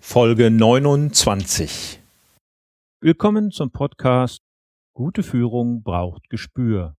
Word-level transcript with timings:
Folge 0.00 0.50
29. 0.50 2.00
Willkommen 3.00 3.50
zum 3.50 3.72
Podcast 3.72 4.40
Gute 4.94 5.22
Führung 5.22 5.82
braucht 5.82 6.30
Gespür. 6.30 6.96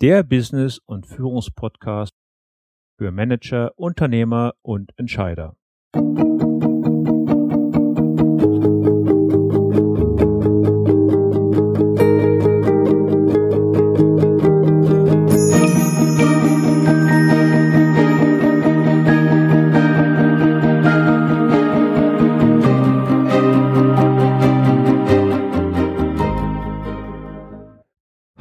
Der 0.00 0.22
Business- 0.22 0.78
und 0.86 1.06
Führungspodcast 1.06 2.12
für 2.98 3.10
Manager, 3.10 3.72
Unternehmer 3.76 4.54
und 4.62 4.92
Entscheider. 4.96 5.56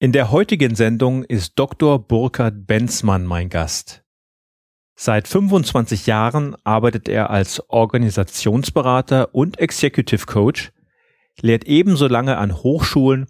In 0.00 0.10
der 0.10 0.32
heutigen 0.32 0.74
Sendung 0.74 1.22
ist 1.22 1.52
Dr. 1.56 2.00
Burkhard 2.00 2.66
Benzmann 2.66 3.24
mein 3.24 3.48
Gast. 3.48 4.04
Seit 4.96 5.28
25 5.28 6.06
Jahren 6.06 6.56
arbeitet 6.64 7.08
er 7.08 7.30
als 7.30 7.62
Organisationsberater 7.70 9.34
und 9.34 9.60
Executive 9.60 10.26
Coach, 10.26 10.72
lehrt 11.40 11.64
ebenso 11.64 12.08
lange 12.08 12.38
an 12.38 12.56
Hochschulen 12.56 13.26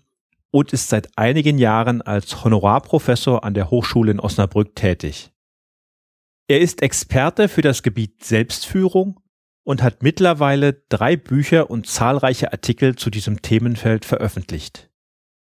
und 0.50 0.72
ist 0.72 0.88
seit 0.88 1.18
einigen 1.18 1.58
Jahren 1.58 2.00
als 2.00 2.44
Honorarprofessor 2.44 3.44
an 3.44 3.52
der 3.52 3.70
Hochschule 3.70 4.12
in 4.12 4.20
Osnabrück 4.20 4.74
tätig. 4.74 5.32
Er 6.48 6.60
ist 6.60 6.80
Experte 6.80 7.48
für 7.48 7.62
das 7.62 7.82
Gebiet 7.82 8.24
Selbstführung 8.24 9.20
und 9.64 9.82
hat 9.82 10.02
mittlerweile 10.02 10.72
drei 10.88 11.16
Bücher 11.16 11.68
und 11.70 11.86
zahlreiche 11.86 12.52
Artikel 12.52 12.96
zu 12.96 13.10
diesem 13.10 13.42
Themenfeld 13.42 14.06
veröffentlicht. 14.06 14.90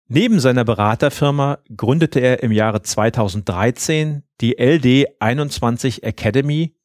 Neben 0.07 0.39
seiner 0.39 0.63
Beraterfirma 0.63 1.57
gründete 1.75 2.19
er 2.19 2.43
im 2.43 2.51
Jahre 2.51 2.83
2013 2.83 4.21
die 4.39 4.55
LD 4.59 5.19
21 5.19 6.03
Academy, 6.03 6.75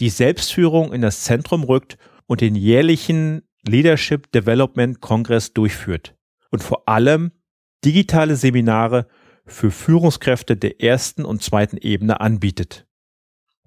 die 0.00 0.08
Selbstführung 0.08 0.92
in 0.92 1.00
das 1.00 1.22
Zentrum 1.22 1.62
rückt 1.62 1.98
und 2.26 2.40
den 2.40 2.56
jährlichen 2.56 3.42
Leadership 3.62 4.32
Development 4.32 5.00
Kongress 5.00 5.52
durchführt 5.52 6.16
und 6.50 6.64
vor 6.64 6.88
allem 6.88 7.30
digitale 7.84 8.34
Seminare 8.34 9.06
für 9.46 9.70
Führungskräfte 9.70 10.56
der 10.56 10.82
ersten 10.82 11.24
und 11.24 11.44
zweiten 11.44 11.76
Ebene 11.76 12.20
anbietet. 12.20 12.86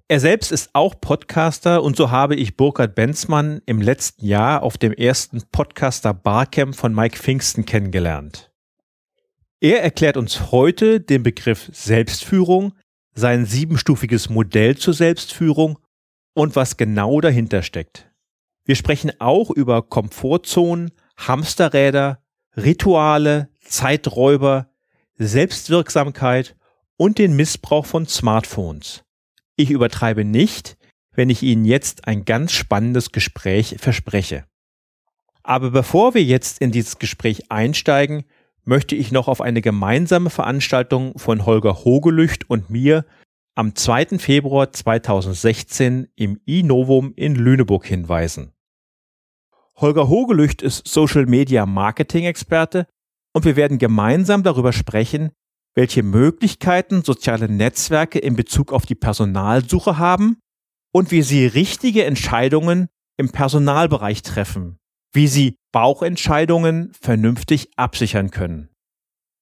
Er 0.08 0.20
selbst 0.20 0.52
ist 0.52 0.70
auch 0.74 1.00
Podcaster 1.00 1.82
und 1.82 1.96
so 1.96 2.10
habe 2.10 2.34
ich 2.34 2.58
Burkhard 2.58 2.94
Benzmann 2.94 3.62
im 3.64 3.80
letzten 3.80 4.26
Jahr 4.26 4.62
auf 4.62 4.76
dem 4.76 4.92
ersten 4.92 5.42
Podcaster 5.50 6.12
Barcamp 6.12 6.74
von 6.74 6.94
Mike 6.94 7.16
Pfingsten 7.16 7.64
kennengelernt. 7.64 8.47
Er 9.60 9.82
erklärt 9.82 10.16
uns 10.16 10.52
heute 10.52 11.00
den 11.00 11.24
Begriff 11.24 11.68
Selbstführung, 11.72 12.74
sein 13.14 13.44
siebenstufiges 13.44 14.28
Modell 14.28 14.76
zur 14.76 14.94
Selbstführung 14.94 15.80
und 16.34 16.54
was 16.54 16.76
genau 16.76 17.20
dahinter 17.20 17.62
steckt. 17.62 18.08
Wir 18.64 18.76
sprechen 18.76 19.10
auch 19.18 19.50
über 19.50 19.82
Komfortzonen, 19.82 20.92
Hamsterräder, 21.16 22.22
Rituale, 22.56 23.48
Zeiträuber, 23.64 24.70
Selbstwirksamkeit 25.16 26.54
und 26.96 27.18
den 27.18 27.34
Missbrauch 27.34 27.86
von 27.86 28.06
Smartphones. 28.06 29.02
Ich 29.56 29.70
übertreibe 29.70 30.24
nicht, 30.24 30.76
wenn 31.12 31.30
ich 31.30 31.42
Ihnen 31.42 31.64
jetzt 31.64 32.06
ein 32.06 32.24
ganz 32.24 32.52
spannendes 32.52 33.10
Gespräch 33.10 33.74
verspreche. 33.80 34.44
Aber 35.42 35.72
bevor 35.72 36.14
wir 36.14 36.22
jetzt 36.22 36.60
in 36.60 36.70
dieses 36.70 37.00
Gespräch 37.00 37.50
einsteigen, 37.50 38.24
möchte 38.68 38.94
ich 38.94 39.10
noch 39.10 39.28
auf 39.28 39.40
eine 39.40 39.62
gemeinsame 39.62 40.28
Veranstaltung 40.28 41.18
von 41.18 41.46
Holger 41.46 41.84
Hogelücht 41.84 42.48
und 42.50 42.68
mir 42.68 43.06
am 43.54 43.74
2. 43.74 44.18
Februar 44.18 44.70
2016 44.70 46.08
im 46.16 46.38
iNovum 46.44 47.14
in 47.16 47.34
Lüneburg 47.34 47.86
hinweisen. 47.86 48.52
Holger 49.74 50.08
Hogelücht 50.08 50.60
ist 50.60 50.86
Social 50.86 51.24
Media 51.24 51.64
Marketing 51.64 52.24
Experte 52.24 52.86
und 53.32 53.46
wir 53.46 53.56
werden 53.56 53.78
gemeinsam 53.78 54.42
darüber 54.42 54.72
sprechen, 54.72 55.30
welche 55.74 56.02
Möglichkeiten 56.02 57.02
soziale 57.02 57.48
Netzwerke 57.48 58.18
in 58.18 58.36
Bezug 58.36 58.72
auf 58.72 58.84
die 58.84 58.94
Personalsuche 58.94 59.96
haben 59.96 60.40
und 60.92 61.10
wie 61.10 61.22
sie 61.22 61.46
richtige 61.46 62.04
Entscheidungen 62.04 62.88
im 63.16 63.30
Personalbereich 63.30 64.22
treffen, 64.22 64.78
wie 65.12 65.28
sie 65.28 65.56
Bauchentscheidungen 65.72 66.92
vernünftig 67.00 67.70
absichern 67.76 68.30
können. 68.30 68.68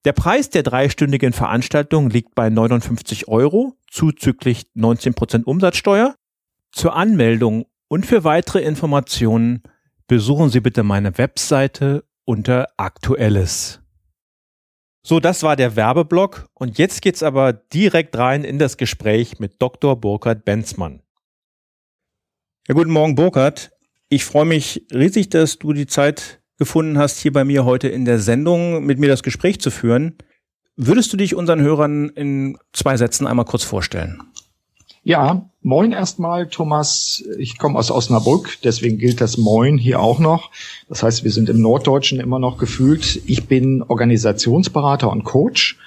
Der 0.04 0.12
Preis 0.12 0.50
der 0.50 0.62
dreistündigen 0.62 1.32
Veranstaltung 1.32 2.10
liegt 2.10 2.34
bei 2.34 2.49
59 2.49 3.28
Euro 3.28 3.76
zuzüglich 3.91 4.66
19% 4.76 5.44
Umsatzsteuer. 5.44 6.15
Zur 6.71 6.94
Anmeldung 6.94 7.66
und 7.88 8.06
für 8.06 8.22
weitere 8.22 8.60
Informationen 8.60 9.62
besuchen 10.06 10.50
Sie 10.50 10.60
bitte 10.60 10.82
meine 10.82 11.19
Webseite 11.19 12.05
unter 12.25 12.69
Aktuelles. 12.76 13.81
So, 15.05 15.21
das 15.21 15.43
war 15.43 15.56
der 15.56 15.76
Werbeblock 15.76 16.49
und 16.55 16.78
jetzt 16.78 17.00
geht's 17.00 17.22
aber 17.22 17.53
direkt 17.53 18.16
rein 18.16 18.43
in 18.43 18.59
das 18.59 18.76
Gespräch 18.76 19.38
mit 19.38 19.62
Dr. 19.62 20.00
Burkhard 20.00 20.44
Benzmann. 20.44 21.03
Ja, 22.66 22.75
guten 22.75 22.91
Morgen, 22.91 23.15
Burkhard. 23.15 23.71
Ich 24.09 24.25
freue 24.25 24.44
mich 24.44 24.87
riesig, 24.94 25.31
dass 25.31 25.59
du 25.59 25.72
die 25.72 25.87
Zeit 25.87 26.41
gefunden 26.59 26.97
hast, 26.97 27.19
hier 27.19 27.33
bei 27.33 27.44
mir 27.44 27.65
heute 27.65 27.89
in 27.89 28.05
der 28.05 28.21
Sendung 28.21 28.84
mit 28.84 28.99
mir 28.99 29.09
das 29.09 29.25
Gespräch 29.25 29.61
zu 29.61 29.71
führen. 29.71 30.15
Würdest 30.77 31.12
du 31.12 31.17
dich 31.17 31.34
unseren 31.34 31.61
Hörern 31.61 32.11
in 32.11 32.56
zwei 32.72 32.97
Sätzen 32.97 33.27
einmal 33.27 33.47
kurz 33.47 33.65
vorstellen? 33.65 34.22
Ja, 35.03 35.50
moin 35.61 35.93
erstmal, 35.93 36.49
Thomas. 36.49 37.25
Ich 37.39 37.59
komme 37.59 37.78
aus 37.78 37.91
Osnabrück, 37.91 38.59
deswegen 38.62 38.99
gilt 38.99 39.21
das 39.21 39.39
Moin 39.39 39.78
hier 39.78 40.00
auch 40.00 40.19
noch. 40.19 40.50
Das 40.88 41.03
heißt, 41.03 41.25
wir 41.25 41.31
sind 41.31 41.49
im 41.49 41.61
Norddeutschen 41.61 42.21
immer 42.21 42.38
noch 42.38 42.59
gefühlt. 42.59 43.23
Ich 43.27 43.47
bin 43.47 43.83
Organisationsberater 43.83 45.11
und 45.11 45.25
Coach 45.25 45.78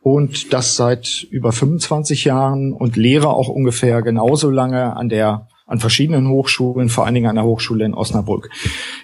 und 0.00 0.52
das 0.52 0.76
seit 0.76 1.26
über 1.30 1.52
25 1.52 2.24
Jahren 2.24 2.72
und 2.72 2.96
lehre 2.96 3.28
auch 3.30 3.48
ungefähr 3.48 4.02
genauso 4.02 4.50
lange 4.50 4.96
an 4.96 5.08
der 5.08 5.48
an 5.66 5.80
verschiedenen 5.80 6.28
Hochschulen, 6.28 6.88
vor 6.88 7.04
allen 7.04 7.14
Dingen 7.14 7.28
an 7.28 7.34
der 7.34 7.44
Hochschule 7.44 7.84
in 7.84 7.94
Osnabrück. 7.94 8.50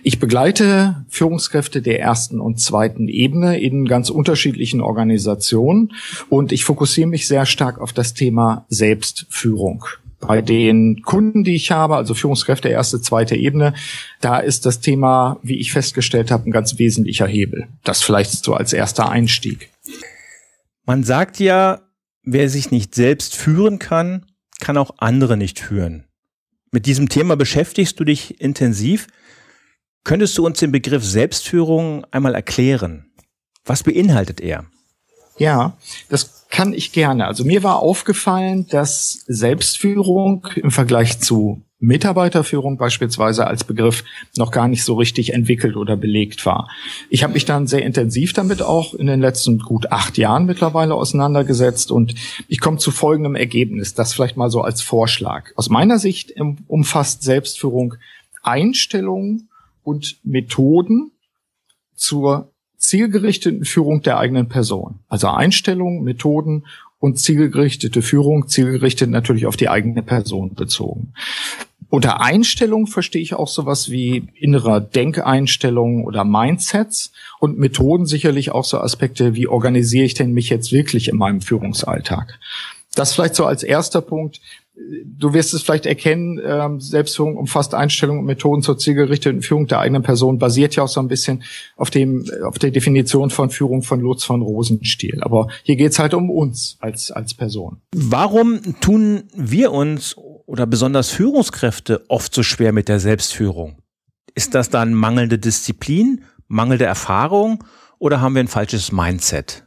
Ich 0.04 0.20
begleite 0.20 1.04
Führungskräfte 1.08 1.82
der 1.82 2.00
ersten 2.00 2.40
und 2.40 2.60
zweiten 2.60 3.08
Ebene 3.08 3.60
in 3.60 3.86
ganz 3.86 4.10
unterschiedlichen 4.10 4.80
Organisationen 4.80 5.92
und 6.28 6.52
ich 6.52 6.64
fokussiere 6.64 7.08
mich 7.08 7.26
sehr 7.26 7.46
stark 7.46 7.80
auf 7.80 7.92
das 7.92 8.14
Thema 8.14 8.64
Selbstführung. 8.68 9.84
Bei 10.20 10.40
den 10.40 11.02
Kunden, 11.02 11.42
die 11.42 11.56
ich 11.56 11.72
habe, 11.72 11.96
also 11.96 12.14
Führungskräfte 12.14 12.68
erste, 12.68 13.00
zweite 13.00 13.34
Ebene, 13.34 13.74
da 14.20 14.38
ist 14.38 14.64
das 14.66 14.78
Thema, 14.78 15.40
wie 15.42 15.58
ich 15.58 15.72
festgestellt 15.72 16.30
habe, 16.30 16.48
ein 16.48 16.52
ganz 16.52 16.78
wesentlicher 16.78 17.26
Hebel. 17.26 17.66
Das 17.82 18.04
vielleicht 18.04 18.44
so 18.44 18.54
als 18.54 18.72
erster 18.72 19.08
Einstieg. 19.08 19.70
Man 20.86 21.02
sagt 21.02 21.40
ja, 21.40 21.80
wer 22.22 22.48
sich 22.48 22.70
nicht 22.70 22.94
selbst 22.94 23.34
führen 23.34 23.80
kann, 23.80 24.26
kann 24.60 24.76
auch 24.76 24.94
andere 24.98 25.36
nicht 25.36 25.58
führen. 25.58 26.04
Mit 26.72 26.86
diesem 26.86 27.10
Thema 27.10 27.36
beschäftigst 27.36 28.00
du 28.00 28.04
dich 28.04 28.40
intensiv. 28.40 29.06
Könntest 30.04 30.36
du 30.38 30.46
uns 30.46 30.58
den 30.58 30.72
Begriff 30.72 31.04
Selbstführung 31.04 32.06
einmal 32.10 32.34
erklären? 32.34 33.12
Was 33.66 33.82
beinhaltet 33.82 34.40
er? 34.40 34.64
Ja, 35.36 35.76
das 36.08 36.46
kann 36.48 36.72
ich 36.72 36.92
gerne. 36.92 37.26
Also 37.26 37.44
mir 37.44 37.62
war 37.62 37.80
aufgefallen, 37.80 38.66
dass 38.68 39.24
Selbstführung 39.26 40.46
im 40.56 40.70
Vergleich 40.70 41.20
zu 41.20 41.62
Mitarbeiterführung 41.82 42.76
beispielsweise 42.76 43.46
als 43.46 43.64
Begriff 43.64 44.04
noch 44.36 44.52
gar 44.52 44.68
nicht 44.68 44.84
so 44.84 44.94
richtig 44.94 45.34
entwickelt 45.34 45.76
oder 45.76 45.96
belegt 45.96 46.46
war. 46.46 46.70
Ich 47.10 47.24
habe 47.24 47.34
mich 47.34 47.44
dann 47.44 47.66
sehr 47.66 47.82
intensiv 47.82 48.32
damit 48.32 48.62
auch 48.62 48.94
in 48.94 49.08
den 49.08 49.20
letzten 49.20 49.58
gut 49.58 49.90
acht 49.90 50.16
Jahren 50.16 50.46
mittlerweile 50.46 50.94
auseinandergesetzt 50.94 51.90
und 51.90 52.14
ich 52.46 52.60
komme 52.60 52.78
zu 52.78 52.92
folgendem 52.92 53.34
Ergebnis, 53.34 53.94
das 53.94 54.14
vielleicht 54.14 54.36
mal 54.36 54.50
so 54.50 54.62
als 54.62 54.80
Vorschlag. 54.80 55.50
Aus 55.56 55.70
meiner 55.70 55.98
Sicht 55.98 56.32
umfasst 56.68 57.24
Selbstführung 57.24 57.96
Einstellung 58.42 59.48
und 59.82 60.18
Methoden 60.24 61.10
zur 61.94 62.50
zielgerichteten 62.76 63.64
Führung 63.64 64.02
der 64.02 64.18
eigenen 64.18 64.48
Person. 64.48 65.00
Also 65.08 65.28
Einstellungen, 65.28 66.02
Methoden 66.02 66.64
und 66.98 67.18
zielgerichtete 67.18 68.02
Führung, 68.02 68.48
zielgerichtet 68.48 69.10
natürlich 69.10 69.46
auf 69.46 69.56
die 69.56 69.68
eigene 69.68 70.02
Person 70.02 70.54
bezogen. 70.54 71.14
Unter 71.92 72.22
Einstellung 72.22 72.86
verstehe 72.86 73.20
ich 73.20 73.34
auch 73.34 73.48
sowas 73.48 73.90
wie 73.90 74.26
innerer 74.34 74.80
Denkeinstellungen 74.80 76.06
oder 76.06 76.24
Mindsets 76.24 77.12
und 77.38 77.58
Methoden 77.58 78.06
sicherlich 78.06 78.50
auch 78.50 78.64
so 78.64 78.78
Aspekte, 78.78 79.34
wie 79.34 79.46
organisiere 79.46 80.06
ich 80.06 80.14
denn 80.14 80.32
mich 80.32 80.48
jetzt 80.48 80.72
wirklich 80.72 81.08
in 81.08 81.18
meinem 81.18 81.42
Führungsalltag. 81.42 82.38
Das 82.94 83.12
vielleicht 83.12 83.34
so 83.34 83.44
als 83.44 83.62
erster 83.62 84.00
Punkt 84.00 84.40
du 84.74 85.34
wirst 85.34 85.52
es 85.54 85.62
vielleicht 85.62 85.86
erkennen, 85.86 86.40
ähm, 86.44 86.80
Selbstführung 86.80 87.36
umfasst 87.36 87.74
Einstellungen 87.74 88.20
und 88.20 88.26
Methoden 88.26 88.62
zur 88.62 88.78
zielgerichteten 88.78 89.42
Führung 89.42 89.66
der 89.66 89.80
eigenen 89.80 90.02
Person, 90.02 90.38
basiert 90.38 90.74
ja 90.76 90.84
auch 90.84 90.88
so 90.88 91.00
ein 91.00 91.08
bisschen 91.08 91.42
auf 91.76 91.90
dem, 91.90 92.24
auf 92.44 92.58
der 92.58 92.70
Definition 92.70 93.30
von 93.30 93.50
Führung 93.50 93.82
von 93.82 94.00
Lutz 94.00 94.24
von 94.24 94.40
Rosenstiel. 94.40 95.22
Aber 95.22 95.48
hier 95.62 95.76
geht's 95.76 95.98
halt 95.98 96.14
um 96.14 96.30
uns 96.30 96.78
als, 96.80 97.10
als 97.10 97.34
Person. 97.34 97.82
Warum 97.94 98.80
tun 98.80 99.24
wir 99.34 99.72
uns 99.72 100.16
oder 100.52 100.66
besonders 100.66 101.08
Führungskräfte 101.08 102.04
oft 102.08 102.34
so 102.34 102.42
schwer 102.42 102.72
mit 102.72 102.90
der 102.90 103.00
Selbstführung? 103.00 103.78
Ist 104.34 104.54
das 104.54 104.68
dann 104.68 104.92
mangelnde 104.92 105.38
Disziplin, 105.38 106.24
mangelnde 106.46 106.84
Erfahrung 106.84 107.64
oder 107.98 108.20
haben 108.20 108.34
wir 108.34 108.40
ein 108.40 108.48
falsches 108.48 108.92
Mindset? 108.92 109.64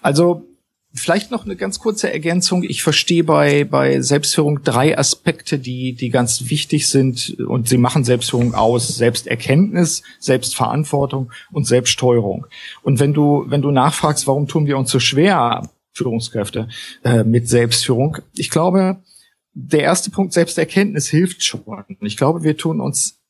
Also 0.00 0.46
Vielleicht 0.92 1.30
noch 1.30 1.44
eine 1.44 1.54
ganz 1.54 1.78
kurze 1.78 2.12
Ergänzung. 2.12 2.64
Ich 2.64 2.82
verstehe 2.82 3.22
bei, 3.22 3.62
bei 3.62 4.00
Selbstführung 4.00 4.64
drei 4.64 4.98
Aspekte, 4.98 5.60
die, 5.60 5.92
die 5.92 6.10
ganz 6.10 6.50
wichtig 6.50 6.88
sind 6.88 7.38
und 7.38 7.68
sie 7.68 7.78
machen 7.78 8.02
Selbstführung 8.02 8.54
aus. 8.54 8.88
Selbsterkenntnis, 8.88 10.02
Selbstverantwortung 10.18 11.30
und 11.52 11.64
Selbststeuerung. 11.68 12.48
Und 12.82 12.98
wenn 12.98 13.14
du, 13.14 13.44
wenn 13.46 13.62
du 13.62 13.70
nachfragst, 13.70 14.26
warum 14.26 14.48
tun 14.48 14.66
wir 14.66 14.76
uns 14.78 14.90
so 14.90 14.98
schwer, 14.98 15.62
Führungskräfte, 15.92 16.66
äh, 17.04 17.22
mit 17.22 17.48
Selbstführung? 17.48 18.16
Ich 18.34 18.50
glaube, 18.50 19.00
der 19.52 19.80
erste 19.80 20.10
Punkt 20.10 20.32
Selbsterkenntnis 20.32 21.08
hilft 21.08 21.44
schon. 21.44 21.84
Ich 22.00 22.16
glaube, 22.16 22.42
wir 22.42 22.56
tun 22.56 22.80
uns 22.80 23.20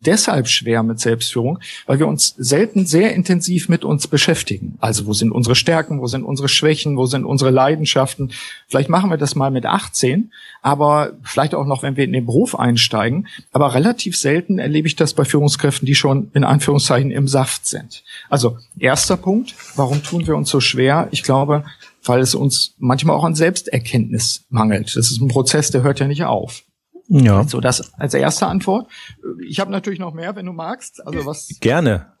deshalb 0.00 0.48
schwer 0.48 0.82
mit 0.82 0.98
Selbstführung, 0.98 1.60
weil 1.86 1.98
wir 1.98 2.08
uns 2.08 2.34
selten 2.36 2.86
sehr 2.86 3.14
intensiv 3.14 3.68
mit 3.68 3.84
uns 3.84 4.08
beschäftigen. 4.08 4.76
Also 4.80 5.06
wo 5.06 5.12
sind 5.12 5.30
unsere 5.30 5.54
Stärken, 5.54 6.00
wo 6.00 6.06
sind 6.06 6.24
unsere 6.24 6.48
Schwächen, 6.48 6.96
wo 6.96 7.06
sind 7.06 7.24
unsere 7.24 7.50
Leidenschaften. 7.50 8.32
Vielleicht 8.66 8.88
machen 8.88 9.10
wir 9.10 9.18
das 9.18 9.34
mal 9.34 9.50
mit 9.50 9.66
18, 9.66 10.32
aber 10.62 11.12
vielleicht 11.22 11.54
auch 11.54 11.64
noch, 11.64 11.82
wenn 11.82 11.96
wir 11.96 12.04
in 12.04 12.12
den 12.12 12.26
Beruf 12.26 12.58
einsteigen. 12.58 13.28
Aber 13.52 13.74
relativ 13.74 14.16
selten 14.16 14.58
erlebe 14.58 14.88
ich 14.88 14.96
das 14.96 15.14
bei 15.14 15.24
Führungskräften, 15.24 15.86
die 15.86 15.94
schon 15.94 16.30
in 16.34 16.44
Anführungszeichen 16.44 17.10
im 17.10 17.28
Saft 17.28 17.66
sind. 17.66 18.02
Also 18.28 18.58
erster 18.78 19.16
Punkt, 19.16 19.54
warum 19.76 20.02
tun 20.02 20.26
wir 20.26 20.36
uns 20.36 20.50
so 20.50 20.60
schwer? 20.60 21.08
Ich 21.12 21.22
glaube, 21.22 21.64
weil 22.08 22.20
es 22.20 22.34
uns 22.34 22.74
manchmal 22.78 23.16
auch 23.16 23.24
an 23.24 23.34
Selbsterkenntnis 23.34 24.46
mangelt. 24.48 24.96
Das 24.96 25.10
ist 25.10 25.20
ein 25.20 25.28
Prozess, 25.28 25.70
der 25.70 25.82
hört 25.82 26.00
ja 26.00 26.08
nicht 26.08 26.24
auf. 26.24 26.64
Ja. 27.08 27.44
So, 27.48 27.60
das 27.60 27.94
als 27.94 28.14
erste 28.14 28.46
Antwort. 28.46 28.88
Ich 29.46 29.60
habe 29.60 29.70
natürlich 29.70 29.98
noch 29.98 30.12
mehr, 30.12 30.36
wenn 30.36 30.46
du 30.46 30.52
magst. 30.52 31.04
Also 31.06 31.24
was? 31.24 31.48
Gerne. 31.60 32.12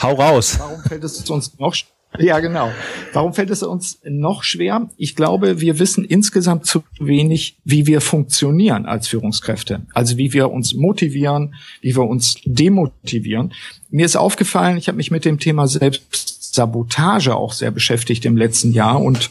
Hau 0.00 0.14
raus. 0.14 0.58
Warum 0.58 0.80
fällt 0.82 1.02
es 1.02 1.28
uns 1.28 1.58
noch? 1.58 1.74
Ja, 2.18 2.40
genau. 2.40 2.70
Warum 3.12 3.34
fällt 3.34 3.50
es 3.50 3.62
uns 3.62 4.00
noch 4.04 4.42
schwer? 4.42 4.88
Ich 4.96 5.14
glaube, 5.14 5.60
wir 5.60 5.78
wissen 5.78 6.04
insgesamt 6.04 6.64
zu 6.66 6.82
wenig, 6.98 7.58
wie 7.64 7.86
wir 7.86 8.00
funktionieren 8.00 8.86
als 8.86 9.08
Führungskräfte. 9.08 9.82
Also 9.92 10.16
wie 10.16 10.32
wir 10.32 10.50
uns 10.50 10.74
motivieren, 10.74 11.54
wie 11.82 11.94
wir 11.94 12.04
uns 12.04 12.36
demotivieren. 12.44 13.52
Mir 13.90 14.06
ist 14.06 14.16
aufgefallen, 14.16 14.78
ich 14.78 14.88
habe 14.88 14.96
mich 14.96 15.10
mit 15.10 15.24
dem 15.24 15.38
Thema 15.38 15.68
selbst 15.68 16.37
Sabotage 16.58 17.36
auch 17.36 17.52
sehr 17.52 17.70
beschäftigt 17.70 18.24
im 18.24 18.36
letzten 18.36 18.72
Jahr. 18.72 19.00
Und 19.00 19.30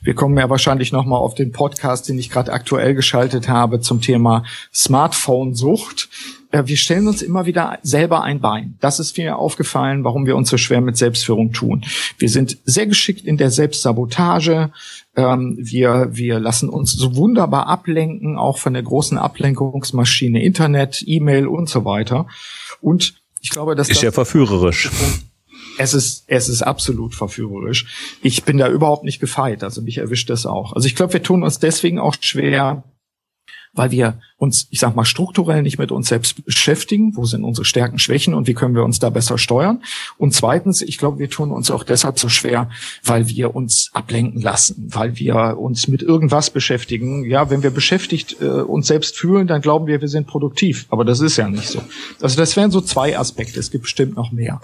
wir 0.00 0.14
kommen 0.14 0.38
ja 0.38 0.48
wahrscheinlich 0.48 0.92
nochmal 0.92 1.18
auf 1.18 1.34
den 1.34 1.50
Podcast, 1.50 2.08
den 2.08 2.20
ich 2.20 2.30
gerade 2.30 2.52
aktuell 2.52 2.94
geschaltet 2.94 3.48
habe 3.48 3.80
zum 3.80 4.00
Thema 4.00 4.44
Smartphone-Sucht. 4.72 6.08
Äh, 6.52 6.62
wir 6.66 6.76
stellen 6.76 7.08
uns 7.08 7.20
immer 7.20 7.46
wieder 7.46 7.80
selber 7.82 8.22
ein 8.22 8.40
Bein. 8.40 8.76
Das 8.80 9.00
ist 9.00 9.18
mir 9.18 9.38
aufgefallen, 9.38 10.04
warum 10.04 10.24
wir 10.24 10.36
uns 10.36 10.50
so 10.50 10.56
schwer 10.56 10.80
mit 10.80 10.96
Selbstführung 10.96 11.52
tun. 11.52 11.84
Wir 12.16 12.28
sind 12.28 12.58
sehr 12.64 12.86
geschickt 12.86 13.26
in 13.26 13.38
der 13.38 13.50
Selbstsabotage. 13.50 14.70
Ähm, 15.16 15.56
wir, 15.58 16.10
wir 16.12 16.38
lassen 16.38 16.68
uns 16.68 16.92
so 16.92 17.16
wunderbar 17.16 17.66
ablenken, 17.66 18.38
auch 18.38 18.58
von 18.58 18.72
der 18.72 18.84
großen 18.84 19.18
Ablenkungsmaschine 19.18 20.44
Internet, 20.44 21.02
E-Mail 21.04 21.48
und 21.48 21.68
so 21.68 21.84
weiter. 21.84 22.28
Und 22.80 23.14
ich 23.40 23.50
glaube, 23.50 23.74
dass 23.74 23.88
ist 23.88 23.96
das 23.96 24.02
ja 24.02 24.12
verführerisch. 24.12 24.90
Es 25.78 25.94
ist, 25.94 26.24
es 26.26 26.48
ist 26.48 26.62
absolut 26.62 27.14
verführerisch. 27.14 28.18
Ich 28.22 28.44
bin 28.44 28.58
da 28.58 28.68
überhaupt 28.68 29.04
nicht 29.04 29.20
gefeit. 29.20 29.62
Also 29.62 29.80
mich 29.80 29.98
erwischt 29.98 30.28
das 30.28 30.44
auch. 30.44 30.72
Also 30.74 30.86
ich 30.86 30.96
glaube, 30.96 31.12
wir 31.12 31.22
tun 31.22 31.42
uns 31.42 31.58
deswegen 31.58 31.98
auch 31.98 32.16
schwer, 32.20 32.84
weil 33.74 33.90
wir 33.90 34.20
uns, 34.36 34.66
ich 34.70 34.80
sag 34.80 34.94
mal, 34.94 35.04
strukturell 35.04 35.62
nicht 35.62 35.78
mit 35.78 35.92
uns 35.92 36.08
selbst 36.08 36.44
beschäftigen. 36.44 37.16
Wo 37.16 37.24
sind 37.24 37.44
unsere 37.44 37.64
Stärken, 37.64 37.98
Schwächen 37.98 38.34
und 38.34 38.46
wie 38.46 38.54
können 38.54 38.74
wir 38.74 38.84
uns 38.84 38.98
da 38.98 39.10
besser 39.10 39.38
steuern? 39.38 39.82
Und 40.16 40.34
zweitens, 40.34 40.82
ich 40.82 40.98
glaube, 40.98 41.18
wir 41.18 41.30
tun 41.30 41.50
uns 41.50 41.70
auch 41.70 41.84
deshalb 41.84 42.18
so 42.18 42.28
schwer, 42.28 42.70
weil 43.04 43.28
wir 43.28 43.54
uns 43.54 43.90
ablenken 43.92 44.40
lassen, 44.42 44.88
weil 44.90 45.16
wir 45.16 45.56
uns 45.58 45.88
mit 45.88 46.02
irgendwas 46.02 46.50
beschäftigen. 46.50 47.24
Ja, 47.24 47.50
wenn 47.50 47.62
wir 47.62 47.70
beschäftigt 47.70 48.40
äh, 48.40 48.46
uns 48.46 48.86
selbst 48.88 49.16
fühlen, 49.16 49.46
dann 49.46 49.62
glauben 49.62 49.86
wir, 49.86 50.00
wir 50.00 50.08
sind 50.08 50.26
produktiv. 50.26 50.86
Aber 50.90 51.04
das 51.04 51.20
ist 51.20 51.36
ja 51.36 51.48
nicht 51.48 51.68
so. 51.68 51.80
Also 52.20 52.36
das 52.36 52.56
wären 52.56 52.70
so 52.70 52.80
zwei 52.80 53.18
Aspekte. 53.18 53.60
Es 53.60 53.70
gibt 53.70 53.82
bestimmt 53.82 54.16
noch 54.16 54.32
mehr. 54.32 54.60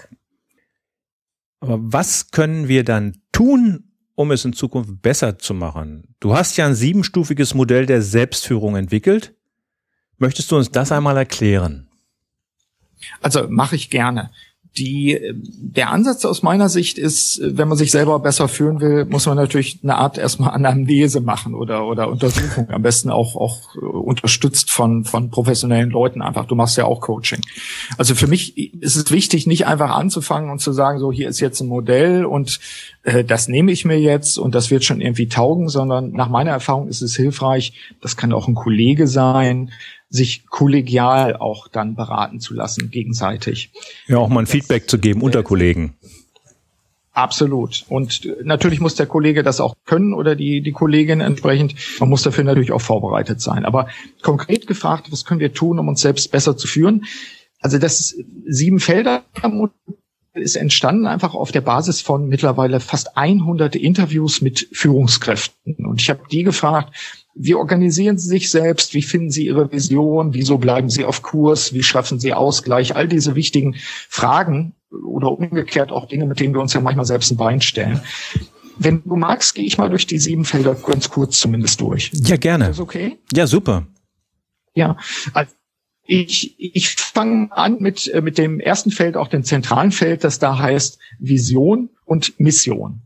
Aber 1.59 1.77
was 1.79 2.31
können 2.31 2.67
wir 2.67 2.83
dann 2.83 3.17
tun, 3.31 3.91
um 4.15 4.31
es 4.31 4.45
in 4.45 4.53
Zukunft 4.53 5.01
besser 5.01 5.37
zu 5.37 5.53
machen? 5.53 6.15
Du 6.19 6.35
hast 6.35 6.57
ja 6.57 6.65
ein 6.65 6.75
siebenstufiges 6.75 7.53
Modell 7.53 7.85
der 7.85 8.01
Selbstführung 8.01 8.75
entwickelt. 8.75 9.35
Möchtest 10.17 10.51
du 10.51 10.57
uns 10.57 10.71
das 10.71 10.91
einmal 10.91 11.17
erklären? 11.17 11.89
Also 13.21 13.47
mache 13.49 13.75
ich 13.75 13.89
gerne. 13.89 14.31
Die, 14.77 15.19
der 15.33 15.89
Ansatz 15.91 16.25
aus 16.25 16.43
meiner 16.43 16.67
Sicht 16.67 16.97
ist, 16.97 17.39
wenn 17.41 17.67
man 17.67 17.77
sich 17.77 17.91
selber 17.91 18.19
besser 18.19 18.47
fühlen 18.47 18.81
will, 18.81 19.05
muss 19.05 19.25
man 19.25 19.37
natürlich 19.37 19.79
eine 19.83 19.95
Art 19.95 20.17
erstmal 20.17 20.49
Anamnese 20.53 21.21
machen 21.21 21.55
oder, 21.55 21.87
oder 21.87 22.09
Untersuchung. 22.09 22.69
Am 22.69 22.81
besten 22.81 23.09
auch, 23.09 23.35
auch 23.35 23.75
unterstützt 23.75 24.71
von, 24.71 25.05
von 25.05 25.29
professionellen 25.29 25.89
Leuten 25.91 26.21
einfach. 26.21 26.45
Du 26.45 26.55
machst 26.55 26.77
ja 26.77 26.85
auch 26.85 27.01
Coaching. 27.01 27.41
Also 27.97 28.15
für 28.15 28.27
mich 28.27 28.57
ist 28.81 28.95
es 28.95 29.11
wichtig, 29.11 29.47
nicht 29.47 29.65
einfach 29.65 29.91
anzufangen 29.91 30.49
und 30.49 30.59
zu 30.59 30.73
sagen, 30.73 30.99
so 30.99 31.11
hier 31.11 31.29
ist 31.29 31.39
jetzt 31.39 31.61
ein 31.61 31.67
Modell 31.67 32.25
und 32.25 32.59
äh, 33.03 33.23
das 33.23 33.47
nehme 33.47 33.71
ich 33.71 33.85
mir 33.85 33.99
jetzt 33.99 34.37
und 34.37 34.55
das 34.55 34.71
wird 34.71 34.83
schon 34.83 35.01
irgendwie 35.01 35.27
taugen, 35.27 35.69
sondern 35.69 36.11
nach 36.11 36.29
meiner 36.29 36.51
Erfahrung 36.51 36.87
ist 36.87 37.01
es 37.01 37.15
hilfreich, 37.15 37.73
das 38.01 38.17
kann 38.17 38.33
auch 38.33 38.47
ein 38.47 38.55
Kollege 38.55 39.07
sein, 39.07 39.71
sich 40.09 40.45
kollegial 40.47 41.35
auch 41.35 41.67
dann 41.67 41.95
beraten 41.95 42.39
zu 42.39 42.53
lassen, 42.53 42.91
gegenseitig. 42.91 43.71
Ja, 44.07 44.17
auch 44.17 44.29
mal 44.29 44.41
ein 44.41 44.47
Feedback 44.47 44.89
zu 44.89 44.99
geben 44.99 45.21
unter 45.21 45.43
Kollegen. 45.43 45.95
Absolut. 47.15 47.85
Und 47.87 48.27
natürlich 48.43 48.81
muss 48.81 48.95
der 48.95 49.05
Kollege 49.05 49.41
das 49.41 49.61
auch 49.61 49.75
können 49.85 50.13
oder 50.13 50.35
die, 50.35 50.59
die 50.61 50.73
Kollegin 50.73 51.21
entsprechend. 51.21 51.73
Man 52.01 52.09
muss 52.09 52.23
dafür 52.23 52.43
natürlich 52.43 52.73
auch 52.73 52.81
vorbereitet 52.81 53.39
sein. 53.39 53.63
Aber 53.63 53.87
konkret 54.21 54.67
gefragt, 54.67 55.11
was 55.11 55.23
können 55.23 55.39
wir 55.39 55.53
tun, 55.53 55.79
um 55.79 55.87
uns 55.87 56.01
selbst 56.01 56.29
besser 56.31 56.57
zu 56.57 56.67
führen? 56.67 57.05
Also 57.61 57.77
das 57.77 58.17
sieben 58.45 58.81
Felder 58.81 59.23
ist 60.33 60.57
entstanden 60.57 61.07
einfach 61.07 61.33
auf 61.35 61.53
der 61.53 61.61
Basis 61.61 62.01
von 62.01 62.27
mittlerweile 62.27 62.81
fast 62.81 63.17
100 63.17 63.77
Interviews 63.77 64.41
mit 64.41 64.67
Führungskräften. 64.73 65.85
Und 65.85 66.01
ich 66.01 66.09
habe 66.09 66.23
die 66.29 66.43
gefragt, 66.43 66.93
wie 67.35 67.53
organisieren 67.53 68.17
Sie 68.17 68.29
sich 68.29 68.49
selbst? 68.49 68.93
Wie 68.93 69.01
finden 69.01 69.29
Sie 69.29 69.45
Ihre 69.45 69.71
Vision? 69.71 70.33
Wieso 70.33 70.57
bleiben 70.57 70.89
Sie 70.89 71.03
auf 71.03 71.21
Kurs? 71.21 71.73
Wie 71.73 71.83
schaffen 71.83 72.19
Sie 72.19 72.33
Ausgleich? 72.33 72.95
All 72.95 73.09
diese 73.09 73.35
wichtigen 73.35 73.75
Fragen 74.09 74.73
oder 74.89 75.31
umgekehrt 75.31 75.91
auch 75.91 76.07
Dinge, 76.07 76.25
mit 76.25 76.39
denen 76.39 76.53
wir 76.53 76.61
uns 76.61 76.73
ja 76.73 76.79
manchmal 76.79 77.05
selbst 77.05 77.31
ein 77.31 77.37
Bein 77.37 77.59
stellen. 77.61 77.99
Wenn 78.77 79.03
du 79.03 79.17
magst, 79.17 79.53
gehe 79.55 79.65
ich 79.65 79.77
mal 79.77 79.89
durch 79.89 80.07
die 80.07 80.17
sieben 80.17 80.45
Felder 80.45 80.75
ganz 80.75 81.09
kurz 81.09 81.37
zumindest 81.37 81.81
durch. 81.81 82.11
Ja, 82.13 82.37
gerne. 82.37 82.65
Ist 82.65 82.71
das 82.71 82.79
okay? 82.79 83.17
Ja, 83.33 83.47
super. 83.47 83.85
Ja, 84.73 84.97
also 85.33 85.51
ich, 86.07 86.55
ich 86.59 86.89
fange 86.95 87.49
an 87.51 87.77
mit, 87.79 88.07
äh, 88.07 88.21
mit 88.21 88.37
dem 88.37 88.59
ersten 88.59 88.91
Feld, 88.91 89.17
auch 89.17 89.27
dem 89.27 89.43
zentralen 89.43 89.91
Feld, 89.91 90.23
das 90.23 90.39
da 90.39 90.57
heißt 90.57 90.99
Vision 91.19 91.89
und 92.05 92.39
Mission. 92.39 93.01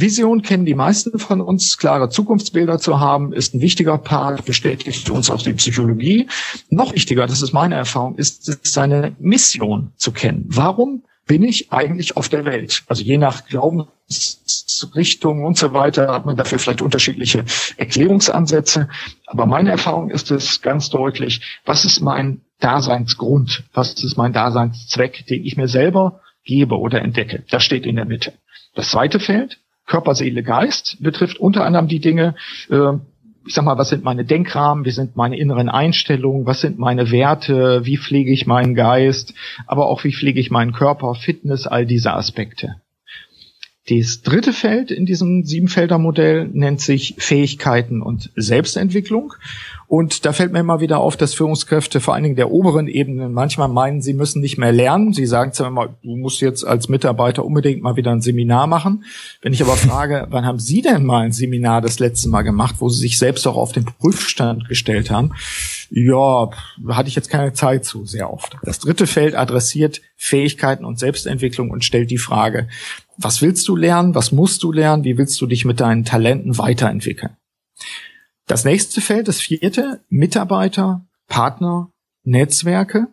Vision 0.00 0.42
kennen 0.42 0.64
die 0.64 0.76
meisten 0.76 1.18
von 1.18 1.40
uns. 1.40 1.76
Klare 1.76 2.08
Zukunftsbilder 2.08 2.78
zu 2.78 3.00
haben, 3.00 3.32
ist 3.32 3.52
ein 3.52 3.60
wichtiger 3.60 3.98
Part, 3.98 4.44
bestätigt 4.44 5.10
uns 5.10 5.28
auch 5.28 5.42
die 5.42 5.54
Psychologie. 5.54 6.28
Noch 6.70 6.94
wichtiger, 6.94 7.26
das 7.26 7.42
ist 7.42 7.52
meine 7.52 7.74
Erfahrung, 7.74 8.14
ist 8.16 8.48
es, 8.48 8.60
seine 8.62 9.16
Mission 9.18 9.92
zu 9.96 10.12
kennen. 10.12 10.44
Warum 10.46 11.02
bin 11.26 11.42
ich 11.42 11.72
eigentlich 11.72 12.16
auf 12.16 12.28
der 12.28 12.44
Welt? 12.44 12.84
Also 12.86 13.02
je 13.02 13.18
nach 13.18 13.46
Glaubensrichtung 13.46 15.44
und 15.44 15.58
so 15.58 15.72
weiter 15.72 16.12
hat 16.12 16.26
man 16.26 16.36
dafür 16.36 16.60
vielleicht 16.60 16.80
unterschiedliche 16.80 17.44
Erklärungsansätze. 17.76 18.88
Aber 19.26 19.46
meine 19.46 19.70
Erfahrung 19.72 20.10
ist 20.10 20.30
es 20.30 20.62
ganz 20.62 20.90
deutlich, 20.90 21.60
was 21.64 21.84
ist 21.84 22.00
mein 22.00 22.42
Daseinsgrund? 22.60 23.64
Was 23.72 23.94
ist 24.02 24.16
mein 24.16 24.32
Daseinszweck, 24.32 25.26
den 25.26 25.44
ich 25.44 25.56
mir 25.56 25.66
selber 25.66 26.20
gebe 26.44 26.78
oder 26.78 27.02
entdecke? 27.02 27.44
Das 27.50 27.64
steht 27.64 27.84
in 27.84 27.96
der 27.96 28.04
Mitte. 28.04 28.32
Das 28.74 28.90
zweite 28.90 29.18
Feld, 29.18 29.58
Körper, 29.88 30.14
Seele, 30.14 30.44
Geist, 30.44 30.98
betrifft 31.00 31.40
unter 31.40 31.64
anderem 31.64 31.88
die 31.88 31.98
Dinge, 31.98 32.36
äh, 32.70 32.92
ich 33.46 33.54
sag 33.54 33.64
mal, 33.64 33.78
was 33.78 33.88
sind 33.88 34.04
meine 34.04 34.24
Denkrahmen, 34.24 34.84
wie 34.84 34.90
sind 34.90 35.16
meine 35.16 35.38
inneren 35.38 35.70
Einstellungen, 35.70 36.46
was 36.46 36.60
sind 36.60 36.78
meine 36.78 37.10
Werte, 37.10 37.84
wie 37.86 37.96
pflege 37.96 38.30
ich 38.30 38.46
meinen 38.46 38.74
Geist, 38.74 39.32
aber 39.66 39.86
auch 39.86 40.04
wie 40.04 40.12
pflege 40.12 40.38
ich 40.38 40.50
meinen 40.50 40.72
Körper, 40.72 41.14
Fitness, 41.14 41.66
all 41.66 41.86
diese 41.86 42.12
Aspekte. 42.12 42.76
Das 43.88 44.20
dritte 44.20 44.52
Feld 44.52 44.90
in 44.90 45.06
diesem 45.06 45.44
Siebenfelder-Modell 45.44 46.46
nennt 46.52 46.82
sich 46.82 47.14
Fähigkeiten 47.16 48.02
und 48.02 48.30
Selbstentwicklung. 48.36 49.32
Und 49.88 50.26
da 50.26 50.34
fällt 50.34 50.52
mir 50.52 50.60
immer 50.60 50.80
wieder 50.80 50.98
auf, 50.98 51.16
dass 51.16 51.32
Führungskräfte 51.32 52.00
vor 52.00 52.12
allen 52.12 52.22
Dingen 52.22 52.36
der 52.36 52.50
oberen 52.50 52.88
Ebenen 52.88 53.32
manchmal 53.32 53.68
meinen, 53.68 54.02
sie 54.02 54.12
müssen 54.12 54.42
nicht 54.42 54.58
mehr 54.58 54.70
lernen. 54.70 55.14
Sie 55.14 55.24
sagen 55.24 55.54
zwar 55.54 55.68
immer, 55.68 55.96
du 56.02 56.14
musst 56.14 56.42
jetzt 56.42 56.62
als 56.62 56.90
Mitarbeiter 56.90 57.42
unbedingt 57.42 57.82
mal 57.82 57.96
wieder 57.96 58.10
ein 58.10 58.20
Seminar 58.20 58.66
machen. 58.66 59.04
Wenn 59.40 59.54
ich 59.54 59.62
aber 59.62 59.78
frage, 59.78 60.26
wann 60.30 60.44
haben 60.44 60.58
Sie 60.58 60.82
denn 60.82 61.06
mal 61.06 61.24
ein 61.24 61.32
Seminar 61.32 61.80
das 61.80 62.00
letzte 62.00 62.28
Mal 62.28 62.42
gemacht, 62.42 62.76
wo 62.80 62.90
Sie 62.90 63.00
sich 63.00 63.16
selbst 63.16 63.46
auch 63.46 63.56
auf 63.56 63.72
den 63.72 63.86
Prüfstand 63.86 64.68
gestellt 64.68 65.10
haben? 65.10 65.32
Ja, 65.88 66.50
hatte 66.88 67.08
ich 67.08 67.14
jetzt 67.14 67.30
keine 67.30 67.54
Zeit 67.54 67.86
zu, 67.86 68.04
sehr 68.04 68.30
oft. 68.30 68.58
Das 68.62 68.80
dritte 68.80 69.06
Feld 69.06 69.34
adressiert 69.34 70.02
Fähigkeiten 70.16 70.84
und 70.84 70.98
Selbstentwicklung 70.98 71.70
und 71.70 71.82
stellt 71.82 72.10
die 72.10 72.18
Frage, 72.18 72.68
was 73.16 73.40
willst 73.40 73.66
du 73.66 73.74
lernen? 73.74 74.14
Was 74.14 74.32
musst 74.32 74.62
du 74.64 74.70
lernen? 74.70 75.04
Wie 75.04 75.16
willst 75.16 75.40
du 75.40 75.46
dich 75.46 75.64
mit 75.64 75.80
deinen 75.80 76.04
Talenten 76.04 76.58
weiterentwickeln? 76.58 77.38
Das 78.48 78.64
nächste 78.64 79.00
Feld, 79.00 79.28
das 79.28 79.40
vierte, 79.40 80.00
Mitarbeiter, 80.08 81.04
Partner, 81.28 81.90
Netzwerke, 82.24 83.08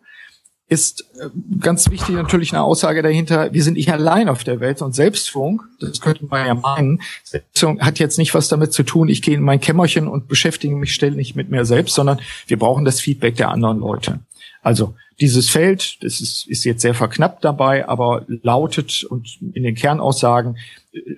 ist 0.68 1.04
äh, 1.20 1.28
ganz 1.60 1.90
wichtig 1.90 2.16
natürlich 2.16 2.52
eine 2.52 2.62
Aussage 2.62 3.02
dahinter, 3.02 3.52
wir 3.52 3.62
sind 3.62 3.74
nicht 3.74 3.92
allein 3.92 4.28
auf 4.28 4.42
der 4.42 4.58
Welt 4.58 4.82
und 4.82 4.94
Selbstführung, 4.94 5.62
das 5.78 6.00
könnte 6.00 6.24
man 6.26 6.44
ja 6.44 6.54
meinen, 6.54 7.02
Selbstführung 7.22 7.80
hat 7.80 8.00
jetzt 8.00 8.18
nicht 8.18 8.34
was 8.34 8.48
damit 8.48 8.72
zu 8.72 8.82
tun, 8.82 9.08
ich 9.08 9.22
gehe 9.22 9.34
in 9.34 9.42
mein 9.42 9.60
Kämmerchen 9.60 10.08
und 10.08 10.26
beschäftige 10.26 10.74
mich 10.74 10.92
ständig 10.92 11.36
mit 11.36 11.50
mir 11.50 11.64
selbst, 11.64 11.94
sondern 11.94 12.18
wir 12.48 12.58
brauchen 12.58 12.84
das 12.84 13.00
Feedback 13.00 13.36
der 13.36 13.50
anderen 13.50 13.78
Leute. 13.78 14.20
Also 14.62 14.94
dieses 15.20 15.48
Feld, 15.48 16.02
das 16.02 16.20
ist, 16.20 16.46
ist 16.48 16.64
jetzt 16.64 16.82
sehr 16.82 16.94
verknappt 16.94 17.44
dabei, 17.44 17.88
aber 17.88 18.24
lautet 18.26 19.04
und 19.04 19.38
in 19.52 19.62
den 19.62 19.74
Kernaussagen, 19.74 20.56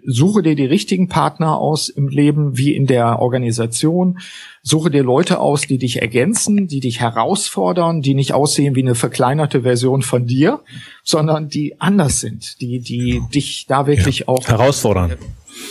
suche 0.07 0.43
dir 0.43 0.55
die 0.55 0.67
richtigen 0.67 1.09
Partner 1.09 1.59
aus 1.59 1.89
im 1.89 2.09
Leben 2.09 2.57
wie 2.57 2.75
in 2.75 2.87
der 2.87 3.21
Organisation. 3.21 4.19
Suche 4.63 4.91
dir 4.91 5.03
Leute 5.03 5.41
aus, 5.41 5.63
die 5.63 5.79
dich 5.79 6.03
ergänzen, 6.03 6.67
die 6.67 6.81
dich 6.81 7.01
herausfordern, 7.01 8.03
die 8.03 8.15
nicht 8.15 8.33
aussehen 8.33 8.75
wie 8.75 8.83
eine 8.83 8.95
verkleinerte 8.95 9.63
Version 9.63 10.03
von 10.03 10.27
dir, 10.27 10.61
sondern 11.05 11.49
die 11.49 11.81
anders 11.81 12.21
sind, 12.21 12.61
die, 12.61 12.81
die 12.81 13.23
dich 13.33 13.67
da 13.67 13.87
wirklich 13.87 14.21
ja, 14.21 14.29
auch 14.29 14.47
herausfordern. 14.47 15.17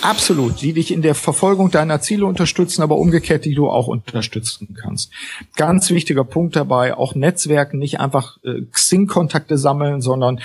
Absolut, 0.02 0.62
die 0.62 0.74
dich 0.74 0.92
in 0.92 1.02
der 1.02 1.16
Verfolgung 1.16 1.72
deiner 1.72 2.02
Ziele 2.02 2.26
unterstützen, 2.26 2.82
aber 2.82 2.98
umgekehrt, 2.98 3.46
die 3.46 3.56
du 3.56 3.70
auch 3.70 3.88
unterstützen 3.88 4.76
kannst. 4.80 5.12
Ganz 5.56 5.90
wichtiger 5.90 6.24
Punkt 6.24 6.56
dabei, 6.56 6.96
auch 6.96 7.16
Netzwerken, 7.16 7.80
nicht 7.80 8.00
einfach 8.00 8.38
äh, 8.44 8.62
Xing-Kontakte 8.72 9.58
sammeln, 9.58 10.02
sondern 10.02 10.40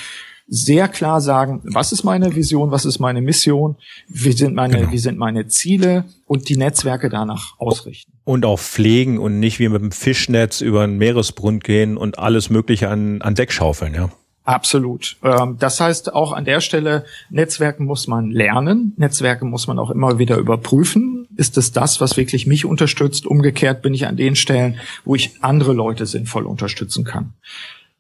sehr 0.55 0.87
klar 0.89 1.23
sagen, 1.23 1.63
was 1.65 1.93
ist 1.93 2.05
meine 2.05 2.37
Vision, 2.37 2.71
was 2.71 2.85
ist 2.85 2.99
meine 2.99 3.23
Mission, 3.23 3.77
wie 4.09 4.33
sind 4.33 4.55
meine, 4.55 4.81
genau. 4.81 4.93
wie 4.93 4.99
sind 4.99 5.17
meine 5.17 5.47
Ziele 5.47 6.05
und 6.27 6.51
die 6.51 6.59
Netzwerke 6.59 7.09
danach 7.09 7.59
ausrichten. 7.59 8.13
Und 8.25 8.45
auch 8.45 8.61
pflegen 8.61 9.19
und 9.19 9.41
nicht 9.41 9.59
wie 9.61 9.71
mit 9.71 9.81
dem 9.81 9.93
Fischnetz 9.93 10.61
über 10.61 10.83
einen 10.83 10.99
Meeresgrund 10.99 11.65
gehen 11.65 11.97
und 11.97 12.19
alles 12.19 12.51
Mögliche 12.51 12.91
an, 12.91 13.23
an 13.23 13.35
Deck 13.35 13.51
schaufeln, 13.51 13.95
ja. 13.95 14.11
Absolut. 14.45 15.17
Ähm, 15.23 15.57
das 15.59 15.81
heißt, 15.81 16.13
auch 16.13 16.33
an 16.33 16.45
der 16.45 16.61
Stelle, 16.61 17.07
Netzwerken 17.31 17.87
muss 17.87 18.07
man 18.07 18.31
lernen. 18.31 18.93
Netzwerke 18.99 19.47
muss 19.47 19.67
man 19.69 19.79
auch 19.79 19.91
immer 19.91 20.19
wieder 20.19 20.37
überprüfen. 20.37 21.29
Ist 21.35 21.57
es 21.57 21.73
das, 21.73 21.99
was 22.03 22.19
wirklich 22.19 22.47
mich 22.47 22.67
unterstützt? 22.67 23.25
Umgekehrt 23.25 23.81
bin 23.81 23.95
ich 23.95 24.07
an 24.07 24.19
den 24.19 24.37
Stellen, 24.37 24.79
wo 25.07 25.15
ich 25.15 25.43
andere 25.43 25.73
Leute 25.73 26.05
sinnvoll 26.05 26.45
unterstützen 26.45 27.05
kann. 27.05 27.33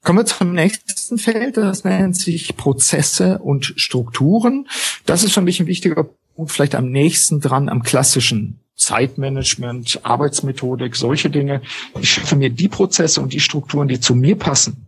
Kommen 0.03 0.19
wir 0.19 0.27
zum 0.27 0.53
nächsten 0.53 1.17
Feld. 1.17 1.57
Das 1.57 1.85
nennt 1.85 2.17
sich 2.17 2.57
Prozesse 2.57 3.39
und 3.39 3.73
Strukturen. 3.77 4.67
Das 5.07 5.23
ist 5.23 5.33
für 5.33 5.43
mich 5.43 5.61
ein 5.61 5.69
wichtiger 5.69 6.09
Punkt, 6.35 6.51
vielleicht 6.51 6.75
am 6.75 6.91
nächsten 6.91 7.41
dran 7.41 7.69
am 7.69 7.85
klassischen 7.85 8.59
Zeitmanagement, 8.75 10.01
Arbeitsmethodik, 10.03 10.97
solche 10.97 11.31
Dinge. 11.31 11.63
Ich 12.01 12.15
schaffe 12.15 12.35
mir 12.35 12.51
die 12.51 12.69
Prozesse 12.69 13.21
und 13.21 13.33
die 13.33 13.39
Strukturen, 13.39 13.87
die 13.87 14.01
zu 14.01 14.17
mir 14.17 14.37
passen 14.37 14.87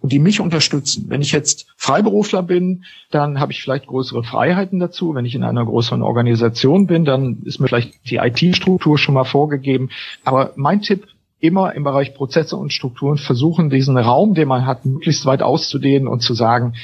und 0.00 0.10
die 0.10 0.18
mich 0.18 0.40
unterstützen. 0.40 1.04
Wenn 1.06 1.22
ich 1.22 1.30
jetzt 1.30 1.66
Freiberufler 1.76 2.42
bin, 2.42 2.84
dann 3.12 3.38
habe 3.38 3.52
ich 3.52 3.62
vielleicht 3.62 3.86
größere 3.86 4.24
Freiheiten 4.24 4.80
dazu. 4.80 5.14
Wenn 5.14 5.24
ich 5.24 5.36
in 5.36 5.44
einer 5.44 5.64
größeren 5.64 6.02
Organisation 6.02 6.88
bin, 6.88 7.04
dann 7.04 7.42
ist 7.44 7.60
mir 7.60 7.68
vielleicht 7.68 8.10
die 8.10 8.16
IT-Struktur 8.16 8.98
schon 8.98 9.14
mal 9.14 9.24
vorgegeben. 9.24 9.90
Aber 10.24 10.52
mein 10.56 10.82
Tipp, 10.82 11.06
immer 11.40 11.74
im 11.74 11.84
Bereich 11.84 12.14
Prozesse 12.14 12.56
und 12.56 12.72
Strukturen 12.72 13.18
versuchen, 13.18 13.70
diesen 13.70 13.96
Raum, 13.96 14.34
den 14.34 14.48
man 14.48 14.66
hat, 14.66 14.84
möglichst 14.84 15.26
weit 15.26 15.42
auszudehnen 15.42 16.08
und 16.08 16.20
zu 16.20 16.34
sagen, 16.34 16.74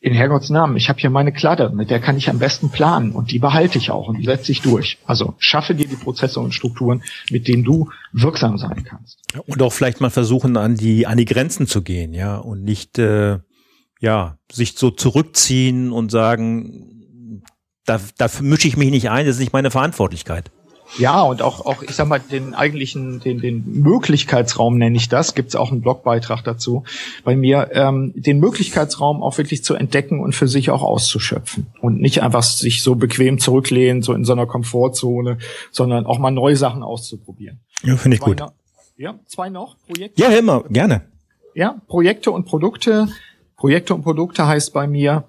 in 0.00 0.14
Herrgotts 0.14 0.48
Namen, 0.50 0.76
ich 0.76 0.88
habe 0.88 1.00
hier 1.00 1.10
meine 1.10 1.32
Kladde, 1.32 1.70
mit 1.70 1.90
der 1.90 1.98
kann 1.98 2.16
ich 2.16 2.30
am 2.30 2.38
besten 2.38 2.70
planen 2.70 3.10
und 3.12 3.32
die 3.32 3.40
behalte 3.40 3.78
ich 3.78 3.90
auch 3.90 4.06
und 4.08 4.18
die 4.18 4.24
setze 4.24 4.52
ich 4.52 4.62
durch. 4.62 4.98
Also 5.04 5.34
schaffe 5.38 5.74
dir 5.74 5.88
die 5.88 5.96
Prozesse 5.96 6.38
und 6.38 6.54
Strukturen, 6.54 7.02
mit 7.30 7.48
denen 7.48 7.64
du 7.64 7.90
wirksam 8.12 8.58
sein 8.58 8.84
kannst. 8.84 9.20
Und 9.46 9.60
auch 9.60 9.72
vielleicht 9.72 10.00
mal 10.00 10.10
versuchen, 10.10 10.56
an 10.56 10.76
die, 10.76 11.06
an 11.06 11.18
die 11.18 11.24
Grenzen 11.24 11.66
zu 11.66 11.82
gehen, 11.82 12.14
ja, 12.14 12.36
und 12.36 12.62
nicht, 12.62 12.98
äh, 12.98 13.38
ja, 14.00 14.38
sich 14.52 14.74
so 14.76 14.90
zurückziehen 14.90 15.90
und 15.90 16.12
sagen, 16.12 17.42
da, 17.84 18.00
da 18.18 18.28
mische 18.40 18.68
ich 18.68 18.76
mich 18.76 18.90
nicht 18.90 19.10
ein, 19.10 19.26
das 19.26 19.36
ist 19.36 19.40
nicht 19.40 19.52
meine 19.52 19.72
Verantwortlichkeit. 19.72 20.52
Ja, 20.96 21.22
und 21.22 21.42
auch, 21.42 21.66
auch, 21.66 21.82
ich 21.82 21.90
sag 21.90 22.08
mal, 22.08 22.18
den 22.18 22.54
eigentlichen, 22.54 23.20
den, 23.20 23.40
den 23.40 23.64
Möglichkeitsraum 23.82 24.78
nenne 24.78 24.96
ich 24.96 25.08
das, 25.08 25.34
gibt 25.34 25.50
es 25.50 25.56
auch 25.56 25.70
einen 25.70 25.82
Blogbeitrag 25.82 26.42
dazu 26.44 26.84
bei 27.24 27.36
mir, 27.36 27.70
ähm, 27.72 28.12
den 28.16 28.38
Möglichkeitsraum 28.38 29.22
auch 29.22 29.36
wirklich 29.36 29.62
zu 29.62 29.74
entdecken 29.74 30.20
und 30.20 30.34
für 30.34 30.48
sich 30.48 30.70
auch 30.70 30.82
auszuschöpfen. 30.82 31.66
Und 31.80 32.00
nicht 32.00 32.22
einfach 32.22 32.42
sich 32.42 32.82
so 32.82 32.94
bequem 32.94 33.38
zurücklehnen, 33.38 34.02
so 34.02 34.14
in 34.14 34.24
so 34.24 34.32
einer 34.32 34.46
Komfortzone, 34.46 35.38
sondern 35.70 36.06
auch 36.06 36.18
mal 36.18 36.30
neue 36.30 36.56
Sachen 36.56 36.82
auszuprobieren. 36.82 37.60
Ja, 37.82 37.96
finde 37.96 38.16
ich 38.16 38.22
zwei 38.22 38.30
gut. 38.30 38.40
No 38.40 38.50
ja, 38.96 39.18
zwei 39.26 39.48
noch 39.48 39.76
Projekte. 39.86 40.20
Ja, 40.20 40.28
immer, 40.30 40.64
gerne. 40.64 41.02
Ja, 41.54 41.80
Projekte 41.86 42.32
und 42.32 42.46
Produkte. 42.46 43.08
Projekte 43.56 43.94
und 43.94 44.02
Produkte 44.02 44.46
heißt 44.46 44.72
bei 44.72 44.86
mir, 44.86 45.24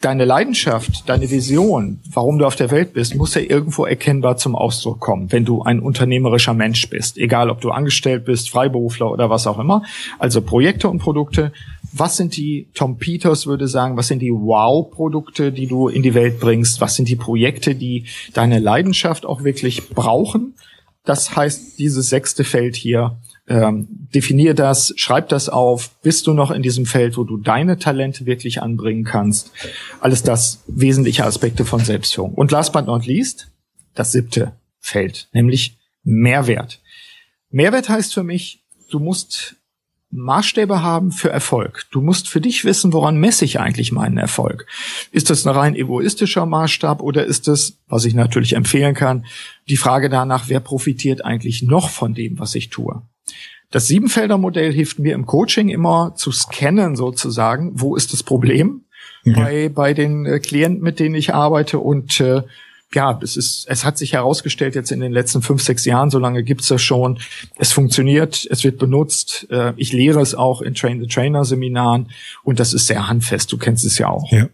deine 0.00 0.24
Leidenschaft, 0.24 1.08
deine 1.08 1.28
Vision, 1.28 2.00
warum 2.12 2.38
du 2.38 2.46
auf 2.46 2.54
der 2.54 2.70
Welt 2.70 2.92
bist, 2.92 3.16
muss 3.16 3.34
ja 3.34 3.40
irgendwo 3.40 3.84
erkennbar 3.84 4.36
zum 4.36 4.54
Ausdruck 4.54 5.00
kommen, 5.00 5.32
wenn 5.32 5.44
du 5.44 5.62
ein 5.62 5.80
unternehmerischer 5.80 6.54
Mensch 6.54 6.88
bist. 6.88 7.18
Egal, 7.18 7.50
ob 7.50 7.60
du 7.60 7.70
angestellt 7.70 8.24
bist, 8.24 8.50
Freiberufler 8.50 9.10
oder 9.10 9.28
was 9.28 9.48
auch 9.48 9.58
immer. 9.58 9.82
Also 10.20 10.40
Projekte 10.40 10.88
und 10.88 11.00
Produkte. 11.00 11.52
Was 11.92 12.16
sind 12.16 12.36
die, 12.36 12.68
Tom 12.74 12.98
Peters 12.98 13.46
würde 13.46 13.66
sagen, 13.66 13.96
was 13.96 14.06
sind 14.06 14.20
die 14.20 14.30
Wow-Produkte, 14.30 15.50
die 15.50 15.66
du 15.66 15.88
in 15.88 16.02
die 16.02 16.14
Welt 16.14 16.38
bringst? 16.38 16.80
Was 16.80 16.94
sind 16.94 17.08
die 17.08 17.16
Projekte, 17.16 17.74
die 17.74 18.04
deine 18.34 18.60
Leidenschaft 18.60 19.26
auch 19.26 19.42
wirklich 19.42 19.88
brauchen? 19.88 20.54
Das 21.04 21.34
heißt, 21.34 21.78
dieses 21.78 22.08
sechste 22.08 22.44
Feld 22.44 22.76
hier 22.76 23.16
ähm, 23.48 23.88
definier 24.14 24.54
das, 24.54 24.92
schreib 24.96 25.28
das 25.30 25.48
auf, 25.48 25.90
bist 26.02 26.26
du 26.26 26.34
noch 26.34 26.50
in 26.50 26.62
diesem 26.62 26.86
Feld, 26.86 27.16
wo 27.16 27.24
du 27.24 27.38
deine 27.38 27.78
Talente 27.78 28.26
wirklich 28.26 28.62
anbringen 28.62 29.04
kannst. 29.04 29.50
Alles 30.00 30.22
das 30.22 30.62
wesentliche 30.66 31.24
Aspekte 31.24 31.64
von 31.64 31.80
Selbstführung. 31.80 32.34
Und 32.34 32.50
last 32.50 32.72
but 32.72 32.86
not 32.86 33.06
least, 33.06 33.50
das 33.94 34.12
siebte 34.12 34.52
Feld, 34.80 35.28
nämlich 35.32 35.76
Mehrwert. 36.04 36.80
Mehrwert 37.50 37.88
heißt 37.88 38.14
für 38.14 38.22
mich, 38.22 38.62
du 38.90 38.98
musst 38.98 39.56
Maßstäbe 40.10 40.82
haben 40.82 41.12
für 41.12 41.30
Erfolg. 41.30 41.86
Du 41.90 42.00
musst 42.00 42.28
für 42.28 42.40
dich 42.40 42.64
wissen, 42.64 42.94
woran 42.94 43.18
messe 43.18 43.44
ich 43.44 43.60
eigentlich 43.60 43.92
meinen 43.92 44.16
Erfolg. 44.16 44.66
Ist 45.12 45.28
das 45.28 45.46
ein 45.46 45.54
rein 45.54 45.74
egoistischer 45.74 46.46
Maßstab 46.46 47.02
oder 47.02 47.26
ist 47.26 47.46
es, 47.46 47.78
was 47.88 48.06
ich 48.06 48.14
natürlich 48.14 48.54
empfehlen 48.54 48.94
kann, 48.94 49.26
die 49.68 49.76
Frage 49.76 50.08
danach, 50.08 50.48
wer 50.48 50.60
profitiert 50.60 51.24
eigentlich 51.24 51.62
noch 51.62 51.90
von 51.90 52.14
dem, 52.14 52.38
was 52.38 52.54
ich 52.54 52.70
tue? 52.70 53.02
Das 53.70 53.86
Siebenfelder-Modell 53.86 54.72
hilft 54.72 54.98
mir 54.98 55.14
im 55.14 55.26
Coaching 55.26 55.68
immer 55.68 56.14
zu 56.14 56.32
scannen 56.32 56.96
sozusagen, 56.96 57.72
wo 57.74 57.96
ist 57.96 58.12
das 58.12 58.22
Problem 58.22 58.84
ja. 59.24 59.34
bei, 59.34 59.68
bei 59.68 59.94
den 59.94 60.24
äh, 60.24 60.38
Klienten, 60.38 60.82
mit 60.82 61.00
denen 61.00 61.14
ich 61.14 61.34
arbeite 61.34 61.78
und 61.78 62.20
äh, 62.20 62.42
ja, 62.94 63.18
es 63.22 63.36
ist, 63.36 63.66
es 63.68 63.84
hat 63.84 63.98
sich 63.98 64.14
herausgestellt 64.14 64.74
jetzt 64.74 64.92
in 64.92 65.00
den 65.00 65.12
letzten 65.12 65.42
fünf, 65.42 65.62
sechs 65.62 65.84
Jahren, 65.84 66.10
so 66.10 66.18
lange 66.18 66.42
gibt's 66.42 66.68
das 66.68 66.80
schon. 66.80 67.18
Es 67.56 67.72
funktioniert, 67.72 68.46
es 68.50 68.64
wird 68.64 68.78
benutzt. 68.78 69.46
Äh, 69.50 69.74
ich 69.76 69.92
lehre 69.92 70.20
es 70.20 70.34
auch 70.34 70.62
in 70.62 70.74
Train 70.74 71.00
the 71.00 71.06
Trainer 71.06 71.44
Seminaren 71.44 72.10
und 72.44 72.60
das 72.60 72.72
ist 72.72 72.86
sehr 72.86 73.06
handfest. 73.08 73.52
Du 73.52 73.58
kennst 73.58 73.84
es 73.84 73.98
ja 73.98 74.08
auch. 74.08 74.32
Ja. 74.32 74.48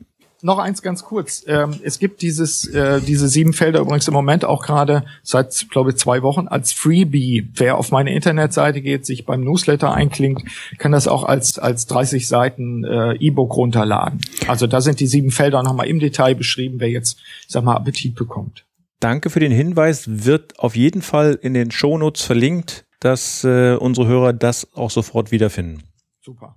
Noch 0.45 0.59
eins 0.59 0.83
ganz 0.83 1.03
kurz. 1.03 1.43
Ähm, 1.47 1.81
es 1.83 1.99
gibt 1.99 2.21
dieses, 2.21 2.69
äh, 2.69 3.01
diese 3.01 3.29
sieben 3.29 3.55
Felder 3.55 3.81
übrigens 3.81 4.07
im 4.07 4.15
Moment 4.15 4.45
auch 4.45 4.63
gerade 4.63 5.05
seit, 5.23 5.69
glaube 5.71 5.91
ich, 5.91 5.97
zwei 5.97 6.23
Wochen 6.23 6.49
als 6.49 6.73
Freebie. 6.73 7.49
Wer 7.55 7.79
auf 7.79 7.91
meine 7.91 8.15
Internetseite 8.15 8.83
geht, 8.83 9.07
sich 9.07 9.25
beim 9.25 9.41
Newsletter 9.41 9.93
einklingt, 9.93 10.45
kann 10.79 10.93
das 10.93 11.09
auch 11.09 11.25
als, 11.25 11.59
als 11.59 11.87
30 11.87 12.29
Seiten 12.29 12.85
äh, 12.85 13.15
E-Book 13.15 13.57
runterladen. 13.57 14.21
Also 14.47 14.67
da 14.67 14.81
sind 14.83 15.01
die 15.01 15.07
sieben 15.07 15.31
Felder 15.31 15.63
nochmal 15.63 15.89
im 15.89 15.99
Detail 15.99 16.35
beschrieben, 16.35 16.77
wer 16.79 16.91
jetzt, 16.91 17.19
sag 17.49 17.65
mal, 17.65 17.77
Appetit 17.77 18.15
bekommt. 18.15 18.67
Danke 19.01 19.31
für 19.31 19.41
den 19.41 19.53
Hinweis. 19.53 20.05
Wird 20.07 20.59
auf 20.59 20.77
jeden 20.77 21.03
Fall 21.03 21.39
in 21.41 21.55
den 21.55 21.71
Shownotes 21.71 22.23
verlinkt, 22.23 22.85
dass 23.01 23.45
äh, 23.45 23.77
unsere 23.77 24.07
Hörer 24.07 24.35
das 24.35 24.73
auch 24.75 24.91
sofort 24.91 25.31
wiederfinden. 25.31 25.85
Super. 26.21 26.57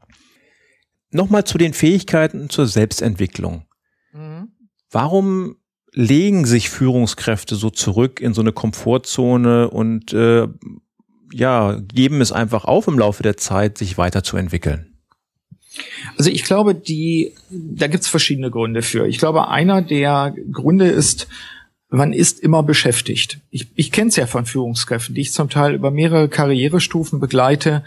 Nochmal 1.10 1.46
zu 1.46 1.58
den 1.58 1.74
Fähigkeiten 1.74 2.50
zur 2.50 2.68
Selbstentwicklung. 2.68 3.67
Warum 4.92 5.58
legen 5.94 6.46
sich 6.46 6.70
Führungskräfte 6.70 7.56
so 7.56 7.70
zurück 7.70 8.22
in 8.22 8.34
so 8.34 8.42
eine 8.42 8.52
Komfortzone 8.52 9.70
und 9.70 10.14
äh, 10.14 10.48
ja, 11.34 11.80
geben 11.80 12.22
es 12.22 12.32
einfach 12.32 12.66
auf 12.66 12.88
im 12.88 13.00
Laufe 13.00 13.24
der 13.24 13.38
Zeit, 13.38 13.78
sich 13.78 13.98
weiterzuentwickeln? 13.98 14.98
Also 16.18 16.30
ich 16.30 16.44
glaube, 16.44 16.74
die, 16.74 17.34
da 17.50 17.88
gibt's 17.88 18.08
verschiedene 18.08 18.50
Gründe 18.50 18.82
für. 18.82 19.08
Ich 19.08 19.20
glaube, 19.20 19.50
einer 19.50 19.82
der 19.82 20.34
Gründe 20.52 20.88
ist, 20.88 21.28
man 21.90 22.14
ist 22.14 22.40
immer 22.40 22.64
beschäftigt. 22.64 23.40
Ich, 23.50 23.68
ich 23.76 23.92
kenne 23.92 24.10
es 24.10 24.16
ja 24.16 24.26
von 24.26 24.46
Führungskräften, 24.46 25.16
die 25.16 25.22
ich 25.22 25.34
zum 25.34 25.50
Teil 25.50 25.76
über 25.76 25.92
mehrere 25.92 26.30
Karrierestufen 26.30 27.20
begleite, 27.20 27.84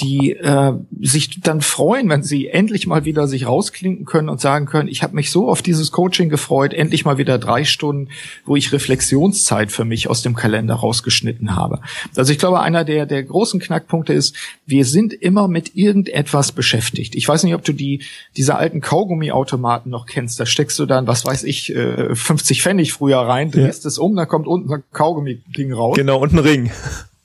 die 0.00 0.32
äh, 0.32 0.74
sich 1.00 1.40
dann 1.40 1.60
freuen, 1.60 2.08
wenn 2.08 2.22
sie 2.22 2.48
endlich 2.48 2.86
mal 2.86 3.04
wieder 3.04 3.26
sich 3.26 3.46
rausklinken 3.46 4.04
können 4.04 4.28
und 4.28 4.40
sagen 4.40 4.66
können, 4.66 4.88
ich 4.88 5.02
habe 5.02 5.14
mich 5.14 5.30
so 5.30 5.48
auf 5.48 5.62
dieses 5.62 5.90
Coaching 5.92 6.28
gefreut, 6.28 6.72
endlich 6.72 7.04
mal 7.04 7.18
wieder 7.18 7.38
drei 7.38 7.64
Stunden, 7.64 8.08
wo 8.44 8.56
ich 8.56 8.72
Reflexionszeit 8.72 9.72
für 9.72 9.84
mich 9.84 10.08
aus 10.08 10.22
dem 10.22 10.34
Kalender 10.34 10.74
rausgeschnitten 10.74 11.56
habe. 11.56 11.80
Also 12.16 12.32
ich 12.32 12.38
glaube, 12.38 12.60
einer 12.60 12.84
der, 12.84 13.06
der 13.06 13.22
großen 13.22 13.60
Knackpunkte 13.60 14.12
ist, 14.12 14.36
wir 14.66 14.84
sind 14.84 15.12
immer 15.12 15.48
mit 15.48 15.74
irgendetwas 15.74 16.52
beschäftigt. 16.52 17.14
Ich 17.14 17.26
weiß 17.26 17.42
nicht, 17.44 17.54
ob 17.54 17.64
du 17.64 17.72
die 17.72 18.04
diese 18.36 18.56
alten 18.56 18.80
Kaugummiautomaten 18.80 19.90
noch 19.90 20.06
kennst. 20.06 20.38
Da 20.38 20.46
steckst 20.46 20.78
du 20.78 20.86
dann, 20.86 21.06
was 21.06 21.24
weiß 21.24 21.44
ich, 21.44 21.74
50 21.74 22.58
äh, 22.58 22.62
Pfennig 22.62 22.92
früher 22.92 23.18
rein, 23.18 23.50
drehst 23.50 23.84
ja. 23.84 23.88
es 23.88 23.98
um, 23.98 24.14
dann 24.14 24.28
kommt 24.28 24.46
unten 24.46 24.72
ein 24.72 24.82
Kaugummi-Ding 24.92 25.72
raus. 25.72 25.96
Genau, 25.96 26.20
und 26.20 26.32
ein 26.32 26.38
Ring. 26.38 26.70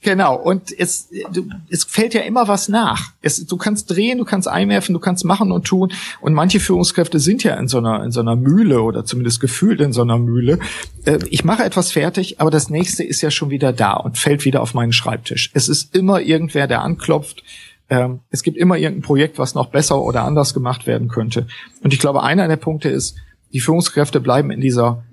Genau, 0.03 0.35
und 0.35 0.77
es, 0.77 1.07
du, 1.31 1.47
es 1.69 1.85
fällt 1.85 2.13
ja 2.13 2.21
immer 2.21 2.49
was 2.49 2.67
nach. 2.67 3.13
Es, 3.21 3.45
du 3.45 3.55
kannst 3.55 3.89
drehen, 3.89 4.17
du 4.17 4.25
kannst 4.25 4.49
einwerfen, 4.49 4.91
du 4.91 4.99
kannst 4.99 5.23
machen 5.23 5.53
und 5.53 5.65
tun. 5.65 5.93
Und 6.19 6.33
manche 6.33 6.59
Führungskräfte 6.59 7.19
sind 7.19 7.43
ja 7.43 7.55
in 7.55 7.69
so 7.69 7.77
einer, 7.77 8.03
in 8.03 8.11
so 8.11 8.19
einer 8.19 8.35
Mühle 8.35 8.81
oder 8.81 9.05
zumindest 9.05 9.39
gefühlt 9.39 9.79
in 9.79 9.93
so 9.93 10.01
einer 10.01 10.17
Mühle. 10.17 10.59
Äh, 11.05 11.19
ich 11.29 11.45
mache 11.45 11.63
etwas 11.63 11.93
fertig, 11.93 12.41
aber 12.41 12.51
das 12.51 12.69
nächste 12.69 13.03
ist 13.03 13.21
ja 13.21 13.31
schon 13.31 13.49
wieder 13.49 13.71
da 13.71 13.93
und 13.93 14.17
fällt 14.17 14.43
wieder 14.43 14.61
auf 14.61 14.73
meinen 14.73 14.91
Schreibtisch. 14.91 15.51
Es 15.53 15.69
ist 15.69 15.95
immer 15.95 16.19
irgendwer, 16.19 16.67
der 16.67 16.81
anklopft. 16.81 17.41
Ähm, 17.89 18.19
es 18.29 18.43
gibt 18.43 18.57
immer 18.57 18.77
irgendein 18.77 19.03
Projekt, 19.03 19.39
was 19.39 19.55
noch 19.55 19.67
besser 19.67 20.01
oder 20.01 20.25
anders 20.25 20.53
gemacht 20.53 20.85
werden 20.85 21.07
könnte. 21.07 21.47
Und 21.81 21.93
ich 21.93 21.99
glaube, 21.99 22.23
einer 22.23 22.49
der 22.49 22.57
Punkte 22.57 22.89
ist, 22.89 23.15
die 23.53 23.61
Führungskräfte 23.61 24.19
bleiben 24.19 24.51
in 24.51 24.59
dieser 24.59 25.03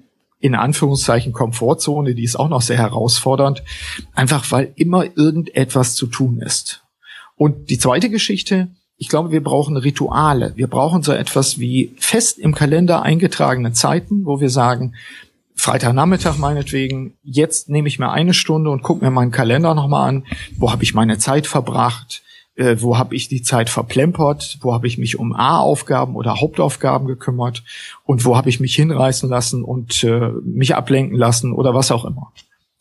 in 0.40 0.54
Anführungszeichen 0.54 1.32
Komfortzone, 1.32 2.14
die 2.14 2.24
ist 2.24 2.36
auch 2.36 2.48
noch 2.48 2.62
sehr 2.62 2.78
herausfordernd, 2.78 3.62
einfach 4.14 4.50
weil 4.50 4.72
immer 4.76 5.04
irgendetwas 5.16 5.94
zu 5.94 6.06
tun 6.06 6.40
ist. 6.40 6.82
Und 7.36 7.70
die 7.70 7.78
zweite 7.78 8.10
Geschichte, 8.10 8.68
ich 8.96 9.08
glaube, 9.08 9.30
wir 9.30 9.42
brauchen 9.42 9.76
Rituale. 9.76 10.52
Wir 10.56 10.66
brauchen 10.66 11.02
so 11.02 11.12
etwas 11.12 11.58
wie 11.58 11.94
fest 11.98 12.38
im 12.38 12.54
Kalender 12.54 13.02
eingetragene 13.02 13.72
Zeiten, 13.72 14.26
wo 14.26 14.40
wir 14.40 14.50
sagen, 14.50 14.94
Freitagnachmittag 15.54 16.38
meinetwegen, 16.38 17.14
jetzt 17.22 17.68
nehme 17.68 17.88
ich 17.88 17.98
mir 17.98 18.10
eine 18.10 18.32
Stunde 18.32 18.70
und 18.70 18.82
gucke 18.82 19.04
mir 19.04 19.10
meinen 19.10 19.30
Kalender 19.30 19.74
nochmal 19.74 20.08
an, 20.08 20.26
wo 20.56 20.72
habe 20.72 20.82
ich 20.82 20.94
meine 20.94 21.18
Zeit 21.18 21.46
verbracht, 21.46 22.22
äh, 22.60 22.82
wo 22.82 22.98
habe 22.98 23.16
ich 23.16 23.28
die 23.28 23.42
Zeit 23.42 23.70
verplempert, 23.70 24.58
wo 24.60 24.74
habe 24.74 24.86
ich 24.86 24.98
mich 24.98 25.18
um 25.18 25.32
A-Aufgaben 25.32 26.14
oder 26.14 26.40
Hauptaufgaben 26.40 27.08
gekümmert 27.08 27.64
und 28.04 28.24
wo 28.26 28.36
habe 28.36 28.50
ich 28.50 28.60
mich 28.60 28.74
hinreißen 28.74 29.30
lassen 29.30 29.64
und 29.64 30.04
äh, 30.04 30.28
mich 30.44 30.76
ablenken 30.76 31.16
lassen 31.16 31.52
oder 31.52 31.74
was 31.74 31.90
auch 31.90 32.04
immer. 32.04 32.32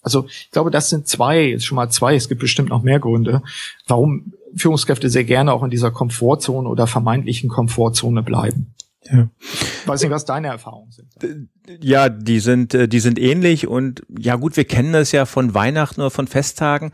Also 0.01 0.25
ich 0.27 0.51
glaube, 0.51 0.69
das 0.69 0.89
sind 0.89 1.07
zwei, 1.07 1.57
schon 1.59 1.77
mal 1.77 1.89
zwei, 1.89 2.15
es 2.15 2.27
gibt 2.27 2.41
bestimmt 2.41 2.69
noch 2.69 2.83
mehr 2.83 2.99
Gründe, 2.99 3.41
warum 3.87 4.33
Führungskräfte 4.55 5.09
sehr 5.09 5.23
gerne 5.23 5.53
auch 5.53 5.63
in 5.63 5.69
dieser 5.69 5.91
Komfortzone 5.91 6.67
oder 6.67 6.85
vermeintlichen 6.85 7.49
Komfortzone 7.49 8.21
bleiben. 8.21 8.73
Ja. 9.09 9.29
Weiß 9.85 10.01
nicht, 10.01 10.11
was 10.11 10.25
deine 10.25 10.47
Erfahrungen 10.49 10.91
sind. 10.91 11.49
Ja, 11.81 12.09
die 12.09 12.41
sind, 12.41 12.73
äh, 12.73 12.89
die 12.89 12.99
sind 12.99 13.17
ähnlich 13.17 13.65
und 13.65 14.03
ja 14.17 14.35
gut, 14.35 14.57
wir 14.57 14.65
kennen 14.65 14.91
das 14.91 15.13
ja 15.13 15.25
von 15.25 15.53
Weihnachten 15.53 16.01
oder 16.01 16.11
von 16.11 16.27
Festtagen 16.27 16.91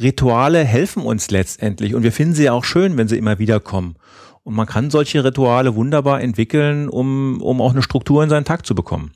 Rituale 0.00 0.64
helfen 0.64 1.02
uns 1.02 1.30
letztendlich 1.30 1.94
und 1.94 2.02
wir 2.02 2.12
finden 2.12 2.34
sie 2.34 2.50
auch 2.50 2.64
schön, 2.64 2.96
wenn 2.96 3.08
sie 3.08 3.18
immer 3.18 3.38
wieder 3.38 3.60
kommen. 3.60 3.96
Und 4.42 4.54
man 4.54 4.66
kann 4.66 4.90
solche 4.90 5.22
Rituale 5.22 5.74
wunderbar 5.74 6.20
entwickeln, 6.20 6.88
um, 6.88 7.40
um 7.42 7.60
auch 7.60 7.72
eine 7.72 7.82
Struktur 7.82 8.22
in 8.22 8.30
seinen 8.30 8.44
Tag 8.44 8.66
zu 8.66 8.74
bekommen. 8.74 9.12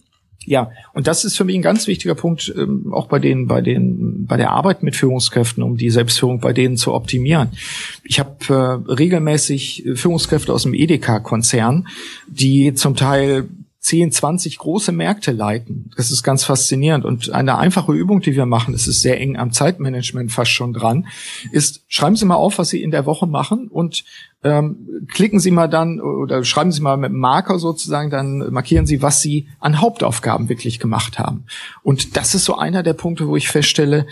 Ja, 0.47 0.71
und 0.93 1.07
das 1.07 1.25
ist 1.25 1.37
für 1.37 1.45
mich 1.45 1.57
ein 1.57 1.63
ganz 1.63 1.87
wichtiger 1.87 2.15
Punkt, 2.15 2.53
ähm, 2.57 2.93
auch 2.93 3.07
bei 3.07 3.19
den, 3.19 3.47
bei 3.47 3.63
den, 3.63 4.27
bei 4.27 4.37
der 4.37 4.51
Arbeit 4.51 4.83
mit 4.83 4.95
Führungskräften, 4.95 5.63
um 5.63 5.77
die 5.77 5.91
Selbstführung 5.91 6.41
bei 6.41 6.53
denen 6.53 6.77
zu 6.77 6.93
optimieren. 6.93 7.49
Ich 8.03 8.21
habe 8.21 8.37
äh, 8.49 8.93
regelmäßig 8.93 9.85
Führungskräfte 9.95 10.53
aus 10.53 10.65
dem 10.65 10.75
Edeka-Konzern, 10.75 11.89
die 12.29 12.75
zum 12.75 12.95
Teil 12.95 13.49
10, 13.85 14.13
20 14.13 14.57
große 14.57 14.93
Märkte 14.93 15.31
leiten. 15.31 15.91
Das 15.95 16.11
ist 16.11 16.23
ganz 16.23 16.43
faszinierend. 16.43 17.05
Und 17.05 17.31
eine 17.33 17.59
einfache 17.59 17.93
Übung, 17.93 18.23
die 18.23 18.35
wir 18.35 18.47
machen, 18.47 18.73
das 18.73 18.87
ist 18.87 19.03
sehr 19.03 19.21
eng 19.21 19.37
am 19.37 19.53
Zeitmanagement 19.53 20.33
fast 20.33 20.53
schon 20.53 20.73
dran, 20.73 21.07
ist, 21.53 21.83
schreiben 21.89 22.17
Sie 22.17 22.25
mal 22.25 22.37
auf, 22.37 22.57
was 22.57 22.71
Sie 22.71 22.83
in 22.83 22.91
der 22.91 23.05
Woche 23.05 23.27
machen 23.27 23.69
und 23.69 24.05
ähm, 24.43 25.05
klicken 25.09 25.39
Sie 25.39 25.51
mal 25.51 25.69
dann 25.69 26.01
oder 26.01 26.45
schreiben 26.45 26.73
Sie 26.73 26.81
mal 26.81 26.97
mit 26.97 27.11
einem 27.11 27.19
Marker 27.19 27.59
sozusagen, 27.59 28.09
dann 28.09 28.51
markieren 28.51 28.87
Sie, 28.87 29.03
was 29.03 29.21
Sie 29.21 29.49
an 29.61 29.83
Hauptaufgaben 29.83 30.49
wirklich 30.49 30.81
gemacht 30.81 31.19
haben. 31.19 31.45
Und 31.83 32.17
das 32.17 32.35
ist 32.35 32.47
so 32.47 32.57
einer 32.57 32.83
der 32.83 32.95
Punkte, 32.95 33.29
wo 33.29 33.37
ich 33.37 33.49
feststelle, 33.51 34.07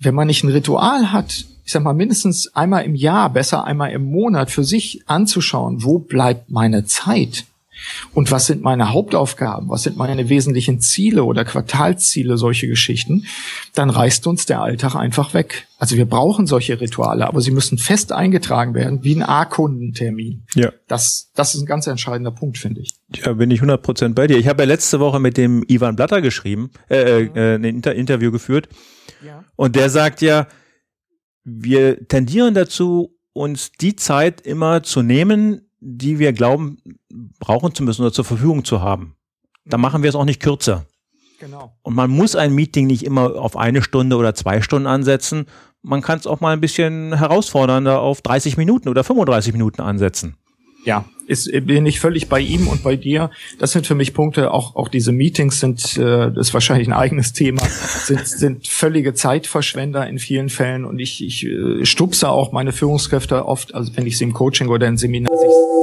wenn 0.00 0.14
man 0.14 0.26
nicht 0.26 0.44
ein 0.44 0.50
Ritual 0.50 1.12
hat, 1.12 1.46
ich 1.64 1.72
sag 1.72 1.82
mal, 1.82 1.94
mindestens 1.94 2.54
einmal 2.54 2.84
im 2.84 2.94
Jahr, 2.94 3.30
besser 3.30 3.64
einmal 3.64 3.92
im 3.92 4.04
Monat 4.04 4.50
für 4.50 4.64
sich 4.64 5.00
anzuschauen, 5.06 5.82
wo 5.82 5.98
bleibt 5.98 6.50
meine 6.50 6.84
Zeit? 6.84 7.46
Und 8.12 8.30
was 8.30 8.46
sind 8.46 8.62
meine 8.62 8.92
Hauptaufgaben? 8.92 9.68
Was 9.68 9.82
sind 9.82 9.96
meine 9.96 10.28
wesentlichen 10.28 10.80
Ziele 10.80 11.24
oder 11.24 11.44
Quartalsziele, 11.44 12.36
solche 12.36 12.68
Geschichten? 12.68 13.26
Dann 13.74 13.90
reißt 13.90 14.26
uns 14.26 14.46
der 14.46 14.62
Alltag 14.62 14.94
einfach 14.94 15.34
weg. 15.34 15.66
Also 15.78 15.96
wir 15.96 16.06
brauchen 16.06 16.46
solche 16.46 16.80
Rituale, 16.80 17.26
aber 17.26 17.40
sie 17.40 17.50
müssen 17.50 17.78
fest 17.78 18.12
eingetragen 18.12 18.74
werden, 18.74 19.04
wie 19.04 19.14
ein 19.16 19.22
A-Kundentermin. 19.22 20.44
Ja. 20.54 20.72
Das, 20.88 21.30
das 21.34 21.54
ist 21.54 21.62
ein 21.62 21.66
ganz 21.66 21.86
entscheidender 21.86 22.30
Punkt, 22.30 22.58
finde 22.58 22.80
ich. 22.80 22.94
Ja, 23.16 23.32
bin 23.34 23.50
ich 23.50 23.58
100 23.58 23.82
Prozent 23.82 24.14
bei 24.14 24.26
dir. 24.26 24.38
Ich 24.38 24.48
habe 24.48 24.62
ja 24.62 24.66
letzte 24.66 25.00
Woche 25.00 25.20
mit 25.20 25.36
dem 25.36 25.64
Ivan 25.68 25.96
Blatter 25.96 26.22
geschrieben, 26.22 26.70
äh, 26.88 27.24
äh, 27.24 27.56
ein 27.56 27.64
Inter 27.64 27.94
Interview 27.94 28.30
geführt. 28.30 28.68
Ja. 29.24 29.44
Und 29.56 29.76
der 29.76 29.90
sagt 29.90 30.22
ja, 30.22 30.46
wir 31.44 32.08
tendieren 32.08 32.54
dazu, 32.54 33.14
uns 33.34 33.72
die 33.72 33.96
Zeit 33.96 34.40
immer 34.40 34.82
zu 34.82 35.02
nehmen, 35.02 35.68
die 35.86 36.18
wir 36.18 36.32
glauben, 36.32 36.78
brauchen 37.38 37.74
zu 37.74 37.82
müssen 37.82 38.02
oder 38.02 38.12
zur 38.12 38.24
Verfügung 38.24 38.64
zu 38.64 38.80
haben. 38.80 39.16
Da 39.66 39.76
machen 39.76 40.02
wir 40.02 40.08
es 40.08 40.14
auch 40.14 40.24
nicht 40.24 40.40
kürzer. 40.40 40.86
Genau. 41.38 41.76
Und 41.82 41.94
man 41.94 42.10
muss 42.10 42.36
ein 42.36 42.54
Meeting 42.54 42.86
nicht 42.86 43.04
immer 43.04 43.36
auf 43.36 43.56
eine 43.56 43.82
Stunde 43.82 44.16
oder 44.16 44.34
zwei 44.34 44.62
Stunden 44.62 44.86
ansetzen. 44.86 45.46
Man 45.82 46.00
kann 46.00 46.18
es 46.18 46.26
auch 46.26 46.40
mal 46.40 46.54
ein 46.54 46.60
bisschen 46.60 47.14
herausfordernder 47.14 48.00
auf 48.00 48.22
30 48.22 48.56
Minuten 48.56 48.88
oder 48.88 49.04
35 49.04 49.52
Minuten 49.52 49.82
ansetzen. 49.82 50.36
Ja, 50.86 51.04
ist, 51.26 51.50
bin 51.66 51.86
ich 51.86 52.00
völlig 52.00 52.28
bei 52.28 52.40
ihm 52.40 52.68
und 52.68 52.82
bei 52.82 52.96
dir. 52.96 53.30
Das 53.58 53.72
sind 53.72 53.86
für 53.86 53.94
mich 53.94 54.14
Punkte, 54.14 54.52
auch, 54.52 54.76
auch 54.76 54.88
diese 54.88 55.12
Meetings 55.12 55.60
sind, 55.60 55.96
äh, 55.96 56.30
das 56.30 56.48
ist 56.48 56.54
wahrscheinlich 56.54 56.88
ein 56.88 56.92
eigenes 56.92 57.32
Thema, 57.32 57.62
sind, 58.04 58.26
sind 58.26 58.66
völlige 58.66 59.14
Zeitverschwender 59.14 60.06
in 60.06 60.18
vielen 60.18 60.48
Fällen 60.48 60.84
und 60.84 60.98
ich, 60.98 61.24
ich 61.24 61.46
äh, 61.46 61.84
stupse 61.84 62.28
auch 62.28 62.52
meine 62.52 62.72
Führungskräfte 62.72 63.46
oft, 63.46 63.74
also 63.74 63.96
wenn 63.96 64.06
ich 64.06 64.18
sie 64.18 64.24
im 64.24 64.32
Coaching 64.32 64.68
oder 64.68 64.86
im 64.86 64.96
Seminar 64.96 65.32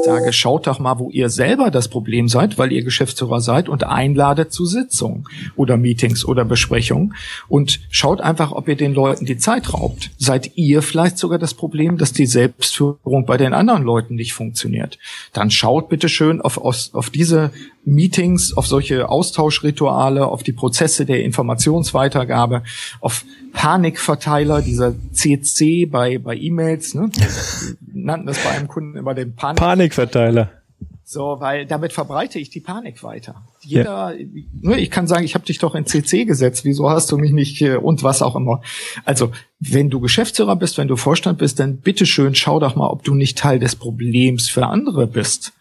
sage, 0.03 0.33
schaut 0.33 0.67
doch 0.67 0.79
mal, 0.79 0.99
wo 0.99 1.09
ihr 1.09 1.29
selber 1.29 1.71
das 1.71 1.87
Problem 1.87 2.27
seid, 2.27 2.57
weil 2.57 2.71
ihr 2.71 2.83
Geschäftsführer 2.83 3.41
seid 3.41 3.69
und 3.69 3.83
einladet 3.83 4.51
zu 4.51 4.65
Sitzungen 4.65 5.25
oder 5.55 5.77
Meetings 5.77 6.25
oder 6.25 6.45
Besprechungen 6.45 7.15
und 7.47 7.79
schaut 7.89 8.21
einfach, 8.21 8.51
ob 8.51 8.67
ihr 8.67 8.75
den 8.75 8.93
Leuten 8.93 9.25
die 9.25 9.37
Zeit 9.37 9.73
raubt. 9.73 10.11
Seid 10.17 10.51
ihr 10.55 10.81
vielleicht 10.81 11.17
sogar 11.17 11.39
das 11.39 11.53
Problem, 11.53 11.97
dass 11.97 12.13
die 12.13 12.25
Selbstführung 12.25 13.25
bei 13.25 13.37
den 13.37 13.53
anderen 13.53 13.83
Leuten 13.83 14.15
nicht 14.15 14.33
funktioniert? 14.33 14.97
Dann 15.33 15.49
schaut 15.49 15.89
bitte 15.89 16.09
schön 16.09 16.41
auf, 16.41 16.57
auf, 16.57 16.89
auf 16.93 17.09
diese 17.09 17.51
Meetings, 17.85 18.55
auf 18.55 18.67
solche 18.67 19.09
Austauschrituale, 19.09 20.25
auf 20.25 20.43
die 20.43 20.51
Prozesse 20.51 21.05
der 21.05 21.23
Informationsweitergabe, 21.23 22.63
auf 22.99 23.25
Panikverteiler, 23.53 24.61
dieser 24.61 24.93
CC 25.11 25.85
bei, 25.85 26.17
bei 26.17 26.35
E-Mails, 26.35 26.93
ne? 26.93 27.09
Wir 27.79 28.05
nannten 28.05 28.27
das 28.27 28.43
bei 28.43 28.51
einem 28.51 28.67
Kunden 28.67 28.97
immer 28.97 29.13
den 29.13 29.35
Panik 29.35 29.59
Panikverteiler. 29.59 30.60
So, 31.03 31.37
weil 31.39 31.65
damit 31.65 31.91
verbreite 31.91 32.39
ich 32.39 32.49
die 32.49 32.61
Panik 32.61 33.03
weiter. 33.03 33.43
Jeder, 33.61 34.15
ja. 34.17 34.25
Ne, 34.61 34.79
ich 34.79 34.89
kann 34.89 35.07
sagen, 35.07 35.25
ich 35.25 35.35
habe 35.35 35.45
dich 35.45 35.57
doch 35.57 35.75
in 35.75 35.85
CC 35.85 36.23
gesetzt, 36.23 36.63
wieso 36.63 36.89
hast 36.89 37.11
du 37.11 37.17
mich 37.17 37.31
nicht 37.31 37.61
und 37.61 38.01
was 38.03 38.21
auch 38.21 38.35
immer. 38.35 38.61
Also, 39.03 39.31
wenn 39.59 39.89
du 39.89 39.99
Geschäftsführer 39.99 40.55
bist, 40.55 40.77
wenn 40.77 40.87
du 40.87 40.95
Vorstand 40.95 41.37
bist, 41.37 41.59
dann 41.59 41.77
bitteschön 41.77 42.33
schau 42.33 42.59
doch 42.59 42.75
mal, 42.75 42.87
ob 42.87 43.03
du 43.03 43.13
nicht 43.13 43.37
Teil 43.37 43.59
des 43.59 43.75
Problems 43.75 44.47
für 44.47 44.67
andere 44.67 45.05
bist, 45.05 45.51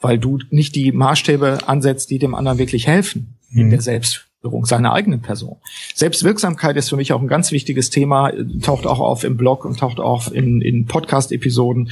weil 0.00 0.18
du 0.18 0.38
nicht 0.50 0.74
die 0.74 0.90
Maßstäbe 0.90 1.58
ansetzt, 1.66 2.10
die 2.10 2.18
dem 2.18 2.34
anderen 2.34 2.58
wirklich 2.58 2.86
helfen 2.86 3.36
mhm. 3.50 3.60
in 3.60 3.70
der 3.70 3.82
Selbst 3.82 4.26
seiner 4.64 4.92
eigenen 4.92 5.20
Person. 5.20 5.56
Selbstwirksamkeit 5.94 6.76
ist 6.76 6.90
für 6.90 6.96
mich 6.96 7.12
auch 7.12 7.20
ein 7.20 7.28
ganz 7.28 7.50
wichtiges 7.50 7.90
Thema, 7.90 8.30
taucht 8.62 8.86
auch 8.86 9.00
auf 9.00 9.24
im 9.24 9.36
Blog 9.36 9.64
und 9.64 9.78
taucht 9.78 10.00
auch 10.00 10.30
in, 10.30 10.60
in 10.60 10.86
Podcast-Episoden. 10.86 11.90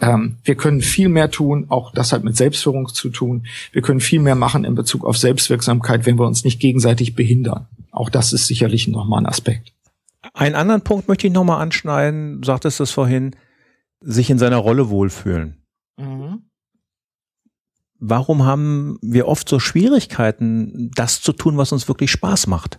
Ähm, 0.00 0.36
wir 0.44 0.54
können 0.54 0.80
viel 0.80 1.08
mehr 1.08 1.30
tun, 1.30 1.66
auch 1.68 1.92
das 1.92 2.12
hat 2.12 2.24
mit 2.24 2.36
Selbstführung 2.36 2.88
zu 2.88 3.08
tun. 3.08 3.46
Wir 3.72 3.82
können 3.82 4.00
viel 4.00 4.20
mehr 4.20 4.34
machen 4.34 4.64
in 4.64 4.74
Bezug 4.74 5.04
auf 5.04 5.16
Selbstwirksamkeit, 5.16 6.06
wenn 6.06 6.18
wir 6.18 6.26
uns 6.26 6.44
nicht 6.44 6.60
gegenseitig 6.60 7.14
behindern. 7.14 7.66
Auch 7.90 8.10
das 8.10 8.32
ist 8.32 8.46
sicherlich 8.46 8.88
nochmal 8.88 9.22
ein 9.22 9.26
Aspekt. 9.26 9.72
Einen 10.32 10.54
anderen 10.54 10.82
Punkt 10.82 11.08
möchte 11.08 11.26
ich 11.26 11.32
nochmal 11.32 11.62
anschneiden, 11.62 12.42
sagtest 12.42 12.80
du 12.80 12.84
es 12.84 12.90
vorhin, 12.90 13.36
sich 14.00 14.30
in 14.30 14.38
seiner 14.38 14.56
Rolle 14.58 14.90
wohlfühlen. 14.90 15.63
Warum 18.06 18.44
haben 18.44 18.98
wir 19.00 19.26
oft 19.28 19.48
so 19.48 19.58
Schwierigkeiten, 19.58 20.90
das 20.94 21.22
zu 21.22 21.32
tun, 21.32 21.56
was 21.56 21.72
uns 21.72 21.88
wirklich 21.88 22.10
Spaß 22.10 22.48
macht? 22.48 22.78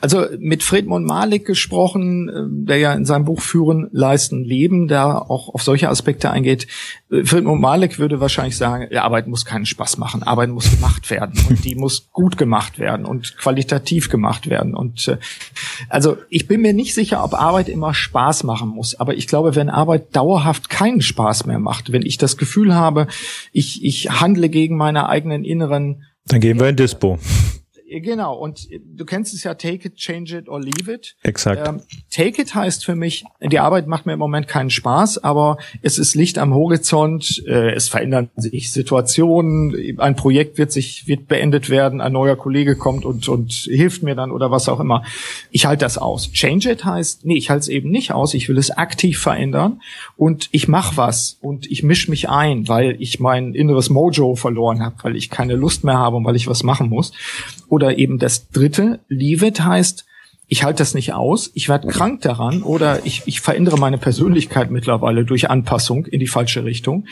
Also 0.00 0.26
mit 0.38 0.62
Friedmund 0.62 1.06
Malik 1.06 1.46
gesprochen, 1.46 2.28
äh, 2.28 2.66
der 2.66 2.78
ja 2.78 2.92
in 2.92 3.04
seinem 3.04 3.24
Buch 3.24 3.40
Führen, 3.40 3.88
Leisten, 3.92 4.44
Leben 4.44 4.88
da 4.88 5.18
auch 5.18 5.54
auf 5.54 5.62
solche 5.62 5.88
Aspekte 5.88 6.30
eingeht. 6.30 6.66
Äh, 7.10 7.24
Friedmund 7.24 7.60
Malik 7.60 7.98
würde 7.98 8.20
wahrscheinlich 8.20 8.56
sagen, 8.56 8.88
ja, 8.90 9.02
Arbeit 9.02 9.26
muss 9.26 9.44
keinen 9.44 9.66
Spaß 9.66 9.98
machen, 9.98 10.22
Arbeit 10.22 10.50
muss 10.50 10.70
gemacht 10.70 11.10
werden 11.10 11.40
und 11.48 11.64
die 11.64 11.74
muss 11.74 12.10
gut 12.12 12.36
gemacht 12.36 12.78
werden 12.78 13.06
und 13.06 13.36
qualitativ 13.38 14.10
gemacht 14.10 14.50
werden. 14.50 14.74
Und 14.74 15.08
äh, 15.08 15.18
also 15.88 16.16
ich 16.28 16.46
bin 16.46 16.60
mir 16.60 16.72
nicht 16.72 16.94
sicher, 16.94 17.24
ob 17.24 17.34
Arbeit 17.34 17.68
immer 17.68 17.94
Spaß 17.94 18.44
machen 18.44 18.68
muss, 18.68 18.98
aber 18.98 19.14
ich 19.14 19.26
glaube, 19.26 19.56
wenn 19.56 19.70
Arbeit 19.70 20.14
dauerhaft 20.14 20.68
keinen 20.68 21.00
Spaß 21.00 21.46
mehr 21.46 21.58
macht, 21.58 21.92
wenn 21.92 22.02
ich 22.02 22.18
das 22.18 22.36
Gefühl 22.36 22.74
habe, 22.74 23.06
ich, 23.52 23.84
ich 23.84 24.10
handle 24.10 24.48
gegen 24.48 24.76
meine 24.76 25.08
eigenen 25.08 25.44
inneren 25.44 26.02
dann 26.28 26.40
gehen 26.40 26.58
wir 26.58 26.68
in 26.68 26.76
Dispo. 26.76 27.18
Genau, 27.88 28.34
und 28.34 28.68
du 28.70 29.04
kennst 29.04 29.32
es 29.32 29.44
ja, 29.44 29.54
take 29.54 29.86
it, 29.86 29.96
change 29.96 30.36
it 30.36 30.48
or 30.48 30.60
leave 30.60 30.92
it. 30.92 31.14
Exakt. 31.22 31.68
Ähm, 31.68 31.82
take 32.10 32.42
it 32.42 32.52
heißt 32.52 32.84
für 32.84 32.96
mich, 32.96 33.24
die 33.40 33.60
Arbeit 33.60 33.86
macht 33.86 34.06
mir 34.06 34.14
im 34.14 34.18
Moment 34.18 34.48
keinen 34.48 34.70
Spaß, 34.70 35.22
aber 35.22 35.58
es 35.82 35.98
ist 35.98 36.16
Licht 36.16 36.38
am 36.38 36.52
Horizont, 36.52 37.44
äh, 37.46 37.72
es 37.72 37.88
verändern 37.88 38.30
sich 38.34 38.72
Situationen, 38.72 40.00
ein 40.00 40.16
Projekt 40.16 40.58
wird 40.58 40.72
sich, 40.72 41.06
wird 41.06 41.28
beendet 41.28 41.70
werden, 41.70 42.00
ein 42.00 42.12
neuer 42.12 42.34
Kollege 42.34 42.74
kommt 42.74 43.04
und, 43.04 43.28
und 43.28 43.52
hilft 43.52 44.02
mir 44.02 44.16
dann 44.16 44.32
oder 44.32 44.50
was 44.50 44.68
auch 44.68 44.80
immer. 44.80 45.04
Ich 45.52 45.66
halte 45.66 45.84
das 45.84 45.96
aus. 45.96 46.32
Change 46.32 46.72
it 46.72 46.84
heißt, 46.84 47.24
nee, 47.24 47.36
ich 47.36 47.50
halte 47.50 47.60
es 47.60 47.68
eben 47.68 47.90
nicht 47.90 48.10
aus, 48.10 48.34
ich 48.34 48.48
will 48.48 48.58
es 48.58 48.72
aktiv 48.72 49.20
verändern 49.20 49.80
und 50.16 50.48
ich 50.50 50.66
mache 50.66 50.96
was 50.96 51.38
und 51.40 51.70
ich 51.70 51.84
mische 51.84 52.10
mich 52.10 52.28
ein, 52.28 52.66
weil 52.66 52.96
ich 53.00 53.20
mein 53.20 53.54
inneres 53.54 53.90
Mojo 53.90 54.34
verloren 54.34 54.82
habe, 54.82 54.96
weil 55.02 55.14
ich 55.16 55.30
keine 55.30 55.54
Lust 55.54 55.84
mehr 55.84 55.98
habe 55.98 56.16
und 56.16 56.24
weil 56.24 56.36
ich 56.36 56.48
was 56.48 56.64
machen 56.64 56.88
muss. 56.88 57.12
Oder 57.68 57.98
eben 57.98 58.18
das 58.18 58.48
dritte, 58.48 59.00
leave 59.08 59.46
it 59.46 59.60
heißt, 59.60 60.06
ich 60.48 60.62
halte 60.62 60.78
das 60.78 60.94
nicht 60.94 61.12
aus, 61.12 61.50
ich 61.54 61.68
werde 61.68 61.88
krank 61.88 62.20
daran 62.20 62.62
oder 62.62 63.04
ich, 63.04 63.22
ich 63.26 63.40
verändere 63.40 63.78
meine 63.78 63.98
Persönlichkeit 63.98 64.70
mittlerweile 64.70 65.24
durch 65.24 65.50
Anpassung 65.50 66.06
in 66.06 66.20
die 66.20 66.28
falsche 66.28 66.64
Richtung. 66.64 67.06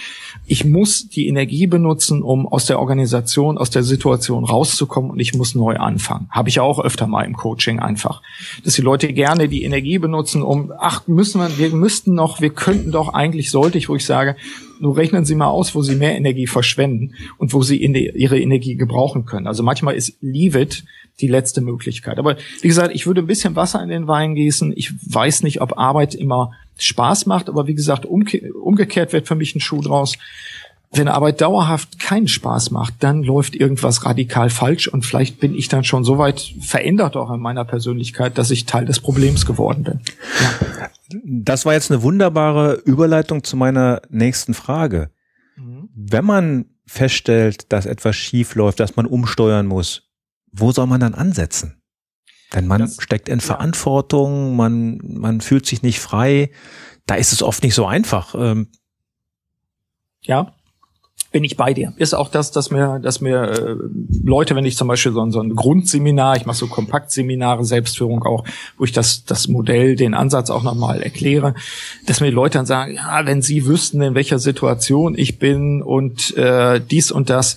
Ich 0.47 0.65
muss 0.65 1.09
die 1.09 1.27
Energie 1.27 1.67
benutzen, 1.67 2.23
um 2.23 2.47
aus 2.47 2.67
der 2.67 2.79
Organisation, 2.79 3.59
aus 3.59 3.71
der 3.71 3.83
Situation 3.83 4.45
rauszukommen 4.45 5.11
und 5.11 5.19
ich 5.19 5.35
muss 5.35 5.57
neu 5.57 5.77
anfangen. 5.77 6.29
Habe 6.31 6.49
ich 6.49 6.61
auch 6.61 6.79
öfter 6.79 7.09
mal 7.09 7.25
im 7.25 7.35
Coaching 7.35 7.81
einfach. 7.81 8.23
Dass 8.63 8.75
die 8.75 8.83
Leute 8.83 9.13
gerne 9.13 9.49
die 9.49 9.65
Energie 9.65 9.99
benutzen, 9.99 10.43
um, 10.43 10.73
ach, 10.79 11.09
müssen 11.09 11.41
wir, 11.41 11.59
wir 11.59 11.71
müssten 11.71 12.15
noch, 12.15 12.41
wir 12.41 12.51
könnten 12.51 12.93
doch, 12.93 13.15
eigentlich 13.15 13.51
sollte 13.51 13.79
ich, 13.79 13.89
wo 13.89 13.97
ich 13.97 14.05
sage, 14.05 14.37
nur 14.79 14.97
rechnen 14.97 15.25
Sie 15.25 15.35
mal 15.35 15.49
aus, 15.49 15.75
wo 15.75 15.83
Sie 15.83 15.97
mehr 15.97 16.17
Energie 16.17 16.47
verschwenden 16.47 17.15
und 17.39 17.53
wo 17.53 17.63
Sie 17.63 17.79
ihre 17.79 18.39
Energie 18.39 18.77
gebrauchen 18.77 19.25
können. 19.25 19.49
Also 19.49 19.65
manchmal 19.65 19.95
ist 19.95 20.19
Leave 20.21 20.61
it 20.61 20.85
die 21.21 21.29
letzte 21.29 21.61
Möglichkeit. 21.61 22.19
Aber 22.19 22.37
wie 22.61 22.69
gesagt, 22.69 22.95
ich 22.95 23.07
würde 23.07 23.23
ein 23.23 23.27
bisschen 23.27 23.57
Wasser 23.57 23.83
in 23.83 23.89
den 23.89 24.09
Wein 24.09 24.35
gießen. 24.35 24.73
Ich 24.77 24.93
weiß 25.15 25.43
nicht, 25.43 25.61
ob 25.61 25.79
Arbeit 25.79 26.15
immer 26.15 26.53
Spaß 26.79 27.27
macht, 27.27 27.49
aber 27.49 27.67
wie 27.67 27.75
gesagt, 27.75 28.05
umge 28.05 28.53
umgekehrt 28.53 29.13
wird 29.13 29.29
für 29.29 29.37
mich 29.37 29.55
ein 29.55 29.61
Schuh 29.61 29.81
draus. 29.81 30.19
Wenn 30.97 31.09
Arbeit 31.09 31.41
dauerhaft 31.41 31.99
keinen 31.99 32.29
Spaß 32.29 32.71
macht, 32.71 32.95
dann 33.01 33.25
läuft 33.25 33.57
irgendwas 33.57 34.05
radikal 34.05 34.49
falsch 34.49 34.87
und 34.87 35.05
vielleicht 35.05 35.41
bin 35.41 35.55
ich 35.55 35.69
dann 35.69 35.83
schon 35.83 36.05
so 36.05 36.19
weit 36.19 36.55
verändert 36.61 37.17
auch 37.17 37.33
in 37.33 37.41
meiner 37.41 37.65
Persönlichkeit, 37.65 38.39
dass 38.39 38.53
ich 38.53 38.65
Teil 38.65 38.85
des 38.85 39.01
Problems 39.01 39.45
geworden 39.45 39.83
bin. 39.83 40.01
Ja. 40.41 40.89
Das 41.25 41.67
war 41.67 41.73
jetzt 41.73 41.91
eine 41.91 42.03
wunderbare 42.03 42.75
Überleitung 42.85 43.43
zu 43.43 43.57
meiner 43.57 44.03
nächsten 44.09 44.55
Frage. 44.55 45.11
Mhm. 45.57 45.89
Wenn 45.95 46.25
man 46.25 46.67
feststellt, 46.87 47.73
dass 47.73 47.87
etwas 47.87 48.15
schief 48.15 48.55
läuft, 48.55 48.79
dass 48.79 48.95
man 48.95 49.07
umsteuern 49.07 49.67
muss, 49.67 50.03
wo 50.55 50.73
soll 50.73 50.87
man 50.87 51.01
dann 51.01 51.15
ansetzen? 51.15 51.81
Denn 52.55 52.67
man 52.67 52.81
das, 52.81 52.97
steckt 53.01 53.29
in 53.29 53.41
ja. 53.41 53.45
Verantwortung, 53.45 54.57
man, 54.57 55.01
man 55.03 55.41
fühlt 55.41 55.67
sich 55.67 55.83
nicht 55.83 56.01
frei. 56.01 56.51
Da 57.07 57.17
ist 57.17 57.33
es 57.33 57.43
oft 57.43 57.63
nicht 57.63 57.75
so 57.75 57.87
einfach. 57.87 58.35
Ähm, 58.39 58.69
ja, 60.21 60.55
bin 61.33 61.43
ich 61.43 61.57
bei 61.57 61.75
dir. 61.75 61.93
Ist 61.97 62.15
auch 62.15 62.29
das, 62.29 62.53
dass 62.53 62.71
mir, 62.71 63.01
dass 63.01 63.21
mir 63.21 63.43
äh, 63.43 63.77
Leute, 64.23 64.55
wenn 64.55 64.65
ich 64.65 64.77
zum 64.77 64.87
Beispiel 64.87 65.13
so, 65.13 65.31
so 65.31 65.41
ein 65.41 65.57
Grundseminar, 65.57 66.37
ich 66.37 66.47
mache 66.47 66.57
so 66.57 66.69
Kompaktseminare, 66.69 67.65
Selbstführung 67.65 68.23
auch, 68.23 68.45
wo 68.79 68.85
ich 68.85 68.93
das, 68.93 69.25
das 69.25 69.49
Modell, 69.49 69.97
den 69.97 70.15
Ansatz 70.15 70.49
auch 70.49 70.63
nochmal 70.63 71.03
erkläre, 71.03 71.55
dass 72.07 72.21
mir 72.21 72.31
Leute 72.31 72.59
dann 72.59 72.67
sagen, 72.67 72.95
ja, 72.95 73.27
wenn 73.27 73.43
sie 73.43 73.67
wüssten, 73.67 74.01
in 74.01 74.15
welcher 74.15 74.39
Situation 74.39 75.19
ich 75.19 75.41
bin 75.41 75.83
und 75.83 76.37
äh, 76.37 76.81
dies 76.81 77.11
und 77.11 77.31
das, 77.31 77.57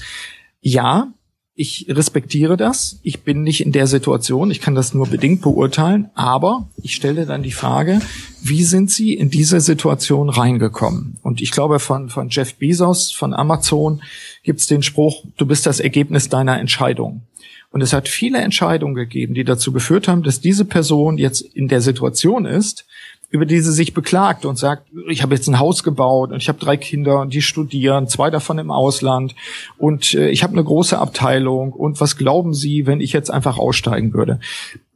ja, 0.60 1.14
ich 1.60 1.88
respektiere 1.90 2.56
das. 2.56 3.00
Ich 3.02 3.24
bin 3.24 3.42
nicht 3.42 3.66
in 3.66 3.72
der 3.72 3.88
Situation. 3.88 4.52
Ich 4.52 4.62
kann 4.62 4.76
das 4.76 4.94
nur 4.94 5.08
bedingt 5.08 5.42
beurteilen. 5.42 6.12
Aber 6.14 6.70
ich 6.84 6.94
stelle 6.94 7.26
dann 7.26 7.42
die 7.42 7.52
Frage, 7.52 8.00
wie 8.44 8.64
sind 8.64 8.92
Sie 8.92 9.16
in 9.16 9.32
diese 9.32 9.60
Situation 9.60 10.30
reingekommen? 10.30 11.18
Und 11.24 11.42
ich 11.42 11.50
glaube, 11.50 11.80
von, 11.80 12.10
von 12.10 12.30
Jeff 12.30 12.54
Bezos, 12.54 13.12
von 13.12 13.34
Amazon, 13.34 14.04
gibt 14.44 14.60
es 14.60 14.68
den 14.68 14.84
Spruch, 14.84 15.24
du 15.38 15.48
bist 15.48 15.66
das 15.66 15.80
Ergebnis 15.80 16.30
deiner 16.30 16.60
Entscheidung. 16.60 17.24
Und 17.72 17.82
es 17.82 17.92
hat 17.92 18.08
viele 18.08 18.38
Entscheidungen 18.38 18.94
gegeben, 18.94 19.34
die 19.34 19.44
dazu 19.44 19.72
geführt 19.72 20.08
haben, 20.08 20.22
dass 20.22 20.40
diese 20.40 20.64
Person 20.64 21.18
jetzt 21.18 21.42
in 21.42 21.68
der 21.68 21.82
Situation 21.82 22.46
ist, 22.46 22.86
über 23.30 23.46
die 23.46 23.60
sie 23.60 23.74
sich 23.74 23.94
beklagt 23.94 24.46
und 24.46 24.58
sagt, 24.58 24.88
ich 25.10 25.22
habe 25.22 25.36
jetzt 25.36 25.48
ein 25.48 25.60
Haus 25.60 25.84
gebaut 25.84 26.32
und 26.32 26.38
ich 26.38 26.48
habe 26.48 26.60
drei 26.60 26.78
Kinder 26.78 27.22
und 27.22 27.34
die 27.34 27.42
studieren, 27.42 28.08
zwei 28.08 28.30
davon 28.30 28.58
im 28.58 28.72
Ausland 28.72 29.36
und 29.78 30.14
äh, 30.14 30.30
ich 30.30 30.44
habe 30.44 30.54
eine 30.54 30.64
große 30.64 30.98
Abteilung 30.98 31.74
und 31.74 32.00
was 32.00 32.18
glauben 32.18 32.54
Sie, 32.54 32.86
wenn 32.86 33.02
ich 33.02 33.12
jetzt 33.12 33.30
einfach 33.30 33.58
aussteigen 33.58 34.14
würde? 34.14 34.40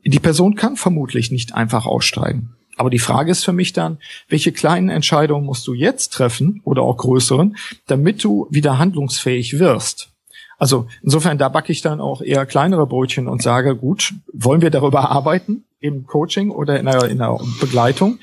Die 0.05 0.19
Person 0.19 0.55
kann 0.55 0.77
vermutlich 0.77 1.31
nicht 1.31 1.53
einfach 1.53 1.85
aussteigen. 1.85 2.55
Aber 2.77 2.89
die 2.89 2.99
Frage 2.99 3.31
ist 3.31 3.43
für 3.43 3.53
mich 3.53 3.73
dann, 3.73 3.99
welche 4.29 4.51
kleinen 4.51 4.89
Entscheidungen 4.89 5.45
musst 5.45 5.67
du 5.67 5.73
jetzt 5.73 6.13
treffen 6.13 6.61
oder 6.63 6.81
auch 6.81 6.97
größeren, 6.97 7.57
damit 7.85 8.23
du 8.23 8.47
wieder 8.49 8.79
handlungsfähig 8.79 9.59
wirst? 9.59 10.09
Also 10.57 10.87
insofern, 11.03 11.37
da 11.37 11.49
backe 11.49 11.71
ich 11.71 11.81
dann 11.81 11.99
auch 11.99 12.21
eher 12.21 12.45
kleinere 12.45 12.87
Brötchen 12.87 13.27
und 13.27 13.41
sage, 13.41 13.75
gut, 13.75 14.13
wollen 14.31 14.61
wir 14.61 14.69
darüber 14.69 15.09
arbeiten 15.11 15.65
im 15.81 16.07
Coaching 16.07 16.51
oder 16.51 16.79
in 16.79 16.85
der, 16.85 17.03
in 17.09 17.17
der 17.17 17.37
Begleitung? 17.59 18.19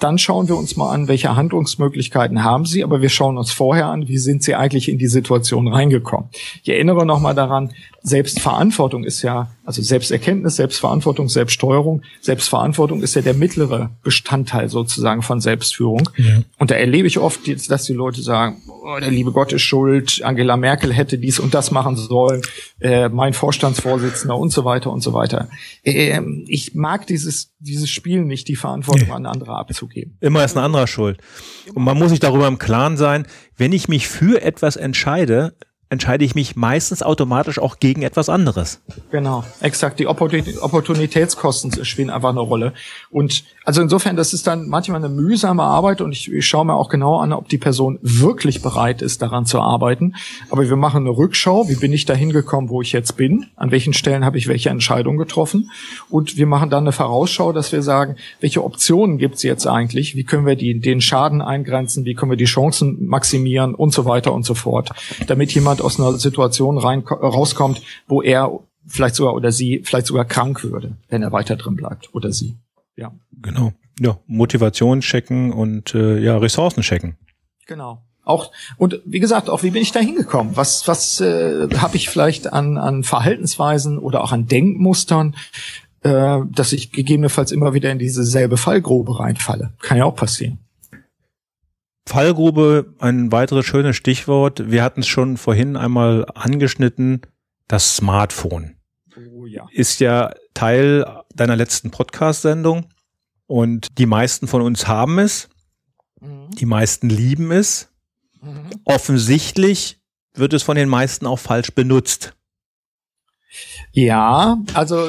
Dann 0.00 0.18
schauen 0.18 0.48
wir 0.48 0.56
uns 0.56 0.76
mal 0.76 0.92
an, 0.92 1.08
welche 1.08 1.36
Handlungsmöglichkeiten 1.36 2.42
haben 2.42 2.64
Sie, 2.66 2.82
aber 2.82 3.02
wir 3.02 3.10
schauen 3.10 3.38
uns 3.38 3.52
vorher 3.52 3.86
an, 3.86 4.08
wie 4.08 4.18
sind 4.18 4.42
Sie 4.42 4.54
eigentlich 4.54 4.88
in 4.88 4.98
die 4.98 5.06
Situation 5.06 5.68
reingekommen. 5.68 6.30
Ich 6.62 6.70
erinnere 6.70 7.06
nochmal 7.06 7.34
daran, 7.34 7.70
Selbstverantwortung 8.02 9.04
ist 9.04 9.22
ja, 9.22 9.50
also 9.64 9.82
Selbsterkenntnis, 9.82 10.56
Selbstverantwortung, 10.56 11.28
Selbststeuerung. 11.28 12.02
Selbstverantwortung 12.22 13.02
ist 13.02 13.14
ja 13.14 13.20
der 13.20 13.34
mittlere 13.34 13.90
Bestandteil 14.02 14.70
sozusagen 14.70 15.20
von 15.22 15.40
Selbstführung. 15.40 16.08
Ja. 16.16 16.42
Und 16.58 16.70
da 16.70 16.76
erlebe 16.76 17.06
ich 17.06 17.18
oft, 17.18 17.40
dass 17.70 17.84
die 17.84 17.92
Leute 17.92 18.22
sagen, 18.22 18.62
oh, 18.68 18.98
der 18.98 19.10
liebe 19.10 19.32
Gott 19.32 19.52
ist 19.52 19.62
schuld, 19.62 20.22
Angela 20.24 20.56
Merkel 20.56 20.94
hätte 20.94 21.18
dies 21.18 21.38
und 21.38 21.52
das 21.52 21.70
machen 21.70 21.96
sollen, 21.96 22.40
äh, 22.80 23.10
mein 23.10 23.34
Vorstandsvorsitzender 23.34 24.36
und 24.36 24.50
so 24.50 24.64
weiter 24.64 24.90
und 24.90 25.02
so 25.02 25.12
weiter. 25.12 25.48
Äh, 25.82 26.20
ich 26.46 26.74
mag 26.74 27.06
dieses, 27.06 27.52
dieses 27.58 27.90
Spiel 27.90 28.24
nicht, 28.24 28.48
die 28.48 28.56
Verantwortung 28.56 29.08
nee. 29.08 29.14
an 29.14 29.26
andere 29.26 29.56
abzugeben. 29.56 29.89
Immer 30.20 30.44
ist 30.44 30.56
ein 30.56 30.64
anderer 30.64 30.86
schuld. 30.86 31.18
Und 31.74 31.84
man 31.84 31.98
muss 31.98 32.10
sich 32.10 32.20
darüber 32.20 32.48
im 32.48 32.58
Klaren 32.58 32.96
sein, 32.96 33.26
wenn 33.56 33.72
ich 33.72 33.88
mich 33.88 34.08
für 34.08 34.42
etwas 34.42 34.76
entscheide, 34.76 35.54
entscheide 35.90 36.24
ich 36.24 36.36
mich 36.36 36.54
meistens 36.54 37.02
automatisch 37.02 37.58
auch 37.58 37.80
gegen 37.80 38.02
etwas 38.02 38.28
anderes. 38.28 38.80
Genau, 39.10 39.42
exakt. 39.60 39.98
Die 39.98 40.06
Opportunitätskosten 40.06 41.84
spielen 41.84 42.10
einfach 42.10 42.28
eine 42.28 42.40
Rolle. 42.40 42.72
Und 43.10 43.42
also 43.64 43.82
insofern, 43.82 44.16
das 44.16 44.32
ist 44.32 44.46
dann 44.46 44.68
manchmal 44.68 45.04
eine 45.04 45.12
mühsame 45.12 45.64
Arbeit 45.64 46.00
und 46.00 46.12
ich, 46.12 46.32
ich 46.32 46.46
schaue 46.46 46.64
mir 46.64 46.74
auch 46.74 46.88
genau 46.88 47.18
an, 47.18 47.32
ob 47.32 47.48
die 47.48 47.58
Person 47.58 47.98
wirklich 48.02 48.62
bereit 48.62 49.02
ist, 49.02 49.20
daran 49.20 49.46
zu 49.46 49.60
arbeiten. 49.60 50.14
Aber 50.48 50.68
wir 50.68 50.76
machen 50.76 51.06
eine 51.06 51.16
Rückschau. 51.16 51.68
Wie 51.68 51.74
bin 51.74 51.92
ich 51.92 52.04
da 52.04 52.14
hingekommen, 52.14 52.70
wo 52.70 52.80
ich 52.82 52.92
jetzt 52.92 53.16
bin? 53.16 53.46
An 53.56 53.72
welchen 53.72 53.92
Stellen 53.92 54.24
habe 54.24 54.38
ich 54.38 54.46
welche 54.46 54.70
Entscheidungen 54.70 55.18
getroffen? 55.18 55.72
Und 56.08 56.36
wir 56.36 56.46
machen 56.46 56.70
dann 56.70 56.84
eine 56.84 56.92
Vorausschau, 56.92 57.52
dass 57.52 57.72
wir 57.72 57.82
sagen, 57.82 58.14
welche 58.40 58.62
Optionen 58.62 59.18
gibt 59.18 59.36
es 59.36 59.42
jetzt 59.42 59.66
eigentlich? 59.66 60.14
Wie 60.14 60.24
können 60.24 60.46
wir 60.46 60.54
die, 60.54 60.78
den 60.78 61.00
Schaden 61.00 61.42
eingrenzen? 61.42 62.04
Wie 62.04 62.14
können 62.14 62.30
wir 62.30 62.36
die 62.36 62.44
Chancen 62.44 63.06
maximieren 63.06 63.74
und 63.74 63.92
so 63.92 64.04
weiter 64.04 64.32
und 64.32 64.44
so 64.44 64.54
fort? 64.54 64.90
Damit 65.26 65.52
jemand 65.52 65.79
aus 65.80 65.98
einer 65.98 66.18
Situation 66.18 66.78
rein, 66.78 67.00
rauskommt, 67.00 67.82
wo 68.06 68.22
er 68.22 68.60
vielleicht 68.86 69.14
sogar 69.14 69.34
oder 69.34 69.52
sie 69.52 69.82
vielleicht 69.84 70.06
sogar 70.06 70.24
krank 70.24 70.64
würde, 70.64 70.96
wenn 71.08 71.22
er 71.22 71.32
weiter 71.32 71.56
drin 71.56 71.76
bleibt 71.76 72.14
oder 72.14 72.32
sie. 72.32 72.56
Ja. 72.96 73.12
Genau. 73.42 73.72
Ja, 73.98 74.18
Motivation 74.26 75.00
checken 75.00 75.52
und 75.52 75.94
äh, 75.94 76.18
ja, 76.18 76.38
Ressourcen 76.38 76.82
checken. 76.82 77.16
Genau. 77.66 78.02
Auch 78.24 78.52
und 78.76 79.00
wie 79.04 79.20
gesagt, 79.20 79.50
auch 79.50 79.62
wie 79.62 79.70
bin 79.70 79.82
ich 79.82 79.92
da 79.92 80.00
hingekommen? 80.00 80.56
Was 80.56 80.86
was 80.86 81.20
äh, 81.20 81.68
habe 81.76 81.96
ich 81.96 82.08
vielleicht 82.08 82.52
an 82.52 82.78
an 82.78 83.02
Verhaltensweisen 83.02 83.98
oder 83.98 84.22
auch 84.22 84.32
an 84.32 84.46
Denkmustern, 84.46 85.36
äh, 86.02 86.38
dass 86.50 86.72
ich 86.72 86.92
gegebenenfalls 86.92 87.52
immer 87.52 87.74
wieder 87.74 87.90
in 87.90 87.98
diese 87.98 88.24
selbe 88.24 88.56
Fallgrube 88.56 89.18
reinfalle? 89.18 89.72
Kann 89.80 89.98
ja 89.98 90.04
auch 90.04 90.16
passieren. 90.16 90.58
Fallgrube, 92.06 92.94
ein 92.98 93.30
weiteres 93.32 93.66
schönes 93.66 93.96
Stichwort. 93.96 94.70
Wir 94.70 94.82
hatten 94.82 95.00
es 95.00 95.06
schon 95.06 95.36
vorhin 95.36 95.76
einmal 95.76 96.26
angeschnitten. 96.34 97.22
Das 97.68 97.96
Smartphone 97.96 98.76
oh, 99.16 99.46
ja. 99.46 99.66
ist 99.72 100.00
ja 100.00 100.32
Teil 100.54 101.04
deiner 101.34 101.56
letzten 101.56 101.90
Podcast-Sendung 101.90 102.86
und 103.46 103.98
die 103.98 104.06
meisten 104.06 104.48
von 104.48 104.62
uns 104.62 104.88
haben 104.88 105.18
es. 105.18 105.48
Mhm. 106.20 106.50
Die 106.52 106.66
meisten 106.66 107.08
lieben 107.08 107.52
es. 107.52 107.88
Mhm. 108.40 108.70
Offensichtlich 108.84 110.00
wird 110.34 110.52
es 110.52 110.62
von 110.62 110.76
den 110.76 110.88
meisten 110.88 111.26
auch 111.26 111.38
falsch 111.38 111.74
benutzt. 111.74 112.34
Ja, 113.92 114.58
also 114.74 115.08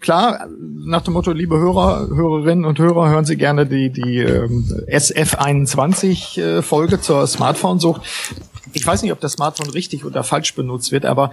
klar, 0.00 0.46
nach 0.84 1.02
dem 1.02 1.14
Motto, 1.14 1.32
liebe 1.32 1.58
Hörer, 1.58 2.08
Hörerinnen 2.08 2.64
und 2.64 2.78
Hörer, 2.78 3.10
hören 3.10 3.24
Sie 3.24 3.36
gerne 3.36 3.66
die, 3.66 3.90
die 3.90 4.18
ähm, 4.18 4.64
SF21-Folge 4.88 6.96
äh, 6.96 7.00
zur 7.00 7.26
Smartphone-Sucht. 7.26 8.02
Ich 8.72 8.86
weiß 8.86 9.02
nicht, 9.02 9.12
ob 9.12 9.20
das 9.20 9.32
Smartphone 9.32 9.70
richtig 9.70 10.04
oder 10.04 10.22
falsch 10.22 10.54
benutzt 10.54 10.92
wird, 10.92 11.04
aber 11.04 11.32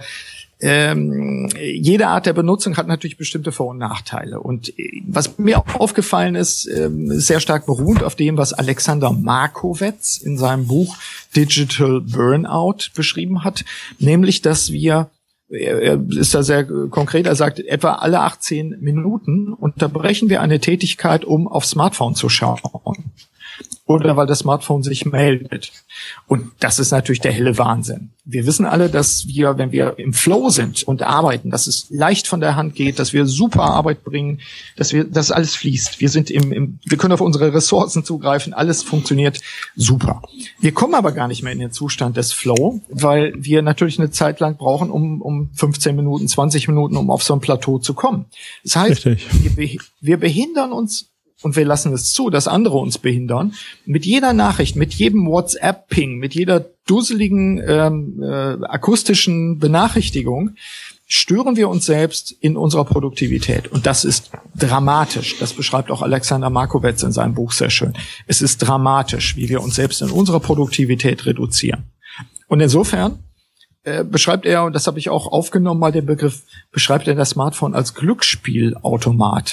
ähm, 0.58 1.50
jede 1.54 2.08
Art 2.08 2.24
der 2.24 2.32
Benutzung 2.32 2.78
hat 2.78 2.86
natürlich 2.86 3.18
bestimmte 3.18 3.52
Vor- 3.52 3.68
und 3.68 3.78
Nachteile. 3.78 4.40
Und 4.40 4.76
äh, 4.78 5.02
was 5.06 5.38
mir 5.38 5.58
auch 5.58 5.74
aufgefallen 5.74 6.34
ist, 6.34 6.66
ähm, 6.66 7.20
sehr 7.20 7.40
stark 7.40 7.66
beruht 7.66 8.02
auf 8.02 8.14
dem, 8.14 8.38
was 8.38 8.54
Alexander 8.54 9.12
Markowitz 9.12 10.16
in 10.16 10.38
seinem 10.38 10.66
Buch 10.66 10.96
Digital 11.36 12.00
Burnout 12.00 12.88
beschrieben 12.94 13.44
hat, 13.44 13.66
nämlich, 13.98 14.40
dass 14.40 14.72
wir 14.72 15.10
er 15.48 16.00
ist 16.10 16.34
da 16.34 16.42
sehr 16.42 16.64
konkret, 16.64 17.26
er 17.26 17.36
sagt, 17.36 17.60
etwa 17.60 17.94
alle 17.94 18.20
18 18.20 18.78
Minuten 18.80 19.52
unterbrechen 19.52 20.28
wir 20.28 20.40
eine 20.40 20.60
Tätigkeit, 20.60 21.24
um 21.24 21.46
aufs 21.46 21.70
Smartphone 21.70 22.14
zu 22.14 22.28
schauen 22.28 22.60
oder 23.86 24.16
weil 24.16 24.26
das 24.26 24.40
Smartphone 24.40 24.82
sich 24.82 25.06
meldet. 25.06 25.72
Und 26.26 26.50
das 26.58 26.80
ist 26.80 26.90
natürlich 26.90 27.20
der 27.20 27.32
helle 27.32 27.56
Wahnsinn. 27.56 28.10
Wir 28.24 28.44
wissen 28.44 28.66
alle, 28.66 28.88
dass 28.88 29.28
wir, 29.28 29.58
wenn 29.58 29.70
wir 29.70 29.98
im 29.98 30.12
Flow 30.12 30.50
sind 30.50 30.82
und 30.82 31.02
arbeiten, 31.02 31.50
dass 31.50 31.68
es 31.68 31.86
leicht 31.90 32.26
von 32.26 32.40
der 32.40 32.56
Hand 32.56 32.74
geht, 32.74 32.98
dass 32.98 33.12
wir 33.12 33.26
super 33.26 33.62
Arbeit 33.62 34.02
bringen, 34.02 34.40
dass 34.76 34.92
wir, 34.92 35.04
dass 35.04 35.30
alles 35.30 35.54
fließt. 35.54 36.00
Wir 36.00 36.08
sind 36.08 36.32
im, 36.32 36.52
im 36.52 36.78
wir 36.84 36.98
können 36.98 37.12
auf 37.12 37.20
unsere 37.20 37.54
Ressourcen 37.54 38.04
zugreifen, 38.04 38.52
alles 38.52 38.82
funktioniert 38.82 39.40
super. 39.76 40.22
Wir 40.58 40.72
kommen 40.72 40.94
aber 40.94 41.12
gar 41.12 41.28
nicht 41.28 41.44
mehr 41.44 41.52
in 41.52 41.60
den 41.60 41.70
Zustand 41.70 42.16
des 42.16 42.32
Flow, 42.32 42.80
weil 42.88 43.32
wir 43.36 43.62
natürlich 43.62 44.00
eine 44.00 44.10
Zeit 44.10 44.40
lang 44.40 44.56
brauchen, 44.56 44.90
um, 44.90 45.22
um 45.22 45.50
15 45.54 45.94
Minuten, 45.94 46.26
20 46.26 46.66
Minuten, 46.66 46.96
um 46.96 47.08
auf 47.10 47.22
so 47.22 47.34
ein 47.34 47.40
Plateau 47.40 47.78
zu 47.78 47.94
kommen. 47.94 48.26
Das 48.64 48.74
heißt, 48.74 49.06
wir, 49.06 49.78
wir 50.00 50.16
behindern 50.16 50.72
uns 50.72 51.10
und 51.42 51.56
wir 51.56 51.64
lassen 51.64 51.92
es 51.92 52.12
zu, 52.12 52.30
dass 52.30 52.48
andere 52.48 52.78
uns 52.78 52.98
behindern. 52.98 53.54
Mit 53.84 54.06
jeder 54.06 54.32
Nachricht, 54.32 54.76
mit 54.76 54.94
jedem 54.94 55.26
WhatsApp-Ping, 55.26 56.16
mit 56.16 56.34
jeder 56.34 56.64
dusseligen 56.86 57.62
ähm, 57.66 58.22
äh, 58.22 58.64
akustischen 58.64 59.58
Benachrichtigung 59.58 60.56
stören 61.06 61.56
wir 61.56 61.68
uns 61.68 61.86
selbst 61.86 62.32
in 62.32 62.56
unserer 62.56 62.84
Produktivität. 62.84 63.68
Und 63.68 63.86
das 63.86 64.04
ist 64.04 64.30
dramatisch. 64.56 65.38
Das 65.38 65.52
beschreibt 65.52 65.90
auch 65.90 66.02
Alexander 66.02 66.50
Markowitz 66.50 67.02
in 67.02 67.12
seinem 67.12 67.34
Buch 67.34 67.52
sehr 67.52 67.70
schön. 67.70 67.92
Es 68.26 68.42
ist 68.42 68.58
dramatisch, 68.58 69.36
wie 69.36 69.48
wir 69.48 69.62
uns 69.62 69.76
selbst 69.76 70.02
in 70.02 70.10
unserer 70.10 70.40
Produktivität 70.40 71.26
reduzieren. 71.26 71.84
Und 72.48 72.60
insofern 72.60 73.20
äh, 73.84 74.02
beschreibt 74.02 74.46
er, 74.46 74.64
und 74.64 74.72
das 74.72 74.88
habe 74.88 74.98
ich 74.98 75.10
auch 75.10 75.28
aufgenommen, 75.28 75.78
mal 75.78 75.92
den 75.92 76.06
Begriff, 76.06 76.42
beschreibt 76.72 77.06
er 77.06 77.14
das 77.14 77.30
Smartphone 77.30 77.74
als 77.74 77.94
Glücksspielautomat. 77.94 79.52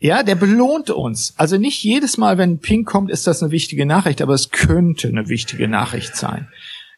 Ja, 0.00 0.22
der 0.22 0.34
belohnt 0.34 0.88
uns. 0.88 1.34
Also 1.36 1.58
nicht 1.58 1.84
jedes 1.84 2.16
Mal, 2.16 2.38
wenn 2.38 2.52
ein 2.52 2.58
Ping 2.58 2.84
kommt, 2.84 3.10
ist 3.10 3.26
das 3.26 3.42
eine 3.42 3.52
wichtige 3.52 3.84
Nachricht, 3.84 4.22
aber 4.22 4.32
es 4.32 4.50
könnte 4.50 5.08
eine 5.08 5.28
wichtige 5.28 5.68
Nachricht 5.68 6.16
sein. 6.16 6.48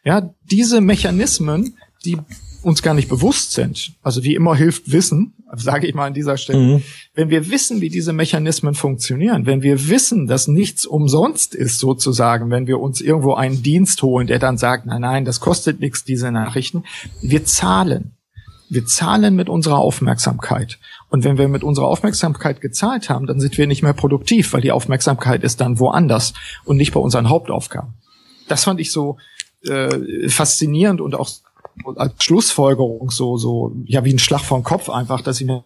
Ja, 0.05 0.33
diese 0.49 0.79
Mechanismen, 0.79 1.75
die 2.05 2.17
uns 2.61 2.81
gar 2.81 2.93
nicht 2.93 3.09
bewusst 3.09 3.51
sind. 3.51 3.91
Also 4.01 4.23
wie 4.23 4.35
immer 4.35 4.55
hilft 4.55 4.91
Wissen, 4.91 5.33
sage 5.53 5.85
ich 5.85 5.93
mal 5.93 6.07
an 6.07 6.13
dieser 6.13 6.37
Stelle. 6.37 6.59
Mhm. 6.59 6.83
Wenn 7.13 7.29
wir 7.29 7.49
wissen, 7.49 7.81
wie 7.81 7.89
diese 7.89 8.13
Mechanismen 8.13 8.73
funktionieren, 8.73 9.45
wenn 9.45 9.61
wir 9.61 9.89
wissen, 9.89 10.25
dass 10.27 10.47
nichts 10.47 10.85
umsonst 10.85 11.55
ist 11.55 11.79
sozusagen, 11.79 12.49
wenn 12.49 12.67
wir 12.67 12.79
uns 12.79 13.01
irgendwo 13.01 13.33
einen 13.33 13.63
Dienst 13.63 14.01
holen, 14.01 14.27
der 14.27 14.39
dann 14.39 14.57
sagt, 14.57 14.85
nein, 14.85 15.01
nein, 15.01 15.25
das 15.25 15.41
kostet 15.41 15.81
nichts, 15.81 16.05
diese 16.05 16.31
Nachrichten, 16.31 16.85
wir 17.21 17.43
zahlen. 17.43 18.13
Wir 18.73 18.85
zahlen 18.85 19.35
mit 19.35 19.49
unserer 19.49 19.77
Aufmerksamkeit. 19.77 20.79
Und 21.09 21.23
wenn 21.23 21.37
wir 21.37 21.47
mit 21.47 21.63
unserer 21.63 21.87
Aufmerksamkeit 21.87 22.61
gezahlt 22.61 23.09
haben, 23.09 23.27
dann 23.27 23.39
sind 23.39 23.57
wir 23.57 23.67
nicht 23.67 23.83
mehr 23.83 23.93
produktiv, 23.93 24.53
weil 24.53 24.61
die 24.61 24.71
Aufmerksamkeit 24.71 25.43
ist 25.43 25.61
dann 25.61 25.79
woanders 25.79 26.33
und 26.65 26.77
nicht 26.77 26.93
bei 26.93 26.99
unseren 26.99 27.29
Hauptaufgaben. 27.29 27.93
Das 28.47 28.63
fand 28.63 28.79
ich 28.79 28.91
so 28.91 29.17
äh, 29.65 30.27
faszinierend 30.29 31.01
und 31.01 31.15
auch 31.15 31.29
als 31.95 32.23
Schlussfolgerung 32.23 33.09
so 33.09 33.37
so 33.37 33.71
ja 33.85 34.03
wie 34.05 34.13
ein 34.13 34.19
Schlag 34.19 34.41
vom 34.41 34.63
Kopf 34.63 34.89
einfach, 34.89 35.21
dass 35.21 35.39
ich 35.41 35.47
mir 35.47 35.63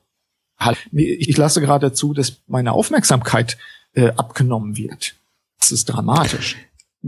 halt, 0.57 0.77
ich 0.91 1.37
lasse 1.37 1.61
gerade 1.61 1.93
zu, 1.93 2.13
dass 2.13 2.41
meine 2.47 2.73
Aufmerksamkeit 2.73 3.57
äh, 3.93 4.11
abgenommen 4.11 4.77
wird. 4.77 5.15
Das 5.59 5.71
ist 5.71 5.85
dramatisch. 5.85 6.57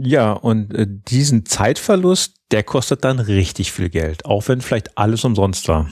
Ja, 0.02 0.32
und 0.32 0.74
äh, 0.74 0.86
diesen 0.88 1.46
Zeitverlust, 1.46 2.36
der 2.50 2.62
kostet 2.62 3.04
dann 3.04 3.18
richtig 3.18 3.72
viel 3.72 3.90
Geld, 3.90 4.24
auch 4.24 4.48
wenn 4.48 4.60
vielleicht 4.60 4.96
alles 4.96 5.24
umsonst 5.24 5.68
war. 5.68 5.88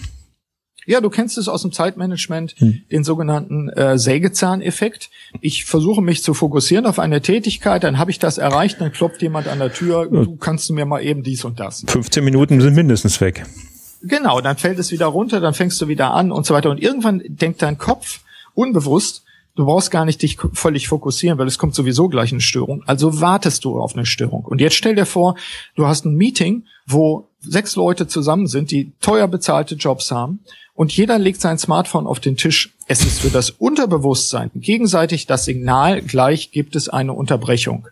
Ja, 0.87 1.03
du 1.03 1.11
kennst 1.11 1.37
es 1.37 1.49
aus 1.49 1.61
dem 1.61 1.71
Zeitmanagement, 1.71 2.55
hm. 2.57 2.81
den 2.91 3.05
sogenannten 3.05 3.69
äh, 3.69 3.99
Sägezahneffekt. 3.99 5.11
Ich 5.43 5.67
versuche 5.67 6.01
mich 6.01 6.23
zu 6.23 6.33
fokussieren 6.33 6.87
auf 6.87 6.99
eine 6.99 7.21
Tätigkeit, 7.21 7.85
dann 7.85 7.99
habe 7.99 8.11
ich 8.11 8.19
das 8.19 8.39
erreicht, 8.39 8.81
dann 8.81 8.93
klopft 8.93 9.21
jemand 9.21 9.49
an 9.49 9.59
der 9.59 9.71
Tür, 9.71 10.07
du 10.07 10.37
kannst 10.37 10.71
mir 10.71 10.87
mal 10.87 11.03
eben 11.03 11.23
dies 11.23 11.45
und 11.45 11.61
das. 11.61 11.85
15 11.87 12.25
Minuten 12.25 12.63
sind 12.63 12.75
mindestens 12.75 13.21
weg. 13.21 13.45
Genau, 14.01 14.41
dann 14.41 14.57
fällt 14.57 14.79
es 14.79 14.91
wieder 14.91 15.07
runter, 15.07 15.41
dann 15.41 15.53
fängst 15.53 15.79
du 15.83 15.89
wieder 15.89 16.15
an 16.15 16.33
und 16.33 16.47
so 16.47 16.55
weiter. 16.55 16.71
Und 16.71 16.81
irgendwann 16.81 17.23
denkt 17.27 17.61
dein 17.61 17.77
Kopf 17.77 18.21
unbewusst, 18.55 19.25
du 19.59 19.65
brauchst 19.65 19.91
gar 19.91 20.05
nicht 20.05 20.23
dich 20.23 20.39
völlig 20.53 20.87
fokussieren, 20.87 21.37
weil 21.37 21.49
es 21.49 21.59
kommt 21.59 21.75
sowieso 21.75 22.09
gleich 22.09 22.31
eine 22.31 22.41
Störung. 22.41 22.85
Also 22.87 23.21
wartest 23.21 23.65
du 23.65 23.81
auf 23.81 23.97
eine 23.97 24.07
Störung. 24.07 24.45
Und 24.45 24.61
jetzt 24.61 24.77
stell 24.77 24.95
dir 24.95 25.05
vor, 25.05 25.35
du 25.75 25.89
hast 25.89 26.05
ein 26.05 26.15
Meeting, 26.15 26.63
wo 26.87 27.27
sechs 27.41 27.75
Leute 27.75 28.07
zusammen 28.07 28.47
sind, 28.47 28.71
die 28.71 28.93
teuer 29.01 29.27
bezahlte 29.27 29.75
Jobs 29.75 30.13
haben 30.13 30.39
und 30.75 30.97
jeder 30.97 31.19
legt 31.19 31.41
sein 31.41 31.59
Smartphone 31.59 32.07
auf 32.07 32.21
den 32.21 32.37
Tisch. 32.37 32.73
Es 32.87 33.05
ist 33.05 33.19
für 33.21 33.31
das 33.31 33.51
Unterbewusstsein 33.51 34.53
gegenseitig 34.55 35.27
das 35.27 35.45
Signal, 35.45 36.03
gleich 36.03 36.53
gibt 36.53 36.77
es 36.77 36.89
eine 36.89 37.13
Unterbrechung. 37.13 37.89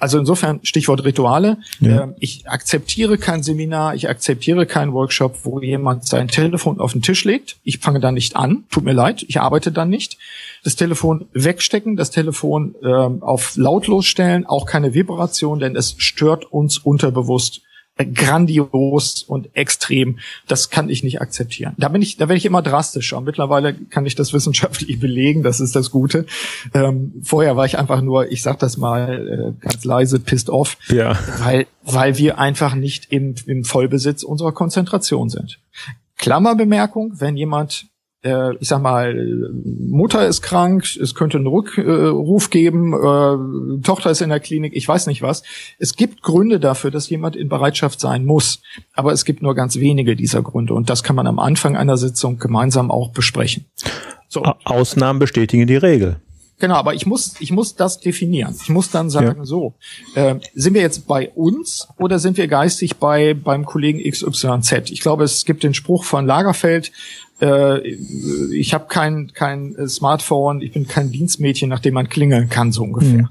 Also 0.00 0.18
insofern 0.18 0.60
Stichwort 0.62 1.04
Rituale. 1.04 1.58
Ja. 1.78 2.04
Ähm, 2.04 2.14
ich 2.18 2.48
akzeptiere 2.48 3.18
kein 3.18 3.42
Seminar, 3.42 3.94
ich 3.94 4.08
akzeptiere 4.08 4.66
keinen 4.66 4.92
Workshop, 4.92 5.40
wo 5.44 5.60
jemand 5.60 6.06
sein 6.06 6.28
Telefon 6.28 6.80
auf 6.80 6.92
den 6.92 7.02
Tisch 7.02 7.24
legt. 7.24 7.58
Ich 7.62 7.78
fange 7.78 8.00
dann 8.00 8.14
nicht 8.14 8.34
an. 8.34 8.64
Tut 8.70 8.84
mir 8.84 8.94
leid, 8.94 9.24
ich 9.28 9.40
arbeite 9.40 9.70
dann 9.70 9.90
nicht. 9.90 10.16
Das 10.64 10.74
Telefon 10.74 11.26
wegstecken, 11.32 11.96
das 11.96 12.10
Telefon 12.10 12.74
ähm, 12.82 13.22
auf 13.22 13.56
lautlos 13.56 14.06
stellen, 14.06 14.46
auch 14.46 14.66
keine 14.66 14.94
Vibration, 14.94 15.60
denn 15.60 15.76
es 15.76 15.94
stört 15.98 16.50
uns 16.50 16.78
unterbewusst 16.78 17.60
grandios 18.04 19.22
und 19.22 19.50
extrem. 19.54 20.18
Das 20.46 20.70
kann 20.70 20.88
ich 20.88 21.02
nicht 21.02 21.20
akzeptieren. 21.20 21.74
Da 21.78 21.88
bin 21.88 22.02
ich, 22.02 22.16
da 22.16 22.28
werde 22.28 22.38
ich 22.38 22.46
immer 22.46 22.62
drastischer. 22.62 23.20
Mittlerweile 23.20 23.74
kann 23.74 24.06
ich 24.06 24.14
das 24.14 24.32
wissenschaftlich 24.32 24.98
belegen. 25.00 25.42
Das 25.42 25.60
ist 25.60 25.76
das 25.76 25.90
Gute. 25.90 26.26
Ähm, 26.74 27.14
vorher 27.22 27.56
war 27.56 27.66
ich 27.66 27.78
einfach 27.78 28.00
nur, 28.00 28.30
ich 28.30 28.42
sag 28.42 28.58
das 28.58 28.76
mal 28.76 29.54
äh, 29.58 29.64
ganz 29.64 29.84
leise, 29.84 30.20
pissed 30.20 30.50
off, 30.50 30.76
ja. 30.88 31.18
weil 31.38 31.66
weil 31.82 32.18
wir 32.18 32.38
einfach 32.38 32.74
nicht 32.74 33.10
im, 33.10 33.34
im 33.46 33.64
Vollbesitz 33.64 34.22
unserer 34.22 34.52
Konzentration 34.52 35.28
sind. 35.28 35.58
Klammerbemerkung: 36.18 37.14
Wenn 37.18 37.36
jemand 37.36 37.86
äh, 38.22 38.54
ich 38.56 38.68
sag 38.68 38.82
mal, 38.82 39.50
Mutter 39.64 40.26
ist 40.26 40.42
krank, 40.42 40.84
es 41.00 41.14
könnte 41.14 41.38
einen 41.38 41.46
Rückruf 41.46 42.50
geben, 42.50 42.92
äh, 42.92 43.82
Tochter 43.82 44.10
ist 44.10 44.20
in 44.20 44.30
der 44.30 44.40
Klinik, 44.40 44.74
ich 44.74 44.86
weiß 44.86 45.06
nicht 45.06 45.22
was. 45.22 45.42
Es 45.78 45.96
gibt 45.96 46.22
Gründe 46.22 46.60
dafür, 46.60 46.90
dass 46.90 47.08
jemand 47.08 47.36
in 47.36 47.48
Bereitschaft 47.48 48.00
sein 48.00 48.24
muss, 48.24 48.60
aber 48.94 49.12
es 49.12 49.24
gibt 49.24 49.42
nur 49.42 49.54
ganz 49.54 49.76
wenige 49.76 50.16
dieser 50.16 50.42
Gründe 50.42 50.74
und 50.74 50.90
das 50.90 51.02
kann 51.02 51.16
man 51.16 51.26
am 51.26 51.38
Anfang 51.38 51.76
einer 51.76 51.96
Sitzung 51.96 52.38
gemeinsam 52.38 52.90
auch 52.90 53.10
besprechen. 53.10 53.64
So. 54.28 54.42
Ausnahmen 54.64 55.18
bestätigen 55.18 55.66
die 55.66 55.76
Regel. 55.76 56.20
Genau, 56.60 56.74
aber 56.74 56.92
ich 56.92 57.06
muss, 57.06 57.34
ich 57.40 57.50
muss 57.52 57.74
das 57.74 58.00
definieren. 58.00 58.54
Ich 58.62 58.68
muss 58.68 58.90
dann 58.90 59.08
sagen, 59.08 59.38
ja. 59.38 59.44
so, 59.46 59.74
äh, 60.14 60.36
sind 60.54 60.74
wir 60.74 60.82
jetzt 60.82 61.06
bei 61.06 61.30
uns 61.30 61.88
oder 61.98 62.18
sind 62.18 62.36
wir 62.36 62.48
geistig 62.48 62.98
bei 62.98 63.32
beim 63.32 63.64
Kollegen 63.64 63.98
XYZ? 63.98 64.90
Ich 64.90 65.00
glaube, 65.00 65.24
es 65.24 65.46
gibt 65.46 65.62
den 65.62 65.72
Spruch 65.72 66.04
von 66.04 66.26
Lagerfeld, 66.26 66.92
äh, 67.40 67.80
ich 68.52 68.74
habe 68.74 68.86
kein, 68.88 69.32
kein 69.32 69.76
Smartphone, 69.88 70.60
ich 70.60 70.72
bin 70.72 70.86
kein 70.86 71.10
Dienstmädchen, 71.10 71.68
nach 71.68 71.80
dem 71.80 71.94
man 71.94 72.08
klingeln 72.08 72.48
kann, 72.48 72.72
so 72.72 72.82
ungefähr. 72.82 73.22
Mhm. 73.22 73.28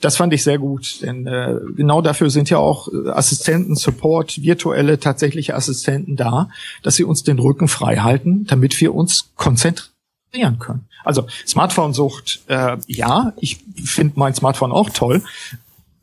Das 0.00 0.16
fand 0.16 0.32
ich 0.32 0.42
sehr 0.42 0.58
gut, 0.58 1.02
denn 1.02 1.26
äh, 1.26 1.56
genau 1.76 2.00
dafür 2.00 2.30
sind 2.30 2.48
ja 2.50 2.58
auch 2.58 2.88
Assistenten, 3.06 3.76
Support, 3.76 4.42
virtuelle, 4.42 4.98
tatsächliche 4.98 5.54
Assistenten 5.54 6.16
da, 6.16 6.48
dass 6.82 6.96
sie 6.96 7.04
uns 7.04 7.22
den 7.22 7.38
Rücken 7.38 7.68
frei 7.68 7.96
halten, 7.96 8.46
damit 8.46 8.80
wir 8.80 8.94
uns 8.94 9.30
konzentrieren 9.36 10.58
können. 10.58 10.86
Also 11.04 11.26
Smartphone-Sucht, 11.46 12.40
äh, 12.48 12.76
ja, 12.86 13.32
ich 13.40 13.58
finde 13.84 14.14
mein 14.16 14.34
Smartphone 14.34 14.72
auch 14.72 14.90
toll, 14.90 15.22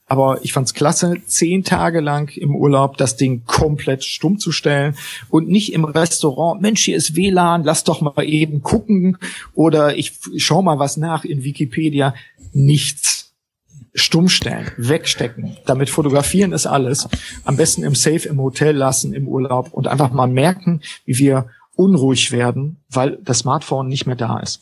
aber 0.07 0.39
ich 0.43 0.53
fand's 0.53 0.73
klasse, 0.73 1.17
zehn 1.25 1.63
Tage 1.63 1.99
lang 1.99 2.35
im 2.35 2.55
Urlaub 2.55 2.97
das 2.97 3.17
Ding 3.17 3.43
komplett 3.45 4.03
stumm 4.03 4.39
zu 4.39 4.51
stellen 4.51 4.95
und 5.29 5.49
nicht 5.49 5.73
im 5.73 5.83
Restaurant, 5.83 6.61
Mensch, 6.61 6.83
hier 6.83 6.95
ist 6.95 7.15
WLAN, 7.15 7.63
lass 7.63 7.83
doch 7.83 8.01
mal 8.01 8.23
eben 8.23 8.63
gucken 8.63 9.17
oder 9.53 9.97
ich 9.97 10.13
schau 10.37 10.61
mal 10.61 10.79
was 10.79 10.97
nach 10.97 11.25
in 11.25 11.43
Wikipedia. 11.43 12.15
Nichts. 12.53 13.33
Stumm 13.93 14.29
stellen, 14.29 14.69
wegstecken. 14.77 15.57
Damit 15.65 15.89
fotografieren 15.89 16.53
ist 16.53 16.67
alles. 16.67 17.07
Am 17.45 17.57
besten 17.57 17.83
im 17.83 17.95
Safe 17.95 18.27
im 18.29 18.39
Hotel 18.39 18.75
lassen, 18.75 19.11
im 19.11 19.27
Urlaub 19.27 19.73
und 19.73 19.87
einfach 19.87 20.11
mal 20.11 20.27
merken, 20.27 20.81
wie 21.05 21.17
wir 21.17 21.49
unruhig 21.75 22.31
werden, 22.31 22.77
weil 22.89 23.17
das 23.23 23.39
Smartphone 23.39 23.87
nicht 23.87 24.05
mehr 24.05 24.15
da 24.15 24.39
ist. 24.39 24.61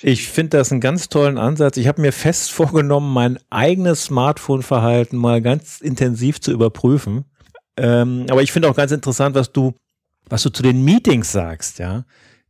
Ich 0.00 0.28
finde 0.28 0.58
das 0.58 0.70
einen 0.70 0.80
ganz 0.80 1.08
tollen 1.08 1.38
Ansatz. 1.38 1.76
Ich 1.76 1.88
habe 1.88 2.00
mir 2.00 2.12
fest 2.12 2.52
vorgenommen, 2.52 3.12
mein 3.12 3.38
eigenes 3.50 4.04
Smartphone-Verhalten 4.04 5.16
mal 5.16 5.42
ganz 5.42 5.80
intensiv 5.80 6.40
zu 6.40 6.52
überprüfen. 6.52 7.24
Ähm, 7.76 8.26
aber 8.30 8.42
ich 8.42 8.52
finde 8.52 8.68
auch 8.68 8.76
ganz 8.76 8.92
interessant, 8.92 9.34
was 9.34 9.52
du, 9.52 9.74
was 10.28 10.42
du 10.42 10.50
zu 10.50 10.62
den 10.62 10.84
Meetings 10.84 11.32
sagst, 11.32 11.78
ja. 11.78 12.04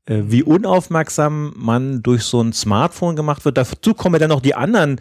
Äh, 0.06 0.22
wie 0.26 0.42
unaufmerksam 0.42 1.52
man 1.56 2.02
durch 2.02 2.22
so 2.22 2.40
ein 2.40 2.52
Smartphone 2.52 3.16
gemacht 3.16 3.44
wird. 3.44 3.58
Dazu 3.58 3.94
kommen 3.94 4.18
dann 4.20 4.30
noch 4.30 4.40
die 4.40 4.54
anderen 4.54 5.00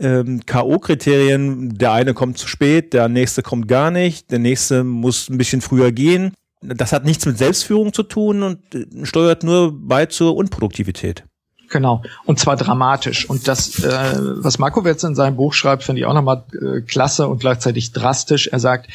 ähm, 0.00 0.44
K.O.-Kriterien. 0.46 1.76
Der 1.76 1.92
eine 1.92 2.14
kommt 2.14 2.38
zu 2.38 2.48
spät, 2.48 2.92
der 2.92 3.08
nächste 3.08 3.42
kommt 3.42 3.68
gar 3.68 3.90
nicht, 3.90 4.30
der 4.30 4.38
nächste 4.40 4.84
muss 4.84 5.28
ein 5.28 5.38
bisschen 5.38 5.60
früher 5.60 5.92
gehen. 5.92 6.32
Das 6.60 6.92
hat 6.92 7.04
nichts 7.04 7.24
mit 7.24 7.38
Selbstführung 7.38 7.92
zu 7.92 8.02
tun 8.02 8.42
und 8.42 8.74
äh, 8.74 8.86
steuert 9.04 9.44
nur 9.44 9.72
bei 9.72 10.06
zur 10.06 10.36
Unproduktivität. 10.36 11.24
Genau. 11.68 12.02
Und 12.24 12.38
zwar 12.38 12.56
dramatisch. 12.56 13.28
Und 13.28 13.46
das, 13.46 13.82
äh, 13.82 14.18
was 14.36 14.58
Markowitz 14.58 15.02
in 15.02 15.14
seinem 15.14 15.36
Buch 15.36 15.52
schreibt, 15.52 15.84
finde 15.84 16.00
ich 16.00 16.06
auch 16.06 16.14
nochmal 16.14 16.44
äh, 16.52 16.80
klasse 16.80 17.28
und 17.28 17.40
gleichzeitig 17.40 17.92
drastisch. 17.92 18.48
Er 18.48 18.58
sagt, 18.58 18.88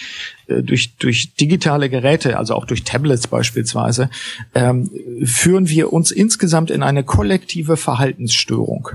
äh, 0.47 0.63
durch, 0.63 0.95
durch 0.97 1.35
digitale 1.35 1.89
Geräte, 1.89 2.37
also 2.37 2.55
auch 2.55 2.65
durch 2.65 2.83
Tablets 2.83 3.27
beispielsweise, 3.27 4.09
ähm, 4.55 4.89
führen 5.23 5.69
wir 5.69 5.93
uns 5.93 6.11
insgesamt 6.11 6.71
in 6.71 6.83
eine 6.83 7.03
kollektive 7.03 7.77
Verhaltensstörung. 7.77 8.89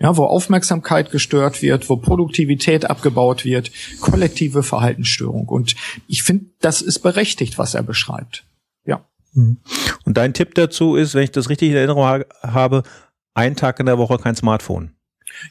Ja, 0.00 0.16
wo 0.16 0.24
Aufmerksamkeit 0.24 1.12
gestört 1.12 1.62
wird, 1.62 1.88
wo 1.88 1.96
Produktivität 1.96 2.90
abgebaut 2.90 3.44
wird, 3.44 3.70
kollektive 4.00 4.64
Verhaltensstörung. 4.64 5.48
Und 5.48 5.76
ich 6.08 6.24
finde, 6.24 6.46
das 6.60 6.82
ist 6.82 6.98
berechtigt, 6.98 7.58
was 7.58 7.74
er 7.74 7.84
beschreibt. 7.84 8.44
Ja. 8.84 9.04
Mhm. 9.34 9.58
Und 10.04 10.16
dein 10.16 10.34
Tipp 10.34 10.54
dazu 10.54 10.96
ist, 10.96 11.14
wenn 11.14 11.22
ich 11.22 11.30
das 11.30 11.48
richtig 11.48 11.70
in 11.70 11.76
Erinnerung 11.76 12.24
habe, 12.42 12.82
ein 13.34 13.56
Tag 13.56 13.80
in 13.80 13.86
der 13.86 13.98
Woche 13.98 14.18
kein 14.18 14.36
Smartphone. 14.36 14.94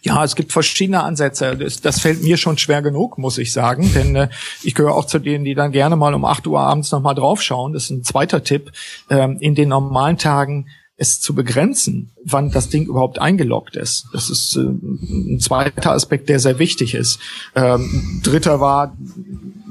Ja, 0.02 0.24
es 0.24 0.36
gibt 0.36 0.52
verschiedene 0.52 1.04
Ansätze. 1.04 1.58
Das, 1.58 1.82
das 1.82 2.00
fällt 2.00 2.24
mir 2.24 2.38
schon 2.38 2.58
schwer 2.58 2.82
genug, 2.82 3.18
muss 3.18 3.38
ich 3.38 3.52
sagen. 3.52 3.92
Denn 3.94 4.16
äh, 4.16 4.30
ich 4.64 4.76
gehöre 4.76 4.96
auch 4.96 5.06
zu 5.06 5.20
denen, 5.20 5.44
die 5.44 5.56
dann 5.56 5.72
gerne 5.72 5.96
mal 5.96 6.14
um 6.14 6.26
8 6.26 6.48
Uhr 6.48 6.60
abends 6.60 6.92
nochmal 6.92 7.16
draufschauen. 7.16 7.74
Das 7.74 7.84
ist 7.84 7.90
ein 7.90 8.04
zweiter 8.04 8.44
Tipp. 8.44 8.72
Ähm, 9.10 9.38
in 9.40 9.56
den 9.56 9.70
normalen 9.70 10.18
Tagen 10.18 10.68
es 11.04 11.22
zu 11.22 11.36
begrenzen, 11.36 12.12
wann 12.24 12.52
das 12.52 12.70
Ding 12.70 12.86
überhaupt 12.86 13.20
eingeloggt 13.20 13.76
ist. 13.76 14.08
Das 14.14 14.30
ist 14.30 14.56
äh, 14.56 14.62
ein 14.62 15.40
zweiter 15.40 15.92
Aspekt, 15.92 16.30
der 16.30 16.40
sehr 16.40 16.60
wichtig 16.60 16.96
ist. 16.96 17.20
Ähm, 17.56 18.22
dritter 18.24 18.60
war, 18.60 18.96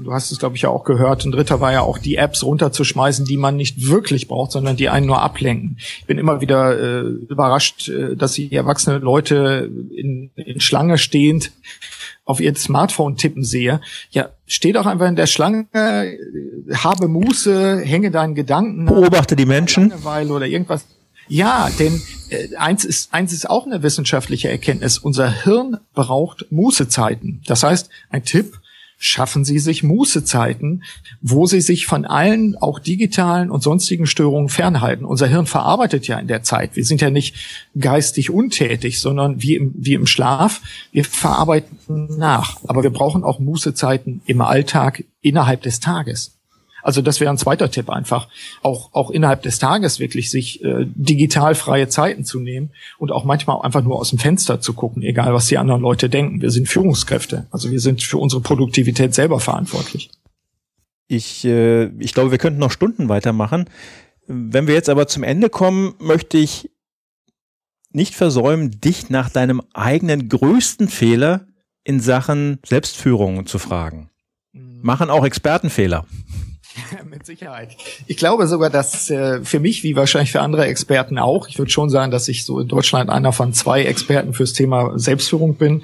du 0.03 0.13
hast 0.13 0.31
es 0.31 0.39
glaube 0.39 0.57
ich 0.57 0.63
ja 0.63 0.69
auch 0.69 0.85
gehört, 0.85 1.25
ein 1.25 1.33
dritter 1.33 1.61
war 1.61 1.73
ja 1.73 1.81
auch 1.81 1.99
die 1.99 2.17
Apps 2.17 2.45
runterzuschmeißen, 2.45 3.25
die 3.25 3.37
man 3.37 3.57
nicht 3.57 3.89
wirklich 3.89 4.29
braucht, 4.29 4.53
sondern 4.53 4.77
die 4.77 4.89
einen 4.89 5.07
nur 5.07 5.23
ablenken. 5.23 5.79
Ich 5.99 6.07
bin 6.07 6.19
immer 6.19 6.41
wieder 6.41 6.79
äh, 6.79 7.01
überrascht, 7.01 7.89
äh, 7.89 8.17
dass 8.17 8.39
ich 8.39 8.53
erwachsene 8.53 8.99
Leute 8.99 9.71
in, 9.97 10.31
in 10.37 10.61
Schlange 10.61 10.99
stehend 10.99 11.53
auf 12.25 12.41
ihr 12.41 12.55
Smartphone 12.55 13.17
tippen 13.17 13.43
sehe, 13.43 13.81
ja, 14.11 14.29
steh 14.47 14.73
doch 14.73 14.87
einfach 14.87 15.09
in 15.09 15.17
der 15.17 15.27
Schlange, 15.27 15.67
habe 16.73 17.09
Muße, 17.09 17.81
hänge 17.81 18.13
deinen 18.13 18.37
Gedanken. 18.37 18.87
Beobachte 18.87 19.35
die 19.35 19.45
Menschen. 19.45 19.89
Langeweile 19.89 20.33
oder 20.33 20.47
irgendwas. 20.47 20.87
Ja, 21.29 21.71
denn 21.79 22.01
äh, 22.31 22.55
eins 22.57 22.85
ist 22.85 23.15
eins 23.15 23.33
ist 23.33 23.49
auch 23.49 23.67
eine 23.67 23.83
wissenschaftliche 23.83 24.49
Erkenntnis. 24.51 24.99
Unser 24.99 25.31
Hirn 25.45 25.79
braucht 25.95 26.47
Mußezeiten. 26.51 27.43
Das 27.47 27.63
heißt, 27.63 27.89
ein 28.11 28.25
Tipp: 28.25 28.61
Schaffen 28.99 29.45
Sie 29.45 29.59
sich 29.59 29.83
Mußezeiten, 29.83 30.85
wo 31.21 31.47
Sie 31.47 31.61
sich 31.61 31.87
von 31.87 32.05
allen, 32.05 32.57
auch 32.57 32.79
digitalen 32.79 33.51
und 33.51 33.63
sonstigen 33.63 34.07
Störungen 34.07 34.49
fernhalten. 34.49 35.05
Unser 35.05 35.27
Hirn 35.27 35.47
verarbeitet 35.47 36.07
ja 36.07 36.19
in 36.19 36.29
der 36.29 36.43
Zeit. 36.43 36.77
Wir 36.77 36.85
sind 36.85 37.01
ja 37.01 37.11
nicht 37.11 37.35
geistig 37.79 38.31
untätig, 38.31 39.01
sondern 39.01 39.43
wie 39.43 39.57
im, 39.57 39.75
wie 39.77 39.95
im 39.95 40.07
Schlaf. 40.07 40.61
Wir 40.93 41.05
verarbeiten 41.05 42.17
nach. 42.17 42.59
Aber 42.69 42.83
wir 42.83 42.91
brauchen 42.91 43.25
auch 43.25 43.41
Mußezeiten 43.41 44.23
im 44.27 44.41
Alltag 44.41 45.05
innerhalb 45.21 45.63
des 45.63 45.81
Tages. 45.81 46.37
Also 46.83 47.03
das 47.03 47.21
wäre 47.21 47.31
ein 47.31 47.39
zweiter 47.39 47.71
Tipp 47.71 47.91
einfach, 47.91 48.29
auch, 48.63 48.91
auch 48.93 49.11
innerhalb 49.11 49.43
des 49.43 49.59
Tages 49.59 50.01
wirklich 50.01 50.31
sich 50.31 50.63
äh, 50.65 50.85
digital 50.87 51.55
freie 51.55 51.89
Zeiten 51.89 52.25
zu 52.25 52.41
nehmen 52.41 52.71
und 52.99 53.13
auch 53.13 53.25
manchmal 53.25 53.63
einfach 53.63 53.83
nur 53.83 53.99
aus 53.99 54.11
dem 54.11 54.19
Fenster 54.19 54.61
zu 54.61 54.75
gucken, 54.75 55.03
egal 55.03 55.33
was 55.35 55.47
die 55.47 55.59
anderen 55.59 55.81
Leute 55.81 56.09
denken. 56.09 56.41
Wir 56.41 56.51
sind 56.51 56.69
Führungskräfte, 56.69 57.47
also 57.51 57.71
wir 57.71 57.81
sind 57.81 58.03
für 58.03 58.19
unsere 58.19 58.43
Produktivität 58.43 59.15
selber 59.15 59.41
verantwortlich. 59.41 60.11
Ich, 61.09 61.45
äh, 61.45 61.87
ich 61.99 62.15
glaube, 62.15 62.31
wir 62.31 62.39
könnten 62.39 62.59
noch 62.59 62.71
Stunden 62.71 63.09
weitermachen. 63.09 63.67
Wenn 64.27 64.67
wir 64.67 64.75
jetzt 64.75 64.89
aber 64.89 65.07
zum 65.09 65.23
Ende 65.25 65.51
kommen, 65.51 65.95
möchte 65.99 66.39
ich 66.39 66.71
nicht 67.93 68.15
versäumen, 68.15 68.81
dich 68.81 69.11
nach 69.11 69.29
deinem 69.29 69.63
eigenen 69.75 70.29
größten 70.29 70.89
Fehler 70.89 71.47
in 71.85 72.01
Sachen 72.01 72.59
Selbstführung 72.65 73.47
zu 73.47 73.59
fragen. 73.59 74.11
Mhm. 74.53 74.81
Machen 74.83 75.11
auch 75.11 75.25
Experten 75.25 75.71
Fehler? 76.73 77.05
Mit 77.11 77.27
Sicherheit. 77.27 77.77
Ich 78.07 78.17
glaube 78.17 78.47
sogar, 78.47 78.71
dass 78.71 79.11
äh, 79.11 79.45
für 79.45 79.61
mich, 79.61 79.83
wie 79.83 79.97
wahrscheinlich 79.97 80.33
für 80.33 80.41
andere 80.41 80.67
Experten 80.67 81.19
auch, 81.19 81.49
ich 81.49 81.59
würde 81.59 81.71
schon 81.71 81.91
sagen, 81.91 82.11
dass 82.11 82.29
ich 82.29 82.45
so 82.45 82.61
in 82.61 82.69
Deutschland 82.69 83.11
einer 83.11 83.33
von 83.33 83.53
zwei 83.53 83.85
Experten 83.85 84.33
fürs 84.35 84.53
Thema 84.53 84.99
Selbstführung 84.99 85.57
bin. 85.57 85.83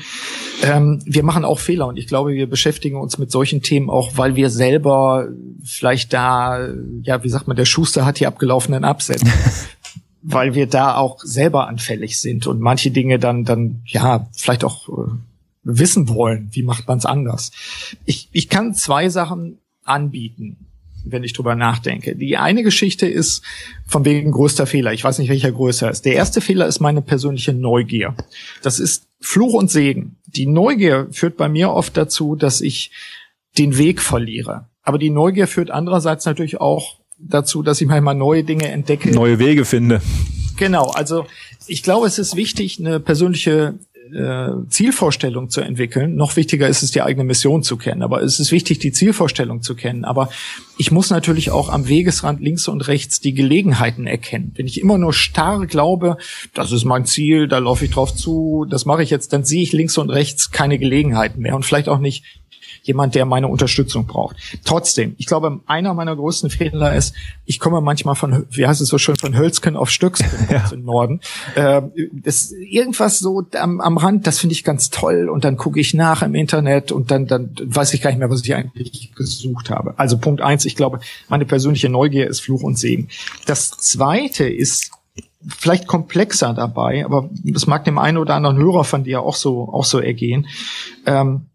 Ähm, 0.62 1.03
wir 1.05 1.22
machen 1.22 1.44
auch 1.44 1.59
Fehler 1.59 1.87
und 1.87 1.96
ich 1.96 2.07
glaube, 2.07 2.33
wir 2.33 2.48
beschäftigen 2.48 2.98
uns 2.98 3.18
mit 3.18 3.31
solchen 3.31 3.62
Themen 3.62 3.90
auch, 3.90 4.12
weil 4.16 4.37
wir 4.37 4.51
selber 4.51 5.29
vielleicht 5.62 6.12
da, 6.12 6.68
ja, 7.03 7.22
wie 7.22 7.29
sagt 7.29 7.48
man, 7.48 7.57
der 7.57 7.64
Schuster 7.64 8.05
hat 8.05 8.20
die 8.20 8.27
abgelaufenen 8.27 8.85
Absätze. 8.85 9.27
weil 10.22 10.55
wir 10.55 10.66
da 10.66 10.96
auch 10.96 11.20
selber 11.20 11.68
anfällig 11.68 12.18
sind 12.18 12.46
und 12.46 12.61
manche 12.61 12.90
Dinge 12.90 13.18
dann, 13.18 13.44
dann, 13.44 13.83
ja, 13.87 14.29
vielleicht 14.33 14.64
auch 14.64 14.88
äh, 14.88 15.11
wissen 15.62 16.09
wollen, 16.09 16.48
wie 16.51 16.64
macht 16.64 16.88
man 16.88 16.98
es 16.98 17.07
anders. 17.07 17.53
Ich, 18.05 18.29
ich 18.33 18.48
kann 18.48 18.74
zwei 18.74 19.09
Sachen 19.09 19.59
anbieten 19.85 20.67
wenn 21.04 21.24
ich 21.24 21.32
drüber 21.32 21.54
nachdenke. 21.54 22.16
Die 22.16 22.37
eine 22.37 22.62
Geschichte 22.62 23.06
ist 23.06 23.42
von 23.87 24.04
wegen 24.04 24.32
größter 24.32 24.66
Fehler. 24.66 24.92
Ich 24.92 25.04
weiß 25.04 25.18
nicht, 25.18 25.28
welcher 25.28 25.52
größer 25.52 25.90
ist. 25.90 26.04
Der 26.04 26.14
erste 26.14 26.40
Fehler 26.40 26.66
ist 26.66 26.80
meine 26.80 27.02
persönliche 27.02 27.53
Neugier. 27.53 28.14
Das 28.62 28.80
ist 28.80 29.07
Fluch 29.20 29.55
und 29.55 29.70
Segen. 29.70 30.16
Die 30.26 30.46
Neugier 30.46 31.09
führt 31.11 31.36
bei 31.36 31.49
mir 31.49 31.70
oft 31.70 31.96
dazu, 31.96 32.36
dass 32.36 32.61
ich 32.61 32.90
den 33.57 33.78
Weg 33.78 34.01
verliere. 34.01 34.66
Aber 34.82 34.99
die 34.99 35.11
Neugier 35.11 35.46
führt 35.46 35.70
andererseits 35.70 36.24
natürlich 36.24 36.61
auch 36.61 36.99
dazu, 37.18 37.62
dass 37.62 37.80
ich 37.80 37.88
manchmal 37.88 38.14
neue 38.14 38.44
Dinge 38.44 38.68
entdecke. 38.68 39.11
Neue 39.11 39.38
Wege 39.38 39.64
finde. 39.64 40.01
Genau, 40.57 40.88
also 40.88 41.26
ich 41.66 41.82
glaube, 41.82 42.07
es 42.07 42.18
ist 42.18 42.36
wichtig, 42.36 42.78
eine 42.80 43.01
persönliche 43.01 43.74
äh, 44.14 44.68
Zielvorstellung 44.68 45.50
zu 45.50 45.61
entwickeln. 45.61 46.16
Noch 46.16 46.36
wichtiger 46.36 46.68
ist 46.68 46.82
es, 46.82 46.90
die 46.90 47.02
eigene 47.02 47.24
Mission 47.24 47.62
zu 47.62 47.76
kennen. 47.76 48.02
Aber 48.02 48.22
es 48.22 48.40
ist 48.40 48.52
wichtig, 48.52 48.78
die 48.78 48.92
Zielvorstellung 48.92 49.62
zu 49.62 49.74
kennen. 49.74 50.04
Aber 50.04 50.30
ich 50.76 50.90
muss 50.90 51.11
natürlich 51.11 51.50
auch 51.50 51.68
am 51.68 51.88
Wegesrand 51.88 52.40
links 52.40 52.68
und 52.68 52.86
rechts 52.88 53.20
die 53.20 53.34
Gelegenheiten 53.34 54.06
erkennen. 54.06 54.52
Wenn 54.56 54.66
ich 54.66 54.80
immer 54.80 54.98
nur 54.98 55.12
starr 55.12 55.66
glaube, 55.66 56.16
das 56.54 56.72
ist 56.72 56.84
mein 56.84 57.04
Ziel, 57.04 57.48
da 57.48 57.59
laufe 57.59 57.84
ich 57.84 57.90
drauf 57.90 58.14
zu, 58.14 58.66
das 58.68 58.84
mache 58.84 59.02
ich 59.02 59.11
jetzt, 59.11 59.32
dann 59.32 59.44
sehe 59.44 59.62
ich 59.62 59.72
links 59.72 59.98
und 59.98 60.11
rechts 60.11 60.50
keine 60.50 60.78
Gelegenheiten 60.78 61.40
mehr 61.40 61.56
und 61.56 61.64
vielleicht 61.64 61.88
auch 61.88 61.98
nicht 61.98 62.24
jemand, 62.89 63.14
der 63.14 63.26
meine 63.26 63.49
Unterstützung 63.49 64.07
braucht. 64.07 64.36
Trotzdem, 64.64 65.14
ich 65.18 65.26
glaube, 65.26 65.61
einer 65.66 65.95
meiner 65.95 66.16
größten 66.16 66.51
Fehler 66.51 66.95
ist, 66.95 67.14
ich 67.45 67.61
komme 67.61 67.80
manchmal 67.80 68.16
von, 68.16 68.47
wie 68.51 68.66
heißt 68.66 68.80
es 68.80 68.89
so 68.89 68.99
schön, 68.99 69.16
von 69.16 69.36
Hölzken 69.36 69.76
auf 69.76 69.91
Stöcksken 69.91 70.49
ja. 70.51 70.68
im 70.72 70.84
Norden. 70.84 71.20
Äh, 71.55 71.82
das 72.12 72.53
irgendwas 72.53 73.18
so 73.18 73.45
am, 73.59 73.80
am 73.80 73.97
Rand, 73.99 74.26
das 74.26 74.41
finde 74.41 74.55
ich 74.55 74.64
ganz 74.64 74.91
toll 74.91 75.28
und 75.28 75.45
dann 75.45 75.57
gucke 75.57 75.78
ich 75.78 75.95
nach 75.95 76.22
im 76.22 76.34
Internet 76.34 76.91
und 76.91 77.11
dann, 77.11 77.26
dann 77.26 77.55
weiß 77.62 77.95
ich 77.95 78.03
gar 78.03 78.11
nicht 78.11 78.18
mehr, 78.18 78.30
was 78.30 78.43
ich 78.43 78.55
eigentlich 78.55 79.12
gesucht 79.14 79.70
habe. 79.70 79.95
Also 79.99 80.18
Punkt 80.18 80.41
eins, 80.41 80.64
ich 80.64 80.74
glaube, 80.74 81.01
meine 81.28 81.45
persönliche 81.45 81.89
Neugier 81.89 82.26
ist 82.26 82.41
Fluch 82.41 82.62
und 82.62 82.78
Segen. 82.78 83.09
Das 83.47 83.70
zweite 83.70 84.49
ist, 84.49 84.91
vielleicht 85.47 85.86
komplexer 85.86 86.53
dabei, 86.53 87.05
aber 87.05 87.30
das 87.45 87.66
mag 87.66 87.84
dem 87.84 87.99
einen 87.99 88.18
oder 88.18 88.34
anderen 88.34 88.57
Hörer 88.59 88.84
von 88.84 89.05
dir 89.05 89.22
auch 89.22 89.36
so 89.36 89.68
auch 89.72 89.84
so 89.84 90.01
ergehen. 90.01 90.49
Ähm, 91.07 91.47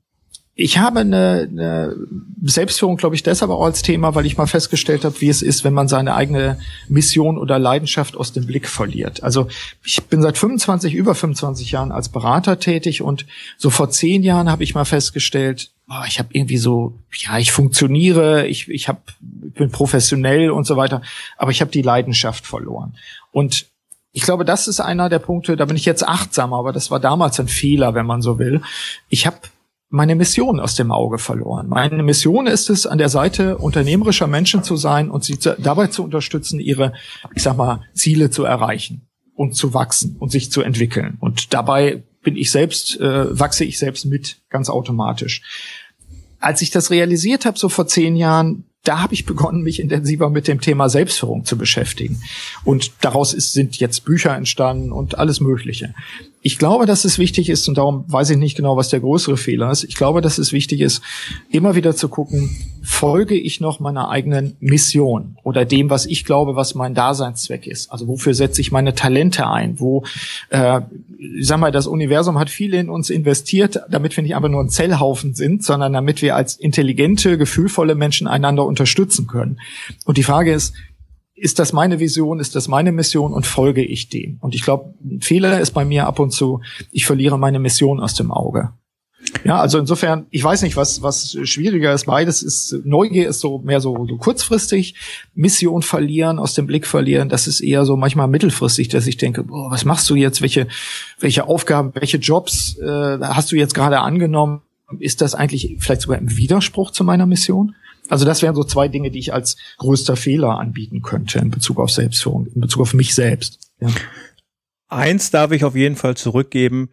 ich 0.55 0.77
habe 0.77 0.99
eine, 0.99 1.47
eine 1.49 1.95
Selbstführung, 2.43 2.97
glaube 2.97 3.15
ich, 3.15 3.23
deshalb 3.23 3.49
auch 3.49 3.65
als 3.65 3.81
Thema, 3.81 4.13
weil 4.13 4.27
ich 4.27 4.37
mal 4.37 4.45
festgestellt 4.45 5.03
habe, 5.03 5.19
wie 5.19 5.29
es 5.29 5.41
ist, 5.41 5.63
wenn 5.63 5.73
man 5.73 5.87
seine 5.87 6.13
eigene 6.13 6.59
Mission 6.87 7.39
oder 7.39 7.57
Leidenschaft 7.57 8.15
aus 8.15 8.33
dem 8.33 8.45
Blick 8.45 8.67
verliert. 8.67 9.23
Also 9.23 9.47
ich 9.83 10.03
bin 10.03 10.21
seit 10.21 10.37
25, 10.37 10.93
über 10.93 11.15
25 11.15 11.71
Jahren 11.71 11.91
als 11.91 12.09
Berater 12.09 12.59
tätig 12.59 13.01
und 13.01 13.25
so 13.57 13.71
vor 13.71 13.89
zehn 13.89 14.21
Jahren 14.21 14.51
habe 14.51 14.63
ich 14.63 14.75
mal 14.75 14.85
festgestellt, 14.85 15.71
oh, 15.89 16.03
ich 16.07 16.19
habe 16.19 16.29
irgendwie 16.33 16.57
so, 16.57 16.99
ja, 17.15 17.39
ich 17.39 17.51
funktioniere, 17.51 18.45
ich, 18.45 18.69
ich, 18.69 18.87
hab, 18.87 19.01
ich 19.47 19.53
bin 19.53 19.71
professionell 19.71 20.51
und 20.51 20.67
so 20.67 20.77
weiter, 20.77 21.01
aber 21.35 21.49
ich 21.49 21.61
habe 21.61 21.71
die 21.71 21.81
Leidenschaft 21.81 22.45
verloren. 22.45 22.93
Und 23.31 23.65
ich 24.11 24.21
glaube, 24.21 24.45
das 24.45 24.67
ist 24.67 24.79
einer 24.79 25.09
der 25.09 25.17
Punkte, 25.17 25.55
da 25.57 25.65
bin 25.65 25.75
ich 25.75 25.85
jetzt 25.85 26.07
achtsamer, 26.07 26.57
aber 26.59 26.73
das 26.73 26.91
war 26.91 26.99
damals 26.99 27.39
ein 27.39 27.47
Fehler, 27.47 27.95
wenn 27.95 28.05
man 28.05 28.21
so 28.21 28.37
will. 28.37 28.61
Ich 29.09 29.25
habe 29.25 29.37
meine 29.93 30.15
Mission 30.15 30.59
aus 30.59 30.73
dem 30.73 30.91
Auge 30.91 31.19
verloren. 31.19 31.69
Meine 31.69 32.01
Mission 32.01 32.47
ist 32.47 32.71
es, 32.71 32.87
an 32.87 32.97
der 32.97 33.09
Seite 33.09 33.59
unternehmerischer 33.59 34.25
Menschen 34.25 34.63
zu 34.63 34.75
sein 34.75 35.11
und 35.11 35.23
sie 35.23 35.37
dabei 35.59 35.85
zu 35.87 36.03
unterstützen, 36.03 36.59
ihre, 36.59 36.93
ich 37.35 37.43
sag 37.43 37.57
mal, 37.57 37.83
Ziele 37.93 38.31
zu 38.31 38.43
erreichen 38.43 39.07
und 39.35 39.55
zu 39.55 39.75
wachsen 39.75 40.15
und 40.17 40.31
sich 40.31 40.51
zu 40.51 40.63
entwickeln. 40.63 41.17
Und 41.19 41.53
dabei 41.53 42.01
bin 42.23 42.35
ich 42.35 42.49
selbst, 42.49 42.99
äh, 42.99 43.39
wachse 43.39 43.65
ich 43.65 43.77
selbst 43.77 44.05
mit, 44.05 44.41
ganz 44.49 44.67
automatisch. 44.67 45.43
Als 46.39 46.63
ich 46.63 46.71
das 46.71 46.89
realisiert 46.89 47.45
habe, 47.45 47.59
so 47.59 47.69
vor 47.69 47.85
zehn 47.85 48.15
Jahren, 48.15 48.65
da 48.83 48.99
habe 48.99 49.13
ich 49.13 49.27
begonnen, 49.27 49.61
mich 49.61 49.79
intensiver 49.79 50.31
mit 50.31 50.47
dem 50.47 50.59
Thema 50.59 50.89
Selbstführung 50.89 51.45
zu 51.45 51.55
beschäftigen. 51.55 52.19
Und 52.63 52.91
daraus 53.01 53.31
ist, 53.31 53.53
sind 53.53 53.77
jetzt 53.77 54.05
Bücher 54.05 54.35
entstanden 54.35 54.91
und 54.91 55.19
alles 55.19 55.39
Mögliche. 55.39 55.93
Ich 56.45 56.59
glaube, 56.59 56.85
dass 56.85 57.05
es 57.05 57.17
wichtig 57.17 57.49
ist, 57.49 57.69
und 57.69 57.77
darum 57.77 58.03
weiß 58.07 58.29
ich 58.31 58.37
nicht 58.37 58.57
genau, 58.57 58.75
was 58.75 58.89
der 58.89 58.99
größere 58.99 59.37
Fehler 59.37 59.71
ist. 59.71 59.85
Ich 59.85 59.95
glaube, 59.95 60.19
dass 60.19 60.37
es 60.37 60.51
wichtig 60.51 60.81
ist, 60.81 61.01
immer 61.49 61.73
wieder 61.73 61.95
zu 61.95 62.09
gucken, 62.09 62.49
folge 62.83 63.35
ich 63.35 63.61
noch 63.61 63.79
meiner 63.79 64.09
eigenen 64.09 64.57
Mission 64.59 65.37
oder 65.43 65.63
dem, 65.63 65.89
was 65.89 66.05
ich 66.05 66.25
glaube, 66.25 66.57
was 66.57 66.75
mein 66.75 66.93
Daseinszweck 66.93 67.65
ist. 67.65 67.89
Also 67.93 68.09
wofür 68.09 68.33
setze 68.33 68.59
ich 68.59 68.73
meine 68.73 68.93
Talente 68.93 69.47
ein? 69.47 69.79
Wo, 69.79 70.03
äh, 70.49 70.81
ich 71.17 71.47
sag 71.47 71.61
mal, 71.61 71.71
das 71.71 71.87
Universum 71.87 72.37
hat 72.37 72.49
viel 72.49 72.73
in 72.73 72.89
uns 72.89 73.09
investiert, 73.09 73.79
damit 73.89 74.17
wir 74.17 74.21
nicht 74.21 74.35
einfach 74.35 74.49
nur 74.49 74.61
ein 74.61 74.69
Zellhaufen 74.69 75.35
sind, 75.35 75.63
sondern 75.63 75.93
damit 75.93 76.21
wir 76.21 76.35
als 76.35 76.57
intelligente, 76.57 77.37
gefühlvolle 77.37 77.95
Menschen 77.95 78.27
einander 78.27 78.65
unterstützen 78.65 79.27
können. 79.27 79.61
Und 80.03 80.17
die 80.17 80.23
Frage 80.23 80.51
ist, 80.51 80.73
ist 81.35 81.59
das 81.59 81.73
meine 81.73 81.99
Vision, 81.99 82.39
ist 82.39 82.55
das 82.55 82.67
meine 82.67 82.91
Mission 82.91 83.33
und 83.33 83.45
folge 83.45 83.83
ich 83.83 84.09
dem? 84.09 84.37
Und 84.41 84.55
ich 84.55 84.63
glaube, 84.63 84.93
ein 85.03 85.21
Fehler 85.21 85.59
ist 85.59 85.71
bei 85.71 85.85
mir 85.85 86.05
ab 86.05 86.19
und 86.19 86.31
zu, 86.31 86.61
ich 86.91 87.05
verliere 87.05 87.39
meine 87.39 87.59
Mission 87.59 87.99
aus 87.99 88.13
dem 88.13 88.31
Auge. 88.31 88.73
Ja, 89.45 89.59
also 89.59 89.79
insofern, 89.79 90.27
ich 90.31 90.43
weiß 90.43 90.61
nicht, 90.63 90.75
was, 90.75 91.01
was 91.01 91.37
schwieriger 91.43 91.93
ist. 91.93 92.05
Beides 92.05 92.43
ist, 92.43 92.75
Neugier 92.83 93.29
ist 93.29 93.39
so 93.39 93.59
mehr 93.59 93.79
so, 93.79 94.05
so 94.07 94.17
kurzfristig. 94.17 94.95
Mission 95.33 95.81
verlieren, 95.81 96.39
aus 96.39 96.53
dem 96.53 96.67
Blick 96.67 96.85
verlieren, 96.85 97.29
das 97.29 97.47
ist 97.47 97.61
eher 97.61 97.85
so 97.85 97.95
manchmal 97.95 98.27
mittelfristig, 98.27 98.89
dass 98.89 99.07
ich 99.07 99.17
denke, 99.17 99.43
boah, 99.43 99.71
was 99.71 99.85
machst 99.85 100.09
du 100.09 100.15
jetzt? 100.15 100.41
Welche, 100.41 100.67
welche 101.19 101.47
Aufgaben, 101.47 101.91
welche 101.95 102.17
Jobs 102.17 102.77
äh, 102.79 103.19
hast 103.21 103.51
du 103.51 103.55
jetzt 103.55 103.73
gerade 103.73 103.99
angenommen? 103.99 104.61
Ist 104.99 105.21
das 105.21 105.35
eigentlich 105.35 105.77
vielleicht 105.79 106.01
sogar 106.01 106.19
im 106.19 106.35
Widerspruch 106.37 106.91
zu 106.91 107.03
meiner 107.03 107.25
Mission? 107.25 107.75
Also 108.09 108.25
das 108.25 108.41
wären 108.41 108.55
so 108.55 108.63
zwei 108.63 108.87
Dinge, 108.87 109.11
die 109.11 109.19
ich 109.19 109.33
als 109.33 109.57
größter 109.77 110.15
Fehler 110.15 110.59
anbieten 110.59 111.01
könnte 111.01 111.39
in 111.39 111.51
Bezug 111.51 111.79
auf 111.79 111.89
Selbstführung, 111.89 112.47
in 112.47 112.61
Bezug 112.61 112.81
auf 112.81 112.93
mich 112.93 113.15
selbst. 113.15 113.71
Ja. 113.79 113.89
Eins 114.87 115.31
darf 115.31 115.51
ich 115.51 115.63
auf 115.63 115.75
jeden 115.75 115.95
Fall 115.95 116.15
zurückgeben. 116.15 116.89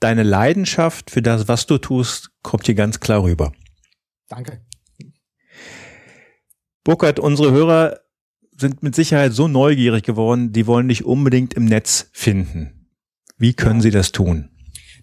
Deine 0.00 0.22
Leidenschaft 0.22 1.10
für 1.10 1.22
das, 1.22 1.48
was 1.48 1.66
du 1.66 1.78
tust, 1.78 2.30
kommt 2.42 2.66
hier 2.66 2.74
ganz 2.74 3.00
klar 3.00 3.22
rüber. 3.22 3.52
Danke. 4.28 4.60
Burkhard, 6.84 7.18
unsere 7.18 7.52
Hörer 7.52 8.00
sind 8.58 8.82
mit 8.82 8.94
Sicherheit 8.94 9.32
so 9.32 9.48
neugierig 9.48 10.04
geworden, 10.04 10.52
die 10.52 10.66
wollen 10.66 10.88
dich 10.88 11.04
unbedingt 11.04 11.54
im 11.54 11.64
Netz 11.64 12.10
finden. 12.12 12.90
Wie 13.38 13.54
können 13.54 13.80
sie 13.80 13.90
das 13.90 14.12
tun? 14.12 14.55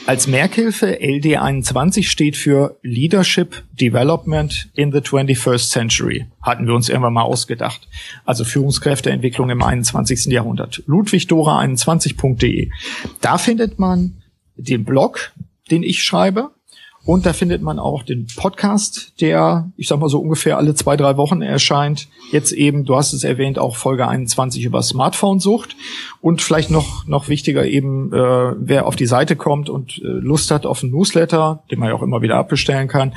Als 0.05 0.28
Merkhilfe 0.28 0.99
LD21 1.01 2.03
steht 2.03 2.38
für 2.38 2.78
Leadership 2.84 3.63
Development 3.74 4.70
in 4.76 4.91
the 4.91 4.99
21st 4.99 5.72
Century. 5.72 6.28
Hatten 6.43 6.68
wir 6.68 6.76
uns 6.76 6.89
irgendwann 6.89 7.13
mal 7.13 7.24
ausgedacht. 7.24 7.88
Also 8.26 8.43
Führungskräfteentwicklung 8.43 9.49
im 9.49 9.63
21. 9.63 10.26
Jahrhundert. 10.26 10.84
ludwigdora21.de. 10.88 12.70
Da 13.22 13.39
findet 13.39 13.80
man 13.80 14.22
den 14.55 14.86
Blog, 14.86 15.32
den 15.72 15.82
ich 15.82 16.03
schreibe. 16.03 16.51
Und 17.06 17.28
da 17.28 17.34
findet 17.34 17.62
man 17.62 17.78
auch 17.78 18.01
den 18.01 18.26
Podcast, 18.36 19.14
der, 19.22 19.72
ich 19.78 19.88
sag 19.88 19.99
mal 19.99 20.10
so 20.10 20.20
ungefähr 20.20 20.58
alle 20.58 20.74
zwei, 20.74 20.97
drei 20.97 21.18
Wochen 21.18 21.43
erscheint. 21.43 22.08
Jetzt 22.32 22.51
eben, 22.51 22.84
du 22.84 22.95
hast 22.95 23.14
es 23.14 23.24
erwähnt, 23.24 23.60
auch 23.60 23.76
Folge 23.76 24.08
21 24.08 24.66
über 24.66 24.82
Smartphone-Sucht. 24.82 25.76
Und 26.22 26.41
vielleicht 26.41 26.72
noch, 26.72 27.06
noch 27.06 27.30
wichtiger 27.30 27.68
eben, 27.68 28.12
äh, 28.12 28.53
wer 28.58 28.88
auf 28.88 28.95
die 28.95 29.06
Seite 29.06 29.36
kommt 29.36 29.70
und 29.70 30.01
äh, 30.03 30.08
Lust 30.08 30.49
hat 30.49 30.66
auf 30.66 30.82
einen 30.82 30.93
Newsletter, 30.93 31.64
den 31.70 31.78
man 31.78 31.89
ja 31.89 31.95
auch 31.95 32.01
immer 32.01 32.24
wieder 32.24 32.38
abbestellen 32.38 32.88
kann. 32.88 33.14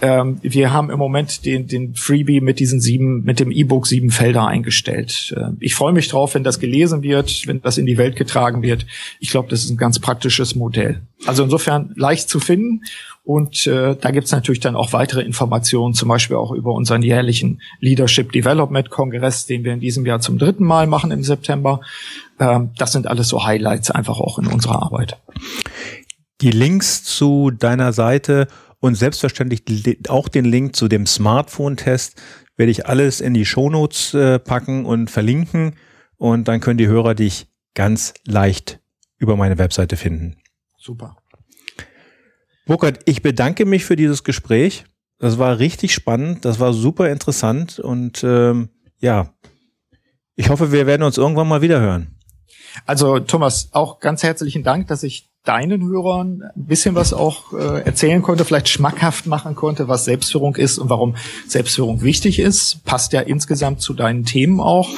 Ähm, 0.00 0.38
wir 0.42 0.72
haben 0.72 0.90
im 0.90 0.98
Moment 1.00 1.44
den, 1.44 1.66
den 1.66 1.96
Freebie 1.96 2.40
mit 2.40 2.60
diesen 2.60 2.80
sieben, 2.80 3.24
mit 3.24 3.40
dem 3.40 3.50
E-Book 3.50 3.88
sieben 3.88 4.10
Felder 4.10 4.46
eingestellt. 4.46 5.34
Äh, 5.36 5.50
ich 5.58 5.74
freue 5.74 5.92
mich 5.92 6.06
drauf, 6.06 6.34
wenn 6.34 6.44
das 6.44 6.60
gelesen 6.60 7.02
wird, 7.02 7.48
wenn 7.48 7.60
das 7.60 7.78
in 7.78 7.86
die 7.86 7.98
Welt 7.98 8.14
getragen 8.14 8.62
wird. 8.62 8.86
Ich 9.18 9.30
glaube, 9.30 9.48
das 9.48 9.64
ist 9.64 9.70
ein 9.70 9.76
ganz 9.76 9.98
praktisches 9.98 10.54
Modell. 10.54 11.00
Also 11.26 11.42
insofern 11.42 11.92
leicht 11.96 12.28
zu 12.28 12.38
finden. 12.38 12.82
Und 13.24 13.66
äh, 13.66 13.96
da 13.96 14.10
gibt's 14.10 14.32
natürlich 14.32 14.60
dann 14.60 14.76
auch 14.76 14.92
weitere 14.92 15.22
Informationen, 15.22 15.94
zum 15.94 16.10
Beispiel 16.10 16.36
auch 16.36 16.52
über 16.52 16.72
unseren 16.72 17.02
jährlichen 17.02 17.62
Leadership 17.80 18.32
Development 18.32 18.90
Kongress, 18.90 19.46
den 19.46 19.64
wir 19.64 19.72
in 19.72 19.80
diesem 19.80 20.04
Jahr 20.04 20.20
zum 20.20 20.36
dritten 20.36 20.64
Mal 20.64 20.86
machen 20.86 21.10
im 21.10 21.24
September. 21.24 21.80
Ähm, 22.38 22.70
das 22.76 22.92
sind 22.92 23.06
alles 23.06 23.28
so 23.28 23.46
Highlights 23.46 23.90
einfach 23.90 24.20
auch 24.20 24.38
in 24.38 24.46
unserer 24.46 24.82
Arbeit. 24.82 25.16
Die 26.42 26.50
Links 26.50 27.02
zu 27.02 27.50
deiner 27.50 27.94
Seite 27.94 28.46
und 28.80 28.94
selbstverständlich 28.94 29.62
auch 30.10 30.28
den 30.28 30.44
Link 30.44 30.76
zu 30.76 30.88
dem 30.88 31.06
Smartphone-Test 31.06 32.20
werde 32.56 32.70
ich 32.70 32.86
alles 32.86 33.22
in 33.22 33.32
die 33.32 33.46
Shownotes 33.46 34.12
äh, 34.12 34.38
packen 34.38 34.84
und 34.84 35.10
verlinken. 35.10 35.76
Und 36.18 36.46
dann 36.46 36.60
können 36.60 36.76
die 36.76 36.88
Hörer 36.88 37.14
dich 37.14 37.46
ganz 37.74 38.12
leicht 38.26 38.80
über 39.16 39.36
meine 39.36 39.56
Webseite 39.56 39.96
finden. 39.96 40.36
Super. 40.76 41.16
Burkhard, 42.66 43.00
ich 43.04 43.22
bedanke 43.22 43.66
mich 43.66 43.84
für 43.84 43.96
dieses 43.96 44.24
Gespräch. 44.24 44.84
Das 45.18 45.38
war 45.38 45.58
richtig 45.58 45.94
spannend, 45.94 46.44
das 46.44 46.60
war 46.60 46.72
super 46.72 47.08
interessant 47.08 47.78
und 47.78 48.24
ähm, 48.24 48.68
ja, 48.98 49.32
ich 50.34 50.48
hoffe, 50.48 50.72
wir 50.72 50.86
werden 50.86 51.02
uns 51.02 51.18
irgendwann 51.18 51.48
mal 51.48 51.62
wieder 51.62 51.80
hören. 51.80 52.18
Also 52.84 53.20
Thomas, 53.20 53.68
auch 53.72 54.00
ganz 54.00 54.22
herzlichen 54.22 54.64
Dank, 54.64 54.88
dass 54.88 55.02
ich 55.02 55.30
deinen 55.44 55.82
Hörern 55.86 56.42
ein 56.56 56.64
bisschen 56.64 56.94
was 56.94 57.12
auch 57.12 57.52
äh, 57.52 57.82
erzählen 57.82 58.22
konnte, 58.22 58.46
vielleicht 58.46 58.70
schmackhaft 58.70 59.26
machen 59.26 59.54
konnte, 59.54 59.88
was 59.88 60.06
Selbstführung 60.06 60.56
ist 60.56 60.78
und 60.78 60.88
warum 60.88 61.16
Selbstführung 61.46 62.00
wichtig 62.00 62.38
ist. 62.38 62.82
Passt 62.84 63.12
ja 63.12 63.20
insgesamt 63.20 63.82
zu 63.82 63.92
deinen 63.92 64.24
Themen 64.24 64.58
auch. 64.58 64.88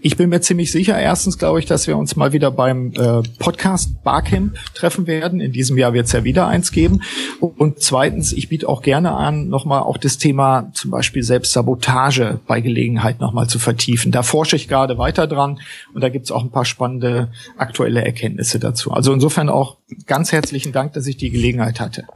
Ich 0.00 0.16
bin 0.16 0.28
mir 0.28 0.40
ziemlich 0.40 0.72
sicher, 0.72 0.98
erstens 0.98 1.38
glaube 1.38 1.60
ich, 1.60 1.66
dass 1.66 1.86
wir 1.86 1.96
uns 1.96 2.16
mal 2.16 2.32
wieder 2.32 2.50
beim 2.50 2.92
äh, 2.94 3.22
Podcast 3.38 4.02
Barcamp 4.02 4.56
treffen 4.74 5.06
werden. 5.06 5.40
In 5.40 5.52
diesem 5.52 5.78
Jahr 5.78 5.92
wird 5.92 6.06
es 6.06 6.12
ja 6.12 6.24
wieder 6.24 6.48
eins 6.48 6.72
geben. 6.72 7.02
Und 7.40 7.78
zweitens, 7.78 8.32
ich 8.32 8.48
biete 8.48 8.68
auch 8.68 8.82
gerne 8.82 9.12
an, 9.12 9.48
nochmal 9.48 9.82
auch 9.82 9.98
das 9.98 10.18
Thema 10.18 10.70
zum 10.74 10.90
Beispiel 10.90 11.22
Selbstsabotage 11.22 12.40
bei 12.48 12.60
Gelegenheit 12.60 13.20
nochmal 13.20 13.46
zu 13.46 13.60
vertiefen. 13.60 14.10
Da 14.10 14.24
forsche 14.24 14.56
ich 14.56 14.66
gerade 14.66 14.98
weiter 14.98 15.28
dran 15.28 15.60
und 15.94 16.02
da 16.02 16.08
gibt 16.08 16.24
es 16.24 16.32
auch 16.32 16.42
ein 16.42 16.50
paar 16.50 16.64
spannende 16.64 17.30
aktuelle 17.56 18.04
Erkenntnisse 18.04 18.58
dazu. 18.58 18.90
Also 18.90 19.12
insofern 19.12 19.48
auch 19.48 19.76
ganz 20.06 20.32
herzlichen 20.32 20.72
Dank, 20.72 20.92
dass 20.92 21.06
ich 21.06 21.16
die 21.16 21.30
Gelegenheit 21.30 21.80
hatte. 21.80 22.06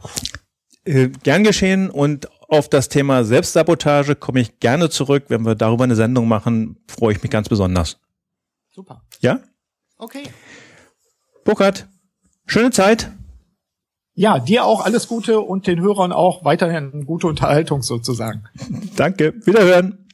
Äh, 0.85 1.09
gern 1.23 1.43
geschehen 1.43 1.89
und 1.89 2.29
auf 2.49 2.69
das 2.69 2.87
Thema 2.89 3.23
Selbstsabotage 3.23 4.15
komme 4.15 4.39
ich 4.39 4.59
gerne 4.59 4.89
zurück. 4.89 5.25
Wenn 5.27 5.45
wir 5.45 5.55
darüber 5.55 5.83
eine 5.83 5.95
Sendung 5.95 6.27
machen, 6.27 6.77
freue 6.87 7.13
ich 7.13 7.21
mich 7.21 7.31
ganz 7.31 7.49
besonders. 7.49 7.99
Super. 8.69 9.03
Ja? 9.19 9.39
Okay. 9.97 10.23
Burkhard, 11.43 11.87
schöne 12.45 12.71
Zeit. 12.71 13.11
Ja, 14.13 14.39
dir 14.39 14.65
auch 14.65 14.83
alles 14.83 15.07
Gute 15.07 15.41
und 15.41 15.67
den 15.67 15.81
Hörern 15.81 16.11
auch 16.11 16.43
weiterhin 16.43 17.05
gute 17.05 17.27
Unterhaltung 17.27 17.81
sozusagen. 17.81 18.45
Danke. 18.95 19.33
Wiederhören. 19.45 20.07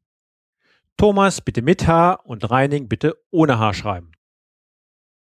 Thomas 0.97 1.41
bitte 1.41 1.61
mit 1.61 1.85
H 1.85 2.13
und 2.13 2.49
Reining 2.49 2.87
bitte 2.87 3.15
ohne 3.29 3.59
H 3.59 3.73
schreiben. 3.73 4.13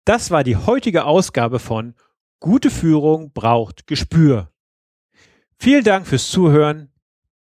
Das 0.04 0.30
war 0.30 0.44
die 0.44 0.58
heutige 0.58 1.06
Ausgabe 1.06 1.60
von 1.60 1.96
Gute 2.42 2.70
Führung 2.70 3.32
braucht 3.32 3.88
Gespür. 3.88 4.52
Vielen 5.58 5.86
Dank 5.86 6.06
fürs 6.06 6.30
Zuhören. 6.30 6.92